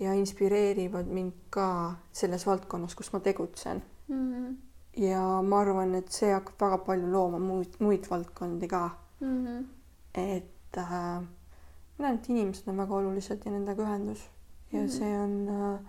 ja 0.00 0.16
inspireerivad 0.16 1.12
mind 1.12 1.44
ka 1.52 1.68
selles 2.14 2.48
valdkonnas, 2.48 2.96
kus 2.96 3.12
ma 3.12 3.20
tegutsen 3.20 3.82
mm. 4.08 4.24
-hmm. 4.24 4.56
Ja 4.98 5.42
ma 5.42 5.60
arvan, 5.60 5.94
et 5.94 6.12
see 6.12 6.32
hakkab 6.32 6.60
väga 6.60 6.78
palju 6.86 7.10
looma 7.12 7.38
muid, 7.38 7.76
muid 7.80 8.10
valdkondi 8.10 8.68
ka 8.68 8.88
Mm 9.20 9.46
-hmm. 9.46 9.64
et 10.14 10.76
äh, 10.76 10.90
ma 10.90 11.28
näen, 11.98 12.14
et 12.14 12.28
inimesed 12.28 12.68
on 12.68 12.76
väga 12.76 12.94
olulised 12.94 13.40
ja 13.44 13.50
nendega 13.50 13.82
ühendus 13.82 14.30
ja 14.72 14.78
mm 14.78 14.86
-hmm. 14.86 14.90
see 14.90 15.20
on 15.20 15.48
äh, 15.48 15.80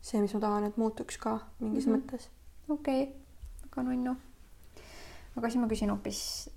see, 0.00 0.20
mis 0.20 0.34
ma 0.34 0.40
tahan, 0.40 0.64
et 0.64 0.76
muutuks 0.76 1.18
ka 1.18 1.38
mingis 1.58 1.86
mm 1.86 1.94
-hmm. 1.94 2.00
mõttes. 2.00 2.28
okei 2.68 3.02
okay., 3.02 3.14
väga 3.62 3.82
nunnu. 3.82 4.16
aga 5.36 5.50
siis 5.50 5.60
ma 5.60 5.68
küsin 5.68 5.90
hoopis 5.90 6.50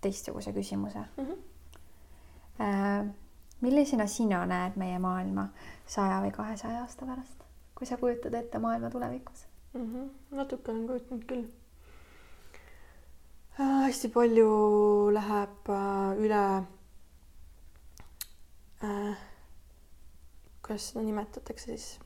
teistsuguse 0.00 0.52
küsimuse 0.52 0.98
mm. 0.98 1.24
-hmm. 1.24 1.36
Äh, 2.60 3.06
millisena 3.60 4.06
sina 4.06 4.46
näed 4.46 4.72
meie 4.76 4.98
maailma 4.98 5.48
saja 5.86 6.22
või 6.22 6.30
kahesaja 6.30 6.80
aasta 6.80 7.06
pärast, 7.06 7.44
kui 7.74 7.86
sa 7.86 7.96
kujutad 7.96 8.34
ette 8.34 8.58
maailma 8.58 8.90
tulevikus 8.90 9.45
mm? 9.76 9.94
-hmm. 9.94 10.36
natuke 10.36 10.70
olen 10.70 10.86
kujutanud 10.86 11.24
küll 11.30 11.44
äh,. 13.60 13.82
hästi 13.86 14.08
palju 14.08 14.48
läheb 15.18 15.68
äh, 15.68 16.24
üle 16.24 16.42
äh,, 18.84 19.16
kuidas 20.62 20.88
seda 20.88 21.04
nimetatakse 21.04 21.64
siis, 21.64 22.00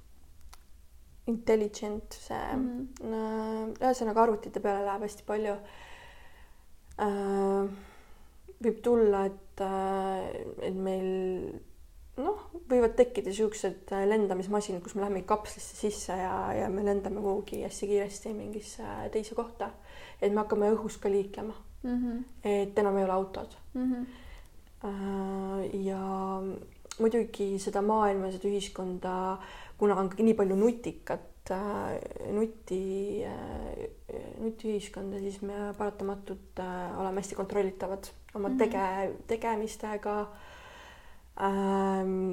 intelligent, 1.27 2.13
see 2.13 2.57
mm 2.57 2.89
-hmm. 3.01 3.73
ühesõnaga 3.81 4.23
arvutite 4.23 4.61
peale 4.61 4.85
läheb 4.85 5.03
hästi 5.07 5.23
palju 5.27 5.57
äh, 7.07 7.71
võib 8.65 8.83
tulla, 8.85 9.25
et, 9.31 9.61
äh, 9.61 10.21
et 10.69 10.75
meil 10.75 11.61
noh, 12.19 12.43
võivad 12.71 12.97
tekkida 12.99 13.31
niisugused 13.31 13.93
äh, 13.95 14.05
lendamismasinad, 14.09 14.83
kus 14.83 14.97
me 14.97 15.05
läheme 15.05 15.23
kapslisse 15.29 15.77
sisse 15.79 16.17
ja, 16.17 16.35
ja 16.57 16.69
me 16.73 16.85
lendame 16.87 17.23
kuhugi 17.23 17.63
hästi 17.65 17.91
kiiresti 17.91 18.35
mingisse 18.35 18.87
teise 19.15 19.37
kohta. 19.39 19.71
et 20.21 20.33
me 20.33 20.43
hakkame 20.43 20.73
õhus 20.75 20.99
ka 21.01 21.09
liiklema 21.09 21.55
mm. 21.83 21.97
-hmm. 21.97 22.25
et 22.45 22.79
enam 22.79 22.99
ei 22.99 23.05
ole 23.05 23.13
autod 23.13 23.57
mm. 23.75 23.93
-hmm. 23.93 24.05
ja 25.87 26.03
muidugi 26.99 27.59
seda 27.59 27.83
maailma, 27.83 28.31
seda 28.31 28.49
ühiskonda, 28.49 29.39
kuna 29.79 29.97
on 29.97 30.11
nii 30.19 30.35
palju 30.35 30.57
nutikat, 30.57 31.53
nuti, 32.33 33.25
nutiühiskonda, 34.39 35.19
siis 35.19 35.41
me 35.43 35.73
paratamatult 35.79 36.61
oleme 36.99 37.21
hästi 37.21 37.35
kontrollitavad 37.35 38.11
oma 38.35 38.49
mm 38.49 38.55
-hmm. 38.55 38.59
tege-, 38.59 39.13
tegemistega 39.27 40.21
ähm,, 40.21 40.50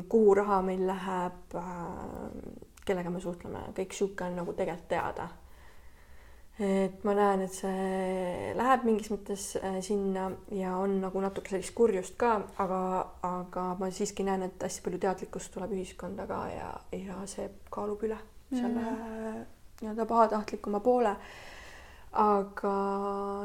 kuhu 0.09 0.33
raha 0.35 0.61
meil 0.61 0.87
läheb 0.87 1.55
äh,, 1.55 1.73
kellega 2.87 3.11
me 3.11 3.19
suhtleme, 3.23 3.67
kõik 3.75 3.91
niisugune 3.93 4.31
on 4.31 4.39
nagu 4.41 4.55
tegelikult 4.55 4.89
teada. 4.91 5.27
et 6.59 7.03
ma 7.05 7.13
näen, 7.13 7.43
et 7.45 7.53
see 7.53 8.53
läheb 8.57 8.85
mingis 8.87 9.11
mõttes 9.13 9.43
äh, 9.61 9.75
sinna 9.85 10.31
ja 10.51 10.71
on 10.81 10.95
nagu 11.03 11.21
natuke 11.21 11.53
sellist 11.53 11.75
kurjust 11.77 12.15
ka, 12.17 12.31
aga, 12.63 12.79
aga 13.27 13.65
ma 13.79 13.91
siiski 13.93 14.25
näen, 14.25 14.47
et 14.47 14.65
hästi 14.65 14.81
palju 14.85 15.01
teadlikkust 15.03 15.53
tuleb 15.53 15.75
ühiskonda 15.77 16.25
ka 16.27 16.39
ja, 16.49 16.71
ja 16.97 17.19
see 17.29 17.45
kaalub 17.69 18.01
üle 18.09 18.17
selle 18.49 18.81
mm 18.81 18.97
-hmm. 18.97 19.45
nii-öelda 19.81 20.05
pahatahtlikuma 20.09 20.79
poole 20.79 21.15
aga 22.17 22.73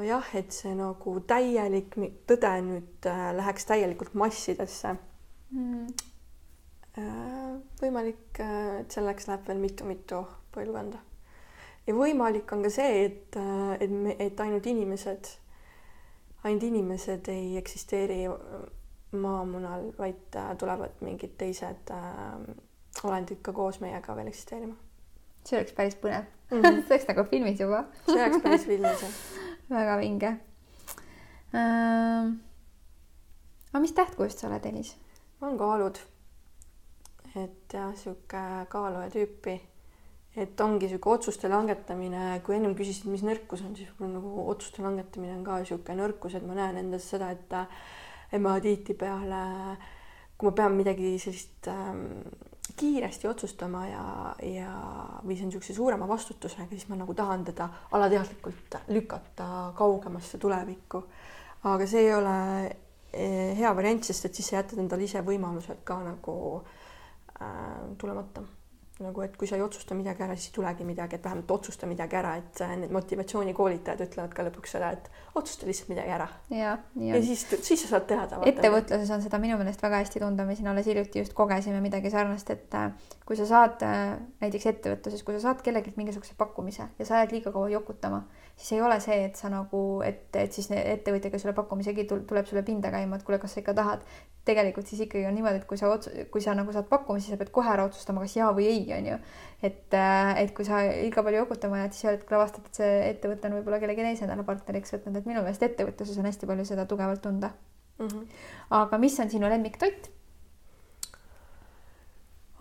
jah, 0.06 0.34
et 0.34 0.52
see 0.52 0.74
nagu 0.74 1.14
täielik 1.28 1.96
tõde 2.26 2.52
nüüd 2.64 3.08
äh, 3.10 3.24
läheks 3.36 3.66
täielikult 3.68 4.14
massidesse 4.14 4.96
mm.. 5.52 5.86
Äh, 6.98 7.52
võimalik, 7.80 8.36
äh, 8.44 8.82
et 8.82 8.92
selleks 8.92 9.28
läheb 9.28 9.46
veel 9.48 9.62
mitu-mitu 9.62 10.18
põlvkonda. 10.52 10.98
ja 11.86 11.94
võimalik 11.96 12.52
on 12.52 12.66
ka 12.66 12.70
see, 12.70 13.06
et, 13.06 13.38
et 13.80 13.90
me, 13.90 14.16
et 14.20 14.40
ainult 14.44 14.66
inimesed, 14.66 15.30
ainult 16.44 16.68
inimesed 16.68 17.32
ei 17.32 17.56
eksisteeri 17.56 18.26
maamunal, 19.16 19.88
vaid 19.96 20.36
tulevad 20.60 21.00
mingid 21.00 21.38
teised 21.40 21.90
äh, 21.96 22.36
olendid 23.04 23.40
ka 23.42 23.56
koos 23.56 23.80
meiega 23.80 24.16
veel 24.16 24.28
eksisteerima 24.28 24.76
see 25.48 25.58
oleks 25.58 25.74
päris 25.76 25.96
põnev 25.98 26.24
mm. 26.50 26.60
-hmm. 26.60 26.80
see 26.86 26.96
oleks 26.96 27.08
nagu 27.08 27.24
filmis 27.30 27.60
juba 27.60 27.84
see 28.06 28.18
oleks 28.20 28.42
päris 28.42 28.66
filmis 28.66 29.02
jah 29.02 29.14
väga 29.76 29.98
vinge 30.00 30.30
ähm,. 31.54 32.36
aga 33.72 33.80
mis 33.80 33.92
tähtkujust 33.92 34.38
sa 34.38 34.48
oled, 34.48 34.66
Elis? 34.66 34.96
Olen 35.42 35.58
kaalud. 35.58 35.98
et 37.36 37.72
jah, 37.72 37.94
sihuke 37.96 38.42
kaaluja 38.68 39.10
tüüpi. 39.10 39.60
et 40.36 40.60
ongi 40.60 40.88
sihuke 40.88 41.10
otsuste 41.10 41.48
langetamine, 41.48 42.40
kui 42.46 42.56
ennem 42.56 42.76
küsisid, 42.78 43.10
mis 43.10 43.24
nõrkus 43.26 43.64
on, 43.66 43.74
siis 43.76 43.90
mul 43.98 44.14
nagu 44.14 44.46
otsuste 44.52 44.84
langetamine 44.84 45.34
on 45.36 45.42
ka 45.44 45.58
sihuke 45.64 45.96
nõrkus, 45.98 46.36
et 46.38 46.46
ma 46.46 46.56
näen 46.56 46.78
endas 46.84 47.08
seda, 47.10 47.32
et 47.34 47.58
et 48.32 48.40
ma 48.40 48.54
tihtipeale, 48.64 49.42
kui 50.38 50.48
ma 50.48 50.54
pean 50.56 50.72
midagi 50.78 51.18
sellist 51.20 51.68
ähm, 51.68 52.22
kiiresti 52.78 53.28
otsustama 53.28 53.82
ja, 53.90 54.04
ja 54.46 54.70
või 55.20 55.36
see 55.36 55.44
on 55.44 55.50
niisuguse 55.50 55.74
suurema 55.76 56.08
vastutusega, 56.08 56.70
siis 56.70 56.88
ma 56.88 56.96
nagu 56.96 57.12
tahan 57.14 57.44
teda 57.50 57.68
alateadlikult 57.92 58.78
lükata 58.88 59.72
kaugemasse 59.76 60.38
tulevikku. 60.38 61.02
aga 61.68 61.86
see 61.86 62.06
ei 62.06 62.14
ole 62.14 62.38
hea 63.12 63.74
variant, 63.76 64.04
sest 64.04 64.28
et 64.28 64.34
siis 64.34 64.48
sa 64.48 64.60
jätad 64.60 64.80
endale 64.82 65.04
ise 65.04 65.22
võimalused 65.26 65.84
ka 65.84 65.98
nagu 66.04 66.34
äh, 66.58 67.94
tulemata 68.00 68.44
nagu, 69.02 69.22
et 69.24 69.34
kui 69.38 69.48
sa 69.48 69.56
ei 69.56 69.62
otsusta 69.64 69.96
midagi 69.96 70.24
ära, 70.24 70.34
siis 70.36 70.50
ei 70.50 70.56
tulegi 70.56 70.84
midagi, 70.86 71.16
et 71.16 71.24
vähemalt 71.24 71.50
otsusta 71.54 71.88
midagi 71.90 72.16
ära, 72.18 72.34
et 72.40 72.62
need 72.78 72.92
motivatsioonikoolitajad 72.94 74.02
ütlevad 74.06 74.34
ka 74.36 74.44
lõpuks 74.46 74.74
seda, 74.76 74.90
et 74.96 75.08
otsusta 75.38 75.68
lihtsalt 75.68 75.92
midagi 75.92 76.14
ära. 76.14 76.28
ja, 76.52 76.76
ja 77.00 77.22
siis, 77.24 77.44
siis 77.64 77.84
sa 77.84 77.94
saad 77.94 78.06
teada. 78.10 78.42
ettevõtluses 78.48 79.10
on 79.16 79.24
seda 79.24 79.40
minu 79.42 79.56
meelest 79.60 79.82
väga 79.82 80.02
hästi 80.02 80.22
tunda, 80.22 80.46
me 80.48 80.56
siin 80.58 80.70
alles 80.72 80.88
hiljuti 80.90 81.24
just 81.24 81.36
kogesime 81.38 81.80
midagi 81.84 82.12
sarnast, 82.12 82.52
et 82.54 82.78
äh, 82.78 82.92
kui 83.28 83.38
sa 83.38 83.48
saad 83.48 83.82
äh, 83.86 84.14
näiteks 84.44 84.70
ettevõtluses, 84.74 85.24
kui 85.26 85.38
sa 85.38 85.48
saad 85.48 85.64
kellelgi 85.64 85.94
mingisuguse 85.96 86.36
pakkumise 86.38 86.90
ja 86.98 87.08
sa 87.08 87.22
jääd 87.22 87.34
liiga 87.36 87.54
kaua 87.54 87.72
jokutama, 87.72 88.24
siis 88.62 88.76
ei 88.76 88.82
ole 88.86 88.98
see, 89.02 89.24
et 89.26 89.38
sa 89.38 89.50
nagu, 89.50 89.78
et, 90.06 90.28
et 90.38 90.54
siis 90.54 90.68
ettevõtja, 90.70 91.32
kes 91.32 91.42
sulle 91.42 91.54
pakkumisegi 91.56 92.04
tuleb 92.06 92.46
sulle 92.46 92.62
pinda 92.62 92.92
käima, 92.94 93.18
et 93.18 93.24
kuule, 93.26 93.40
kas 93.42 93.56
sa 93.56 93.62
ikka 93.62 93.74
tahad 93.74 94.04
tegelikult 94.46 94.86
siis 94.86 95.04
ikkagi 95.04 95.26
on 95.26 95.34
niimoodi, 95.38 95.60
et 95.60 95.66
kui 95.70 95.78
sa 95.78 95.90
ots-, 95.90 96.10
kui 96.30 96.42
sa 96.42 96.54
nagu 96.58 96.72
saad 96.74 96.86
pakkumisi, 96.90 97.30
sa 97.30 97.38
pead 97.38 97.50
kohe 97.54 97.70
ära 97.70 97.86
otsustama, 97.86 98.22
kas 98.24 98.36
jaa 98.38 98.50
või 98.54 98.68
ei, 98.70 98.84
on 98.96 99.10
ju. 99.12 99.18
et, 99.62 99.94
äh, 99.98 100.30
et 100.42 100.54
kui 100.54 100.66
sa 100.66 100.80
liiga 100.88 101.22
palju 101.26 101.42
jokutama 101.42 101.82
jääd, 101.82 101.94
siis 101.94 102.06
ühel 102.06 102.16
hetkel 102.18 102.38
avastad, 102.38 102.66
et 102.66 102.80
see 102.80 102.96
ettevõte 103.10 103.50
on 103.50 103.58
võib-olla 103.58 103.78
kellegi 103.82 104.06
teise 104.06 104.26
endale 104.26 104.46
partneriks 104.46 104.96
võtnud, 104.96 105.18
et 105.20 105.28
minu 105.30 105.44
meelest 105.44 105.62
ettevõtluses 105.66 106.18
on 106.18 106.30
hästi 106.30 106.50
palju 106.50 106.66
seda 106.72 106.86
tugevalt 106.90 107.22
tunda 107.22 107.52
mm. 107.98 108.08
-hmm. 108.08 108.42
aga 108.82 108.98
mis 108.98 109.20
on 109.22 109.30
sinu 109.30 109.50
lemmiktoit? 109.50 110.10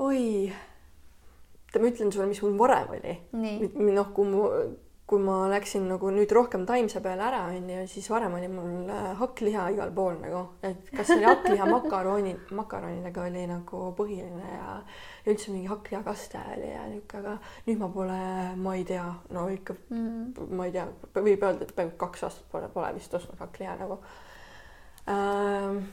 oi, 0.01 0.53
ma 1.79 1.87
ütlen 1.89 2.13
sulle, 2.13 2.29
mis 2.29 2.41
mul 2.41 2.57
varem 2.57 2.93
oli. 2.97 3.17
noh, 3.93 4.13
kui 4.13 4.29
mu 4.29 4.45
kui 5.11 5.19
ma 5.19 5.41
läksin 5.51 5.89
nagu 5.91 6.07
nüüd 6.15 6.31
rohkem 6.31 6.61
taimse 6.63 7.01
peale 7.03 7.25
ära, 7.27 7.41
onju, 7.51 7.81
siis 7.91 8.05
varem 8.07 8.37
oli 8.37 8.47
mul 8.47 8.87
äh, 8.87 9.09
hakkliha 9.19 9.65
igal 9.73 9.89
pool 9.91 10.15
nagu, 10.21 10.43
et 10.63 10.87
kas 10.95 11.11
oli 11.17 11.27
hakkliha 11.27 11.67
makaroni, 11.67 12.31
makaronidega 12.55 13.25
oli 13.27 13.41
nagu 13.49 13.81
põhiline 13.97 14.53
ja, 14.53 14.77
ja 15.25 15.33
üldse 15.33 15.51
mingi 15.51 15.67
hakklihakaste 15.67 16.39
oli 16.53 16.69
ja 16.69 16.85
niuke, 16.87 17.19
aga 17.19 17.33
nüüd 17.65 17.81
ma 17.81 17.89
pole, 17.91 18.21
ma 18.63 18.77
ei 18.79 18.87
tea, 18.87 19.03
no 19.35 19.43
ikka 19.51 19.75
mm., 19.81 20.47
ma 20.55 20.69
ei 20.69 20.77
tea, 20.77 20.87
võib 21.17 21.43
öelda, 21.43 21.67
et 21.67 21.75
peaaegu 21.75 21.97
kaks 22.05 22.23
aastat 22.29 22.47
pole, 22.55 22.71
pole 22.71 22.93
vist 22.95 23.19
ostnud 23.19 23.43
hakkliha 23.43 23.75
nagu 23.83 23.99
ähm,. 25.11 25.83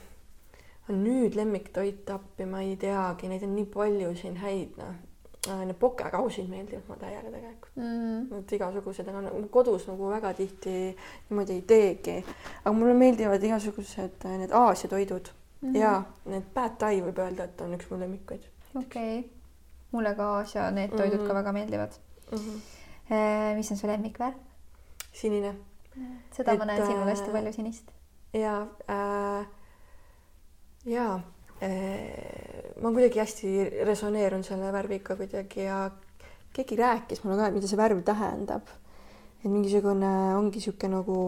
nüüd 0.94 1.34
lemmiktoit 1.34 2.06
appi, 2.14 2.46
ma 2.46 2.62
ei 2.62 2.78
teagi, 2.78 3.34
neid 3.34 3.42
on 3.50 3.58
nii 3.58 3.66
palju 3.74 4.14
siin 4.22 4.38
häid, 4.46 4.78
noh 4.78 5.07
need 5.46 5.76
pokekausid 5.78 6.48
meeldivad 6.50 6.82
mulle 6.88 7.00
täiega 7.00 7.30
tegelikult 7.30 7.76
mm.. 7.76 8.38
et 8.40 8.52
igasugused, 8.56 9.08
aga 9.08 9.20
nagu 9.28 9.42
kodus 9.54 9.86
nagu 9.88 10.10
väga 10.10 10.32
tihti 10.34 10.74
niimoodi 11.30 11.54
ei 11.54 11.62
teegi. 11.72 12.16
aga 12.64 12.72
mulle 12.76 12.94
meeldivad 12.98 13.44
igasugused 13.50 14.26
äh, 14.26 14.38
need 14.42 14.52
Aasia 14.52 14.90
toidud 14.90 15.30
mm 15.30 15.72
-hmm. 15.72 15.78
ja 15.78 16.02
need 16.24 16.50
pad 16.54 16.76
thai 16.78 17.00
võib 17.04 17.22
öelda, 17.22 17.44
et 17.44 17.60
on 17.60 17.74
üks 17.78 17.90
mu 17.90 18.00
lemmikuid. 18.00 18.50
okei 18.74 19.18
okay., 19.18 19.30
mulle 19.92 20.14
ka 20.14 20.28
Aasia 20.38 20.70
need 20.70 20.90
toidud 20.96 21.20
mm 21.20 21.24
-hmm. 21.24 21.28
ka 21.28 21.34
väga 21.34 21.52
meeldivad 21.52 21.92
mm. 22.32 22.38
-hmm. 22.38 23.56
mis 23.56 23.70
on 23.70 23.76
su 23.76 23.86
lemmikvärv? 23.86 24.34
sinine. 25.12 25.54
seda 26.32 26.52
et, 26.52 26.58
ma 26.58 26.64
näen 26.64 26.86
sinul 26.86 27.08
hästi 27.08 27.30
palju 27.30 27.52
sinist. 27.52 27.90
ja 28.32 28.66
äh,, 28.90 29.46
ja 30.84 31.14
äh, 31.14 31.37
ma 31.60 32.92
kuidagi 32.94 33.18
hästi 33.18 33.48
resoneerun 33.86 34.44
selle 34.46 34.72
värviga 34.72 35.16
kuidagi 35.18 35.64
ja 35.66 35.90
keegi 36.54 36.78
rääkis 36.78 37.24
mulle 37.24 37.38
ka, 37.40 37.48
et 37.48 37.58
mida 37.58 37.70
see 37.70 37.80
värv 37.80 38.02
tähendab. 38.06 38.70
et 39.38 39.50
mingisugune 39.50 40.12
ongi 40.38 40.60
sihuke 40.60 40.88
nagu 40.90 41.18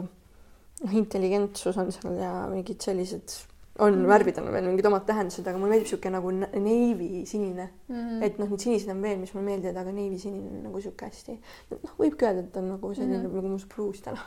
noh, 0.83 0.93
intelligentsus 0.93 1.77
on 1.79 1.93
seal 1.95 2.17
ja 2.19 2.33
mingid 2.51 2.83
sellised 2.83 3.37
on 3.81 3.95
mm 3.95 4.05
-hmm. 4.05 4.09
värvidel 4.09 4.47
on 4.47 4.53
veel 4.53 4.65
mingid 4.65 4.87
omad 4.87 5.05
tähendused, 5.09 5.47
aga 5.47 5.59
mulle 5.59 5.71
meeldib 5.71 5.89
sihuke 5.89 6.11
nagu 6.11 6.31
navy 6.31 7.27
sinine 7.27 7.69
mm. 7.89 7.97
-hmm. 7.97 8.25
et 8.25 8.39
noh, 8.39 8.49
need 8.49 8.61
sinised 8.61 8.91
on 8.93 9.03
veel, 9.03 9.19
mis 9.19 9.35
mulle 9.35 9.47
meeldivad, 9.47 9.77
aga 9.77 9.93
navy 9.93 10.19
sinine 10.19 10.49
on 10.51 10.63
nagu 10.69 10.81
sihuke 10.81 11.07
hästi, 11.07 11.39
noh, 11.71 11.95
võibki 11.99 12.29
öelda, 12.29 12.45
et 12.45 12.57
on 12.57 12.69
nagu 12.69 12.95
selline 12.95 13.19
mm 13.19 13.25
-hmm. 13.25 13.35
nagu 13.35 13.49
mu 13.49 13.59
spruus 13.59 14.03
täna 14.03 14.21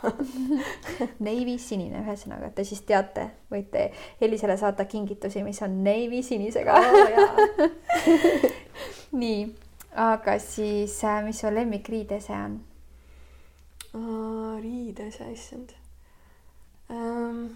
Navy 1.30 1.58
sinine, 1.58 2.02
ühesõnaga, 2.02 2.50
te 2.56 2.64
siis 2.64 2.82
teate, 2.82 3.30
võite 3.52 3.92
Elisele 4.22 4.58
saata 4.58 4.86
kingitusi, 4.86 5.44
mis 5.44 5.62
on 5.62 5.84
navy 5.84 6.22
sinisega 6.24 6.74
oh,. 6.74 7.70
nii, 9.22 9.56
aga 9.96 10.40
siis, 10.40 11.04
äh, 11.04 11.24
mis 11.26 11.40
su 11.40 11.48
lemmikriidese 11.48 12.34
on? 12.34 12.62
riidese, 14.62 15.32
issand 15.32 15.70
um 16.90 17.50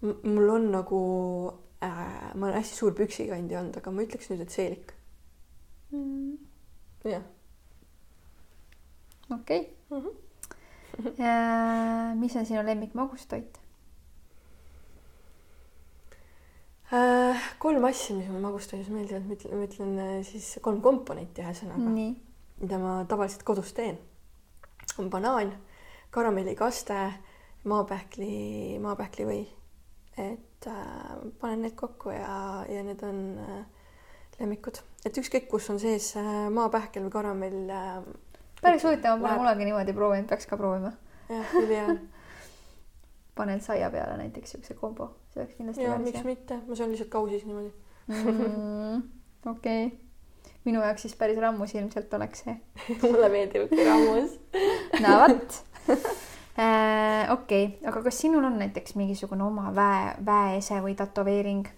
mul 0.00 0.50
on 0.50 0.70
nagu 0.70 1.00
äh,, 1.82 2.34
ma 2.34 2.46
olen 2.46 2.58
hästi 2.60 2.76
suur 2.76 2.94
püksikandja 2.94 3.60
olnud, 3.60 3.78
aga 3.80 3.90
ma 3.90 4.04
ütleks 4.04 4.30
nüüd, 4.30 4.44
et 4.44 4.54
seelik 4.54 4.92
mm.. 5.90 6.36
jah. 7.04 7.24
okei 9.34 9.60
okay. 9.60 9.66
mm. 9.90 10.04
-hmm. 10.04 10.24
Ja, 11.18 12.14
mis 12.18 12.36
on 12.36 12.46
sinu 12.46 12.62
lemmik 12.66 12.94
magustoit 12.94 13.60
äh,? 16.92 17.42
kolm 17.58 17.84
asja, 17.84 18.16
mis 18.16 18.28
mulle 18.28 18.40
magustoidus 18.40 18.88
meeldivad, 18.88 19.26
ma 19.26 19.34
ütlen, 19.34 19.58
ma 19.58 19.64
ütlen 19.64 19.98
äh, 19.98 20.24
siis 20.26 20.58
kolm 20.62 20.80
komponenti 20.82 21.42
ühesõnaga, 21.42 21.90
mida 22.60 22.78
ma 22.78 23.04
tavaliselt 23.04 23.42
kodus 23.42 23.72
teen. 23.72 23.98
on 24.98 25.10
banaan, 25.10 25.52
karamellikaste, 26.10 27.12
maapähkli, 27.64 28.78
maapähklivõi 28.82 29.57
et 30.18 30.66
äh, 30.66 31.16
panen 31.40 31.66
need 31.66 31.76
kokku 31.78 32.12
ja, 32.14 32.64
ja 32.68 32.84
need 32.86 33.02
on 33.06 33.20
äh, 33.44 33.58
lemmikud, 34.38 34.80
et 35.06 35.18
ükskõik, 35.20 35.48
kus 35.50 35.68
on 35.72 35.80
sees 35.82 36.12
äh, 36.18 36.46
maapähkel 36.54 37.06
või 37.06 37.14
karamell 37.14 37.74
äh,. 37.74 37.98
päris 38.62 38.86
huvitav, 38.86 39.18
ma 39.18 39.32
pole 39.32 39.42
kunagi 39.44 39.68
niimoodi 39.68 39.96
proovinud, 39.96 40.28
peaks 40.30 40.48
ka 40.50 40.58
proovima. 40.60 40.92
jah, 41.28 41.54
ülihea 41.62 41.96
panen 43.38 43.62
saia 43.62 43.90
peale 43.94 44.16
näiteks 44.18 44.56
siukse 44.56 44.74
kombo, 44.78 45.12
see 45.32 45.42
oleks 45.42 45.56
kindlasti. 45.58 45.86
ja 45.86 45.98
miks 46.02 46.26
mitte, 46.26 46.60
ma 46.66 46.78
söön 46.78 46.92
lihtsalt 46.94 47.12
kausis 47.12 47.46
niimoodi 47.46 47.72
mm,. 48.08 49.02
okei 49.46 49.86
okay., 49.86 49.96
minu 50.66 50.82
jaoks 50.82 51.06
siis 51.06 51.14
päris 51.16 51.38
rammus 51.40 51.74
ilmselt 51.74 52.14
oleks 52.18 52.44
see 52.46 52.56
mulle 53.04 53.30
meeldib 53.32 53.74
rammus 53.78 54.38
no 55.04 55.18
vot. 55.22 55.60
Okei 56.58 57.64
okay., 57.64 57.88
aga 57.88 58.02
kas 58.02 58.20
sinul 58.24 58.44
on 58.44 58.58
näiteks 58.58 58.96
mingisugune 58.98 59.44
oma 59.44 59.74
väe, 59.74 60.14
väeese 60.26 60.80
või 60.84 60.96
tätoveering? 60.98 61.68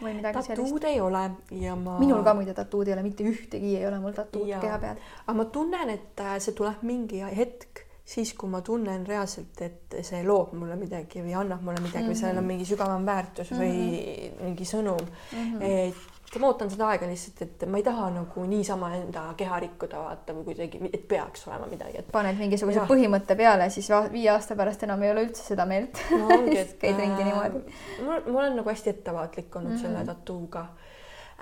või 0.00 0.12
midagi 0.18 0.42
tatuud 0.42 0.68
sellist? 0.68 0.84
ei 0.90 1.00
ole 1.00 1.24
ja 1.56 1.74
ma. 1.78 1.96
minul 2.00 2.22
ka 2.24 2.34
muide 2.36 2.54
tatuud 2.56 2.88
ei 2.88 2.94
ole, 2.96 3.04
mitte 3.06 3.24
ühtegi 3.26 3.76
ei 3.78 3.86
ole 3.88 3.98
mul 4.02 4.14
tatuud 4.16 4.48
keha 4.60 4.78
peal. 4.82 5.02
aga 5.24 5.36
ma 5.38 5.46
tunnen, 5.52 5.92
et 5.94 6.22
äh, 6.22 6.36
see 6.42 6.56
tuleb 6.56 6.82
mingi 6.86 7.22
hetk, 7.24 7.86
siis 8.06 8.34
kui 8.38 8.50
ma 8.50 8.60
tunnen 8.66 9.06
reaalselt, 9.08 9.62
et 9.66 9.96
see 10.06 10.20
loob 10.26 10.52
mulle 10.58 10.76
midagi 10.78 11.24
või 11.24 11.34
annab 11.40 11.64
mulle 11.66 11.80
midagi 11.80 12.04
mm 12.04 12.10
-hmm. 12.10 12.12
või 12.12 12.20
sellel 12.20 12.38
on 12.38 12.44
mhm. 12.44 12.52
mingi 12.52 12.68
sügavam 12.68 13.06
väärtus 13.06 13.50
mm 13.50 13.56
-hmm. 13.56 13.62
või 13.62 13.72
mhm. 13.72 14.44
mingi 14.44 14.68
sõnum 14.74 15.02
mm. 15.06 15.38
-hmm. 15.38 15.62
et 15.62 16.15
ma 16.40 16.48
ootan 16.50 16.70
seda 16.70 16.88
aega 16.90 17.06
lihtsalt, 17.08 17.42
et 17.44 17.64
ma 17.70 17.78
ei 17.80 17.84
taha 17.86 18.08
nagu 18.12 18.44
niisama 18.48 18.90
enda 18.98 19.22
keha 19.38 19.60
rikkuda, 19.62 20.00
vaata 20.02 20.34
või 20.36 20.48
kuidagi, 20.50 20.80
et 20.92 21.06
peaks 21.08 21.46
olema 21.48 21.68
midagi, 21.70 22.02
et. 22.02 22.10
paned 22.12 22.40
mingisuguse 22.40 22.82
ja. 22.82 22.88
põhimõtte 22.88 23.36
peale, 23.38 23.68
siis 23.72 23.88
viie 24.12 24.32
aasta 24.34 24.56
pärast 24.58 24.82
enam 24.86 25.04
ei 25.06 25.12
ole 25.14 25.26
üldse 25.28 25.46
seda 25.46 25.66
meelt 25.68 26.02
no 26.12 26.28
käid 26.82 26.98
ringi 26.98 27.22
äh, 27.22 27.30
niimoodi. 27.30 27.78
ma, 28.08 28.18
olen 28.40 28.58
nagu 28.60 28.72
hästi 28.72 28.92
ettevaatlik 28.92 29.56
olnud 29.56 29.72
mm 29.72 29.78
-hmm. 29.78 29.86
selle 29.86 30.04
tatuuga 30.04 30.66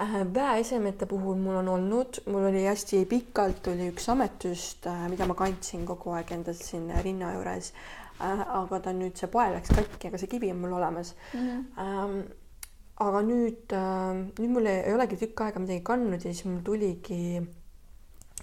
äh,. 0.01 0.15
väeesemete 0.35 1.07
puhul 1.07 1.41
mul 1.41 1.57
on 1.63 1.69
olnud, 1.69 2.23
mul 2.27 2.49
oli 2.53 2.67
hästi 2.67 3.05
pikalt 3.11 3.67
oli 3.73 3.91
üks 3.95 4.09
ametüst 4.13 4.87
äh,, 4.87 5.09
mida 5.09 5.27
ma 5.27 5.35
kandsin 5.35 5.87
kogu 5.87 6.11
aeg 6.11 6.33
endal 6.33 6.55
siin 6.55 6.93
rinna 7.03 7.33
juures 7.33 7.73
äh,. 8.21 8.47
aga 8.61 8.81
ta 8.81 8.93
nüüd, 8.93 9.17
see 9.17 9.33
poel 9.33 9.57
läks 9.57 9.75
katki, 9.75 10.09
aga 10.09 10.19
see 10.19 10.29
kivi 10.37 10.53
on 10.53 10.61
mul 10.61 10.73
olemas 10.73 11.15
mm. 11.35 11.41
-hmm. 11.41 11.65
Ähm, 11.81 12.44
aga 13.03 13.21
nüüd, 13.27 13.73
äh, 13.75 14.11
nüüd 14.39 14.53
mul 14.55 14.69
ei, 14.71 14.83
olegi 14.95 15.19
tükk 15.19 15.45
aega 15.47 15.63
midagi 15.63 15.83
kandnud 15.87 16.23
ja 16.23 16.31
siis 16.31 16.45
mul 16.47 16.61
tuligi, 16.67 17.43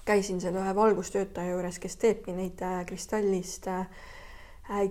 käisin 0.08 0.42
seal 0.44 0.58
ühe 0.60 0.74
valgustöötaja 0.76 1.54
juures, 1.54 1.80
kes 1.80 1.96
teebki 2.02 2.36
neid 2.36 2.60
äh, 2.66 2.82
kristallist 2.90 3.70
äh, 3.72 3.88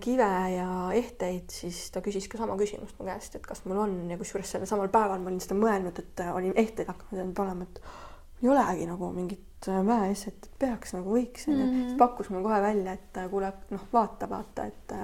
kive 0.00 0.30
ja 0.54 0.70
ehteid, 0.96 1.52
siis 1.52 1.82
ta 1.92 2.00
küsis 2.04 2.28
ka 2.30 2.40
sama 2.40 2.56
küsimust 2.60 2.96
mu 2.98 3.08
käest, 3.08 3.36
et 3.36 3.44
kas 3.46 3.62
mul 3.68 3.82
on 3.84 3.94
ja 4.10 4.18
kusjuures 4.20 4.48
sellel 4.56 4.68
samal 4.68 4.90
päeval 4.92 5.20
ma 5.20 5.30
olin 5.32 5.44
seda 5.44 5.56
mõelnud, 5.60 6.00
et 6.00 6.24
olin 6.32 6.56
ehteid 6.60 6.88
hakanud 6.88 7.36
panema, 7.36 7.68
et 7.68 7.80
ei 8.40 8.48
olegi 8.48 8.88
nagu 8.88 9.12
mingit 9.12 9.68
mäeesset, 9.84 10.46
et 10.48 10.60
peaks 10.60 10.94
nagu 10.96 11.12
võiks 11.12 11.48
mm 11.48 11.56
-hmm., 11.56 11.80
siis 11.84 11.96
pakkus 12.00 12.30
mulle 12.32 12.46
kohe 12.48 12.60
välja, 12.64 12.92
et 12.96 13.18
kuule, 13.30 13.52
noh, 13.70 13.82
vaata, 13.92 14.28
vaata, 14.28 14.64
et 14.64 14.94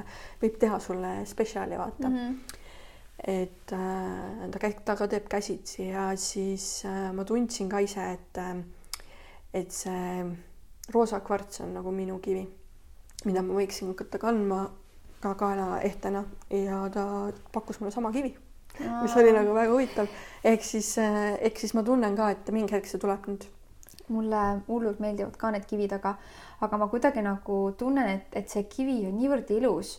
võib 0.40 0.56
teha 0.60 0.78
sulle 0.80 1.18
spetsiaali, 1.28 1.78
vaata 1.78 2.08
mm. 2.08 2.16
-hmm 2.16 2.64
et 3.24 3.72
äh, 3.72 4.48
ta 4.52 4.60
käib, 4.60 4.82
ta 4.84 4.96
ka 4.96 5.08
teeb 5.08 5.28
käsitsi 5.32 5.88
ja 5.88 6.10
siis 6.20 6.84
äh, 6.84 7.12
ma 7.16 7.24
tundsin 7.24 7.68
ka 7.68 7.80
ise, 7.80 8.04
et 8.12 8.40
äh, 8.42 8.56
et 9.56 9.72
see 9.72 10.24
roosa 10.92 11.20
kvarts 11.24 11.62
on 11.64 11.72
nagu 11.74 11.92
minu 11.94 12.18
kivi, 12.22 12.44
mida 13.24 13.42
ma 13.42 13.56
võiksin 13.56 13.94
hakata 13.94 14.20
kandma 14.22 14.66
ka 15.22 15.34
kaelaehtena 15.40 16.24
ja 16.52 16.82
ta 16.92 17.06
pakkus 17.52 17.80
mulle 17.80 17.94
sama 17.94 18.12
kivi, 18.12 18.34
mis 18.78 19.16
oli 19.16 19.32
nagu 19.32 19.54
väga 19.56 19.72
huvitav. 19.72 20.08
ehk 20.44 20.64
siis, 20.64 20.98
äh, 20.98 21.34
ehk 21.40 21.58
siis 21.58 21.74
ma 21.74 21.82
tunnen 21.82 22.16
ka, 22.16 22.30
et 22.30 22.50
mingi 22.52 22.76
hetk 22.76 22.86
see 22.86 23.00
tuleb 23.02 23.28
nüüd. 23.30 23.48
Mulle 24.08 24.40
hullult 24.68 25.00
meeldivad 25.02 25.34
ka 25.36 25.50
need 25.50 25.64
kivid, 25.66 25.92
aga, 25.96 26.12
aga 26.62 26.76
ma 26.78 26.86
kuidagi 26.86 27.24
nagu 27.26 27.56
tunnen, 27.78 28.08
et, 28.08 28.36
et 28.38 28.50
see 28.50 28.62
kivi 28.70 29.00
on 29.08 29.16
niivõrd 29.18 29.50
ilus, 29.56 29.96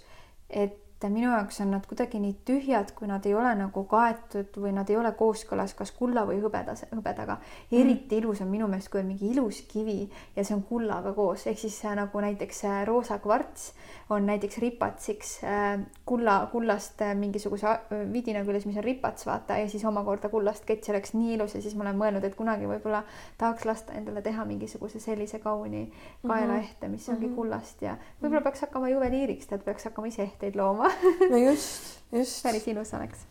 et 0.47 0.77
et 0.97 1.13
minu 1.13 1.29
jaoks 1.29 1.61
on 1.61 1.71
nad 1.75 1.85
kuidagi 1.85 2.19
nii 2.21 2.35
tühjad, 2.47 2.91
kui 2.97 3.07
nad 3.09 3.25
ei 3.29 3.35
ole 3.37 3.51
nagu 3.59 3.83
kaetud 3.89 4.55
või 4.57 4.71
nad 4.73 4.89
ei 4.89 4.97
ole 4.97 5.11
kooskõlas 5.17 5.75
kas 5.77 5.91
kulla 5.93 6.23
või 6.25 6.39
hõbedas, 6.41 6.87
hõbedaga. 6.89 7.37
eriti 7.71 8.15
mm. 8.15 8.21
ilus 8.21 8.41
on 8.41 8.49
minu 8.49 8.67
meelest, 8.67 8.89
kui 8.89 9.01
on 9.03 9.11
mingi 9.11 9.29
ilus 9.29 9.61
kivi 9.69 10.09
ja 10.35 10.43
see 10.43 10.55
on 10.55 10.63
kullaga 10.65 11.13
koos, 11.13 11.45
ehk 11.47 11.59
siis 11.61 11.77
nagu 11.95 12.21
näiteks 12.21 12.63
roosa 12.89 13.19
kvarts 13.21 13.73
on 14.09 14.25
näiteks 14.25 14.57
ripatsiks 14.57 15.43
äh, 15.43 15.79
kulla, 16.05 16.47
kullast 16.51 17.01
äh, 17.01 17.13
mingisuguse 17.15 17.67
äh, 17.67 17.79
vidina 18.13 18.41
küljes, 18.47 18.65
mis 18.65 18.77
on 18.77 18.85
ripats, 18.85 19.25
vaata, 19.27 19.57
ja 19.61 19.69
siis 19.69 19.85
omakorda 19.85 20.29
kullast 20.33 20.65
kett, 20.65 20.85
see 20.85 20.95
oleks 20.95 21.13
nii 21.13 21.35
ilus 21.35 21.55
ja 21.55 21.61
siis 21.61 21.75
ma 21.75 21.85
olen 21.85 21.99
mõelnud, 21.99 22.25
et 22.25 22.37
kunagi 22.39 22.69
võib-olla 22.69 23.03
tahaks 23.37 23.67
lasta 23.67 23.97
endale 23.99 24.23
teha 24.25 24.45
mingisuguse 24.47 25.01
sellise 25.03 25.41
kauni 25.43 25.87
kaelaehte, 26.25 26.87
mis 26.87 27.09
ongi 27.09 27.27
-hmm. 27.27 27.35
kullast 27.35 27.81
ja 27.81 27.97
võib-olla 28.21 28.41
peaks 28.47 28.65
hakkama 28.65 28.89
juveliiriks, 28.89 29.47
tead, 29.51 29.65
peaks 29.67 29.89
hakkama 29.91 30.07
ise 30.07 30.23
ehteid 30.23 30.55
looma 30.55 30.86
no 31.31 31.37
just, 31.37 32.01
just. 32.11 32.43
päris 32.43 32.67
ilus 32.67 32.93
oleks. 32.97 33.25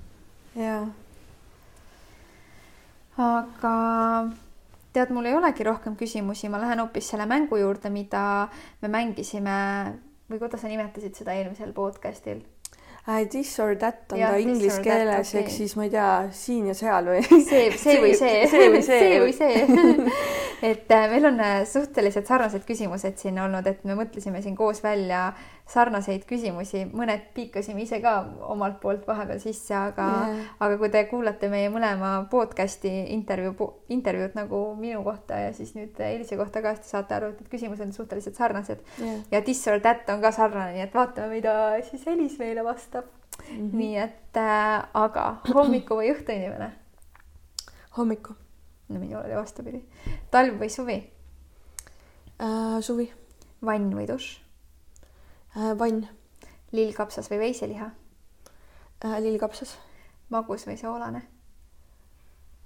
jaa. 0.57 0.87
aga 3.17 3.77
tead, 4.97 5.13
mul 5.13 5.29
ei 5.29 5.37
olegi 5.37 5.67
rohkem 5.67 5.97
küsimusi, 5.97 6.51
ma 6.53 6.61
lähen 6.63 6.81
hoopis 6.85 7.13
selle 7.13 7.29
mängu 7.29 7.61
juurde, 7.61 7.93
mida 7.93 8.49
me 8.83 8.93
mängisime 8.93 9.57
või 10.31 10.43
kuidas 10.43 10.63
sa 10.65 10.71
nimetasid 10.71 11.17
seda 11.17 11.37
eelmisel 11.37 11.73
podcast'il 11.77 12.43
uh,. 13.07 13.25
This 13.31 13.59
or 13.61 13.77
that 13.77 14.13
on 14.13 14.19
ja, 14.19 14.33
ta 14.33 14.41
inglise 14.43 14.81
keeles 14.83 15.31
okay., 15.31 15.43
ehk 15.45 15.53
siis 15.55 15.77
ma 15.79 15.87
ei 15.87 15.93
tea, 15.93 16.09
siin 16.35 16.67
ja 16.71 16.75
seal 16.75 17.13
või? 17.13 17.23
see, 17.51 17.69
see 17.85 18.01
või 18.03 18.17
see. 18.19 18.41
see 18.51 18.73
või 18.73 18.83
see. 18.83 19.03
see 19.05 19.21
või 19.23 19.37
see 19.37 20.25
et 20.63 20.91
äh, 20.91 21.11
meil 21.13 21.29
on 21.29 21.41
äh, 21.41 21.61
suhteliselt 21.69 22.27
sarnased 22.27 22.65
küsimused 22.67 23.21
siin 23.21 23.39
olnud, 23.43 23.67
et 23.69 23.85
me 23.85 23.97
mõtlesime 23.99 24.43
siin 24.43 24.57
koos 24.59 24.83
välja 24.85 25.29
sarnaseid 25.67 26.23
küsimusi, 26.29 26.85
mõned 26.95 27.25
piikasime 27.35 27.83
ise 27.83 27.99
ka 28.03 28.13
omalt 28.53 28.79
poolt 28.83 29.07
vahepeal 29.09 29.41
sisse, 29.43 29.75
aga 29.75 30.05
yeah., 30.29 30.53
aga 30.63 30.77
kui 30.79 30.91
te 30.95 31.03
kuulate 31.11 31.51
meie 31.51 31.73
mõlema 31.75 32.13
podcast'i 32.31 32.93
intervjuu, 33.17 33.67
intervjuud 33.97 34.39
nagu 34.39 34.61
minu 34.79 35.03
kohta 35.07 35.41
ja 35.43 35.51
siis 35.57 35.75
nüüd 35.75 35.99
Elise 36.07 36.39
kohta 36.39 36.63
ka, 36.63 36.77
siis 36.77 36.87
te 36.87 36.95
saate 36.95 37.19
aru, 37.19 37.33
et 37.35 37.51
küsimused 37.51 37.83
on 37.83 37.91
suhteliselt 37.97 38.39
sarnased 38.39 38.87
yeah.. 39.03 39.19
ja 39.35 39.43
this 39.43 39.65
or 39.67 39.83
that 39.83 40.07
on 40.15 40.23
ka 40.23 40.31
sarnane, 40.39 40.77
nii 40.77 40.87
et 40.87 40.95
vaatame, 40.95 41.35
mida 41.35 41.59
siis 41.91 42.07
Elis 42.15 42.39
meile 42.39 42.63
vastab 42.67 43.11
mm. 43.11 43.59
-hmm. 43.59 43.77
nii 43.83 43.99
et 44.07 44.43
äh, 44.47 44.87
aga 44.95 45.29
hommiku 45.51 45.99
või 45.99 46.15
õhtu 46.15 46.31
inimene? 46.37 46.71
hommiku. 47.99 48.39
no 48.89 49.03
minul 49.03 49.25
oli 49.25 49.35
vastupidi. 49.35 49.83
talv 50.31 50.63
või 50.63 50.71
suvi 50.71 51.03
äh,? 52.39 52.81
suvi. 52.81 53.13
vann 53.67 53.91
või 53.91 54.07
dušš? 54.07 54.46
Äh, 55.57 55.73
vann. 55.79 56.03
lillkapsas 56.73 57.31
või 57.31 57.39
veiseliha? 57.39 57.87
Äh, 59.05 59.21
lillkapsas. 59.25 59.79
magus 60.29 60.67
või 60.67 60.77
soolane? 60.77 61.23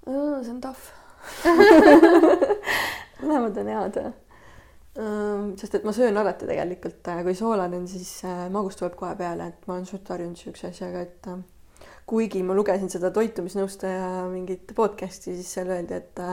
see 0.03 0.49
on 0.49 0.59
tahv 0.59 0.79
mõlemad 3.21 3.59
on 3.61 3.69
head. 3.69 3.99
sest 5.61 5.75
et 5.77 5.85
ma 5.85 5.93
söön 5.93 6.17
alati 6.17 6.49
tegelikult, 6.49 7.07
kui 7.23 7.35
soolane 7.37 7.77
on, 7.77 7.87
siis 7.87 8.25
äh, 8.25 8.47
magus 8.51 8.75
tuleb 8.75 8.97
kohe 8.99 9.15
peale, 9.15 9.47
et 9.53 9.67
ma 9.67 9.77
olen 9.77 9.85
suht 9.85 10.09
harjunud 10.09 10.41
siukse 10.41 10.73
asjaga, 10.73 11.05
et 11.05 11.29
kuigi 12.09 12.41
ma 12.43 12.57
lugesin 12.57 12.89
seda 12.91 13.13
toitumisnõustaja 13.15 14.25
mingit 14.33 14.73
podcast'i, 14.75 15.37
siis 15.37 15.53
seal 15.53 15.71
öeldi, 15.71 16.01
et 16.01 16.25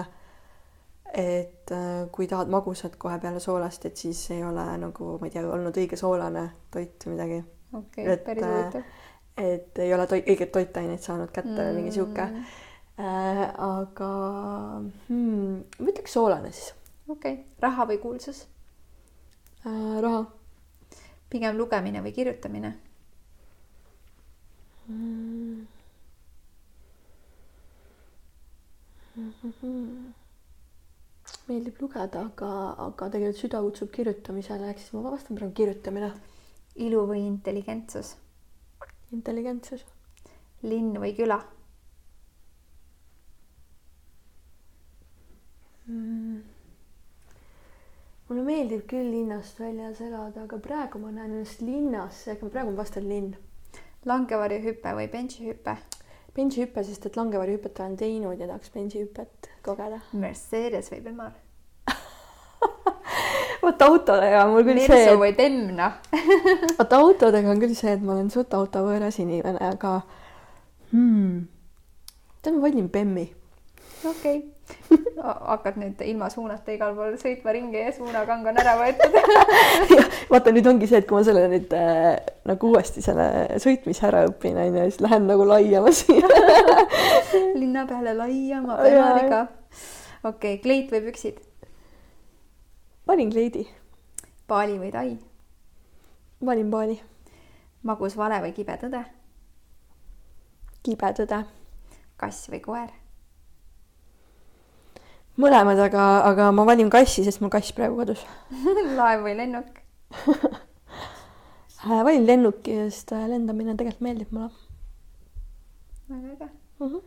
et 1.14 1.72
kui 2.12 2.26
tahad 2.28 2.50
magusat 2.52 2.96
kohe 3.00 3.18
peale 3.22 3.40
soolast, 3.40 3.86
et 3.88 3.96
siis 3.96 4.20
ei 4.34 4.42
ole 4.44 4.64
nagu, 4.82 5.14
ma 5.20 5.28
ei 5.28 5.34
tea, 5.34 5.44
olnud 5.48 5.76
õige 5.80 5.96
soolane 5.96 6.44
toit 6.72 7.06
või 7.06 7.14
midagi. 7.14 7.38
okei 7.72 8.04
okay,, 8.04 8.16
päris 8.26 8.44
huvitav. 8.44 8.82
et 9.44 9.78
ei 9.84 9.94
ole 9.94 10.06
toit, 10.06 10.28
õiget 10.28 10.52
toitaineid 10.52 11.04
saanud 11.04 11.32
kätte 11.32 11.54
mm. 11.54 11.64
või 11.68 11.76
mingi 11.80 11.94
sihuke 11.96 12.26
äh,. 12.28 13.42
aga 13.68 14.10
hmm, 15.08 15.56
ma 15.78 15.92
ütleks 15.92 16.12
soolane 16.18 16.52
siis. 16.52 16.74
okei 17.08 17.40
okay., 17.40 17.44
raha 17.64 17.88
või 17.92 18.00
kuulsus 18.04 18.44
äh,? 19.64 19.98
raha. 20.04 20.26
pigem 21.30 21.56
lugemine 21.56 22.04
või 22.04 22.14
kirjutamine 22.16 22.76
mm.? 24.88 25.66
Meeldib 31.48 31.80
lugeda, 31.82 32.24
aga, 32.28 32.50
aga 32.86 33.10
tegelikult 33.14 33.42
süda 33.42 33.60
kutsub 33.64 33.92
kirjutamisele, 33.94 34.70
ehk 34.70 34.82
siis 34.82 34.94
ma 34.96 35.10
vastan 35.10 35.38
praegu 35.38 35.54
kirjutamine. 35.60 36.12
ilu 36.76 37.06
või 37.10 37.24
intelligentsus? 37.26 38.16
intelligentsus. 39.12 39.84
linn 40.62 40.98
või 41.00 41.14
küla 41.16 41.38
mm.? 45.86 46.40
mulle 48.28 48.42
meeldib 48.44 48.82
küll 48.90 49.10
linnast 49.12 49.60
väljas 49.60 50.02
elada, 50.04 50.44
aga 50.44 50.58
praegu 50.60 51.00
ma 51.00 51.12
näen 51.14 51.38
ennast 51.38 51.62
linnas, 51.64 52.24
praegu 52.26 52.72
ma 52.74 52.82
vastan 52.82 53.08
linn. 53.08 53.36
langevarjuhüpe 54.04 54.92
või 55.00 55.08
benchihüpe? 55.12 55.76
Benchihüpe, 56.38 56.84
sest 56.86 57.08
et 57.08 57.18
langevarjuhüpet 57.18 57.82
olen 57.82 57.98
teinud 58.00 58.40
ja 58.40 58.48
tahaks 58.48 58.72
benchihüpet 58.74 59.50
kogeda. 59.66 60.00
Mercedes 60.12 60.90
või 60.94 61.02
Bemar 61.04 61.36
vot 63.64 63.82
autodega 63.88 64.44
on 64.46 64.54
mul 64.54 64.66
küll 64.66 64.80
Mersu 64.80 64.92
see. 64.92 65.04
Mersu 65.04 65.22
või 65.22 65.32
Demna 65.38 65.88
vot 66.78 66.98
autodega 67.00 67.54
on 67.54 67.62
küll 67.62 67.74
see, 67.78 67.96
et 67.96 68.04
ma 68.04 68.14
olen 68.16 68.30
suht 68.34 68.54
autovõõras 68.54 69.18
inimene, 69.22 69.58
aga 69.72 69.98
hmm, 70.92 71.42
tead, 72.42 72.54
ma 72.54 72.68
valin 72.68 72.92
Bemmi. 72.92 73.26
okei 74.04 74.38
okay 74.38 74.57
hakkad 75.52 75.78
nüüd 75.80 76.00
ilma 76.06 76.28
suunata 76.32 76.72
igal 76.72 76.94
pool 76.96 77.16
sõitma 77.20 77.52
ringi 77.54 77.80
ja 77.80 77.92
suunakang 77.96 78.46
on 78.48 78.60
ära 78.60 78.74
võetud 78.80 79.16
vaata, 80.32 80.52
nüüd 80.54 80.68
ongi 80.70 80.88
see, 80.90 81.00
et 81.02 81.08
kui 81.08 81.18
ma 81.18 81.24
selle 81.26 81.44
nüüd 81.50 81.72
äh, 81.76 82.14
nagu 82.48 82.72
uuesti 82.72 83.04
selle 83.04 83.58
sõitmise 83.62 84.06
ära 84.08 84.24
õpin, 84.28 84.58
onju, 84.62 84.86
siis 84.88 85.00
lähen 85.04 85.28
nagu 85.30 85.46
laiama 85.48 85.92
siia 85.94 86.28
linna 87.60 87.84
peale 87.88 88.14
laiama 88.16 88.78
pealiga. 88.82 89.42
okei 90.22 90.58
okay,, 90.58 90.62
kleit 90.64 90.94
või 90.94 91.04
püksid? 91.08 91.42
valin 93.08 93.32
kleidi. 93.32 93.66
paali 94.46 94.78
või 94.80 94.92
tai? 94.94 95.18
valin 96.44 96.70
paali. 96.70 97.00
magus 97.82 98.16
vale 98.16 98.40
või 98.44 98.54
kibe 98.56 98.78
tõde? 98.80 99.04
kibe 100.86 101.12
tõde. 101.20 101.44
kass 102.16 102.48
või 102.52 102.64
koer? 102.64 102.97
Mõlemad, 105.38 105.78
aga, 105.86 106.04
aga 106.28 106.48
ma 106.54 106.64
valin 106.68 106.90
kassi, 106.92 107.24
sest 107.26 107.42
mul 107.42 107.52
kass 107.52 107.74
praegu 107.76 107.98
kodus 108.00 108.24
laev 108.98 109.24
või 109.26 109.36
lennuk 109.38 109.78
äh, 111.86 112.00
valin 112.02 112.26
lennuki, 112.26 112.74
sest 112.88 113.14
äh, 113.16 113.26
lendamine 113.30 113.76
tegelikult 113.78 114.04
meeldib 114.06 114.34
mulle. 114.34 114.50
väga 116.08 116.32
äge 116.34 116.48
uh. 116.48 116.90
-huh. 116.90 117.02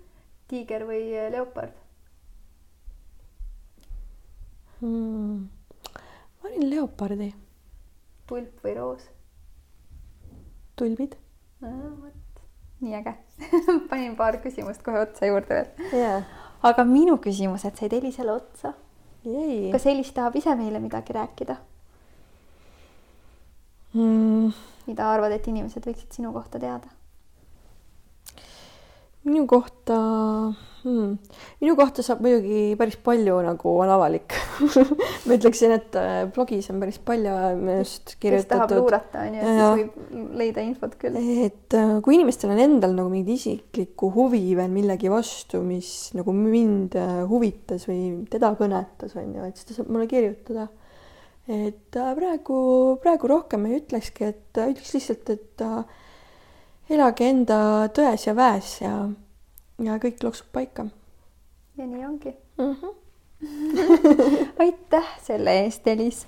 tiiger 0.48 0.86
või 0.88 1.04
äh, 1.18 1.32
leopard 1.34 1.74
hmm.? 4.80 5.50
valin 6.44 6.70
leopardi. 6.70 7.34
tulp 8.28 8.64
või 8.64 8.78
roos? 8.78 9.10
tulbid. 10.76 11.18
vot, 11.62 12.46
nii 12.80 12.96
äge 13.02 13.18
panin 13.90 14.16
paar 14.16 14.40
küsimust 14.46 14.86
kohe 14.86 15.04
otsa 15.04 15.28
juurde 15.28 15.60
veel 15.60 16.00
yeah 16.00 16.41
aga 16.64 16.86
minu 16.86 17.18
küsimused 17.18 17.78
said 17.80 17.93
Elisele 17.93 18.32
otsa. 18.32 18.74
Kas 19.72 19.86
Elis 19.86 20.12
tahab 20.16 20.36
ise 20.36 20.55
meile 20.57 20.80
midagi 20.82 21.14
rääkida 21.14 21.55
mm.? 23.93 24.53
mida 24.88 25.12
arvad, 25.14 25.36
et 25.36 25.47
inimesed 25.47 25.86
võiksid 25.86 26.18
sinu 26.18 26.34
kohta 26.34 26.59
teada? 26.59 26.89
Minu 29.28 29.45
kohta 29.49 29.97
hmm., 30.82 31.17
minu 31.61 31.76
kohta 31.78 32.03
saab 32.05 32.24
muidugi 32.26 32.74
päris 32.80 32.97
palju 33.05 33.36
nagu 33.45 33.74
on 33.84 33.91
avalik 33.93 34.34
ma 35.28 35.38
ütleksin, 35.38 35.76
et 35.76 35.97
äh, 35.99 36.24
blogis 36.34 36.72
on 36.74 36.82
päris 36.82 36.97
palju 37.05 37.36
minust 37.59 38.15
kirjutatud. 38.17 38.41
kes 38.41 38.49
tahab 38.49 38.74
luurata, 38.74 39.26
on 39.28 39.38
ju, 39.38 39.45
siis 39.45 39.61
võib 39.78 40.36
leida 40.41 40.65
infot 40.65 40.97
küll. 41.01 41.22
et 41.45 41.78
äh, 41.78 41.95
kui 42.01 42.17
inimestel 42.17 42.55
on 42.55 42.63
endal 42.65 42.97
nagu 42.97 43.13
mingit 43.13 43.38
isiklikku 43.38 44.11
huvi 44.15 44.43
veel 44.57 44.74
millegi 44.74 45.13
vastu, 45.13 45.61
mis 45.65 46.11
nagu 46.17 46.36
mind 46.36 46.97
äh, 46.99 47.17
huvitas 47.30 47.86
või 47.89 48.26
teda 48.32 48.53
kõnetas, 48.59 49.17
on 49.22 49.34
ju, 49.38 49.47
et 49.47 49.57
siis 49.59 49.69
ta 49.69 49.80
saab 49.80 49.91
mulle 49.93 50.09
kirjutada. 50.09 50.69
et 51.51 51.93
praegu, 51.93 52.61
praegu 53.03 53.30
rohkem 53.30 53.69
ei 53.69 53.82
ütlekski, 53.84 54.34
et 54.34 54.61
ütleks 54.65 54.95
lihtsalt, 54.97 55.36
et 55.36 55.67
elage 56.92 57.28
enda 57.30 57.60
tões 57.96 58.26
ja 58.28 58.34
väes 58.38 58.74
ja, 58.82 58.96
ja 59.84 60.00
kõik 60.02 60.24
loksub 60.26 60.52
paika. 60.56 60.88
ja 61.78 61.86
nii 61.88 62.06
ongi 62.06 62.34
mm. 62.58 62.76
-hmm. 62.76 62.94
aitäh 64.64 65.08
selle 65.24 65.60
eest, 65.64 65.88
Elis. 65.88 66.26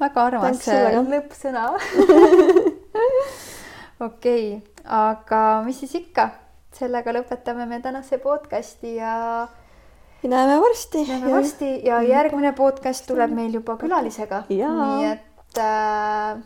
väga 0.00 0.24
armas 0.24 0.66
lõppsõna 1.14 1.70
okei 4.08 4.56
okay,, 4.56 4.60
aga 4.84 5.62
mis 5.66 5.80
siis 5.82 5.94
ikka, 5.94 6.28
sellega 6.74 7.12
lõpetame 7.12 7.66
me 7.66 7.80
tänase 7.80 8.18
podcasti 8.18 8.94
ja 8.96 9.48
näeme 10.22 10.60
varsti. 10.60 11.06
näeme 11.08 11.32
varsti 11.32 11.80
ja 11.86 12.02
järgmine 12.02 12.52
podcast 12.52 13.06
tuleb 13.06 13.30
meil 13.30 13.54
juba 13.54 13.76
külalisega. 13.76 14.44
nii 14.48 15.10
et 15.10 15.58
äh, 15.58 16.38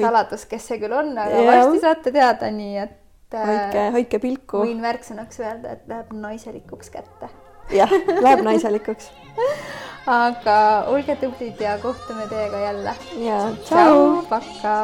saladus, 0.00 0.46
kes 0.50 0.66
see 0.70 0.80
küll 0.82 0.96
on, 0.96 1.12
aga 1.18 1.38
ja. 1.38 1.46
varsti 1.50 1.84
saate 1.84 2.14
teada, 2.14 2.50
nii 2.54 2.82
et 2.84 3.36
äh, 3.36 3.46
hoidke, 3.50 3.86
hoidke 3.98 4.22
pilku. 4.22 4.64
võin 4.64 4.82
märksõnaks 4.82 5.40
öelda, 5.44 5.76
et 5.76 5.86
läheb 5.90 6.12
naiselikuks 6.24 6.92
kätte. 6.94 7.30
jah, 7.74 7.92
läheb 8.20 8.44
naiselikuks 8.46 9.12
aga 10.18 10.58
olge 10.90 11.16
tublid 11.20 11.60
ja 11.62 11.78
kohtume 11.82 12.26
teiega 12.30 12.66
jälle. 12.66 12.94
ja 13.22 13.40
tšau, 13.62 13.62
tšau, 13.64 14.04
pakka. 14.28 14.76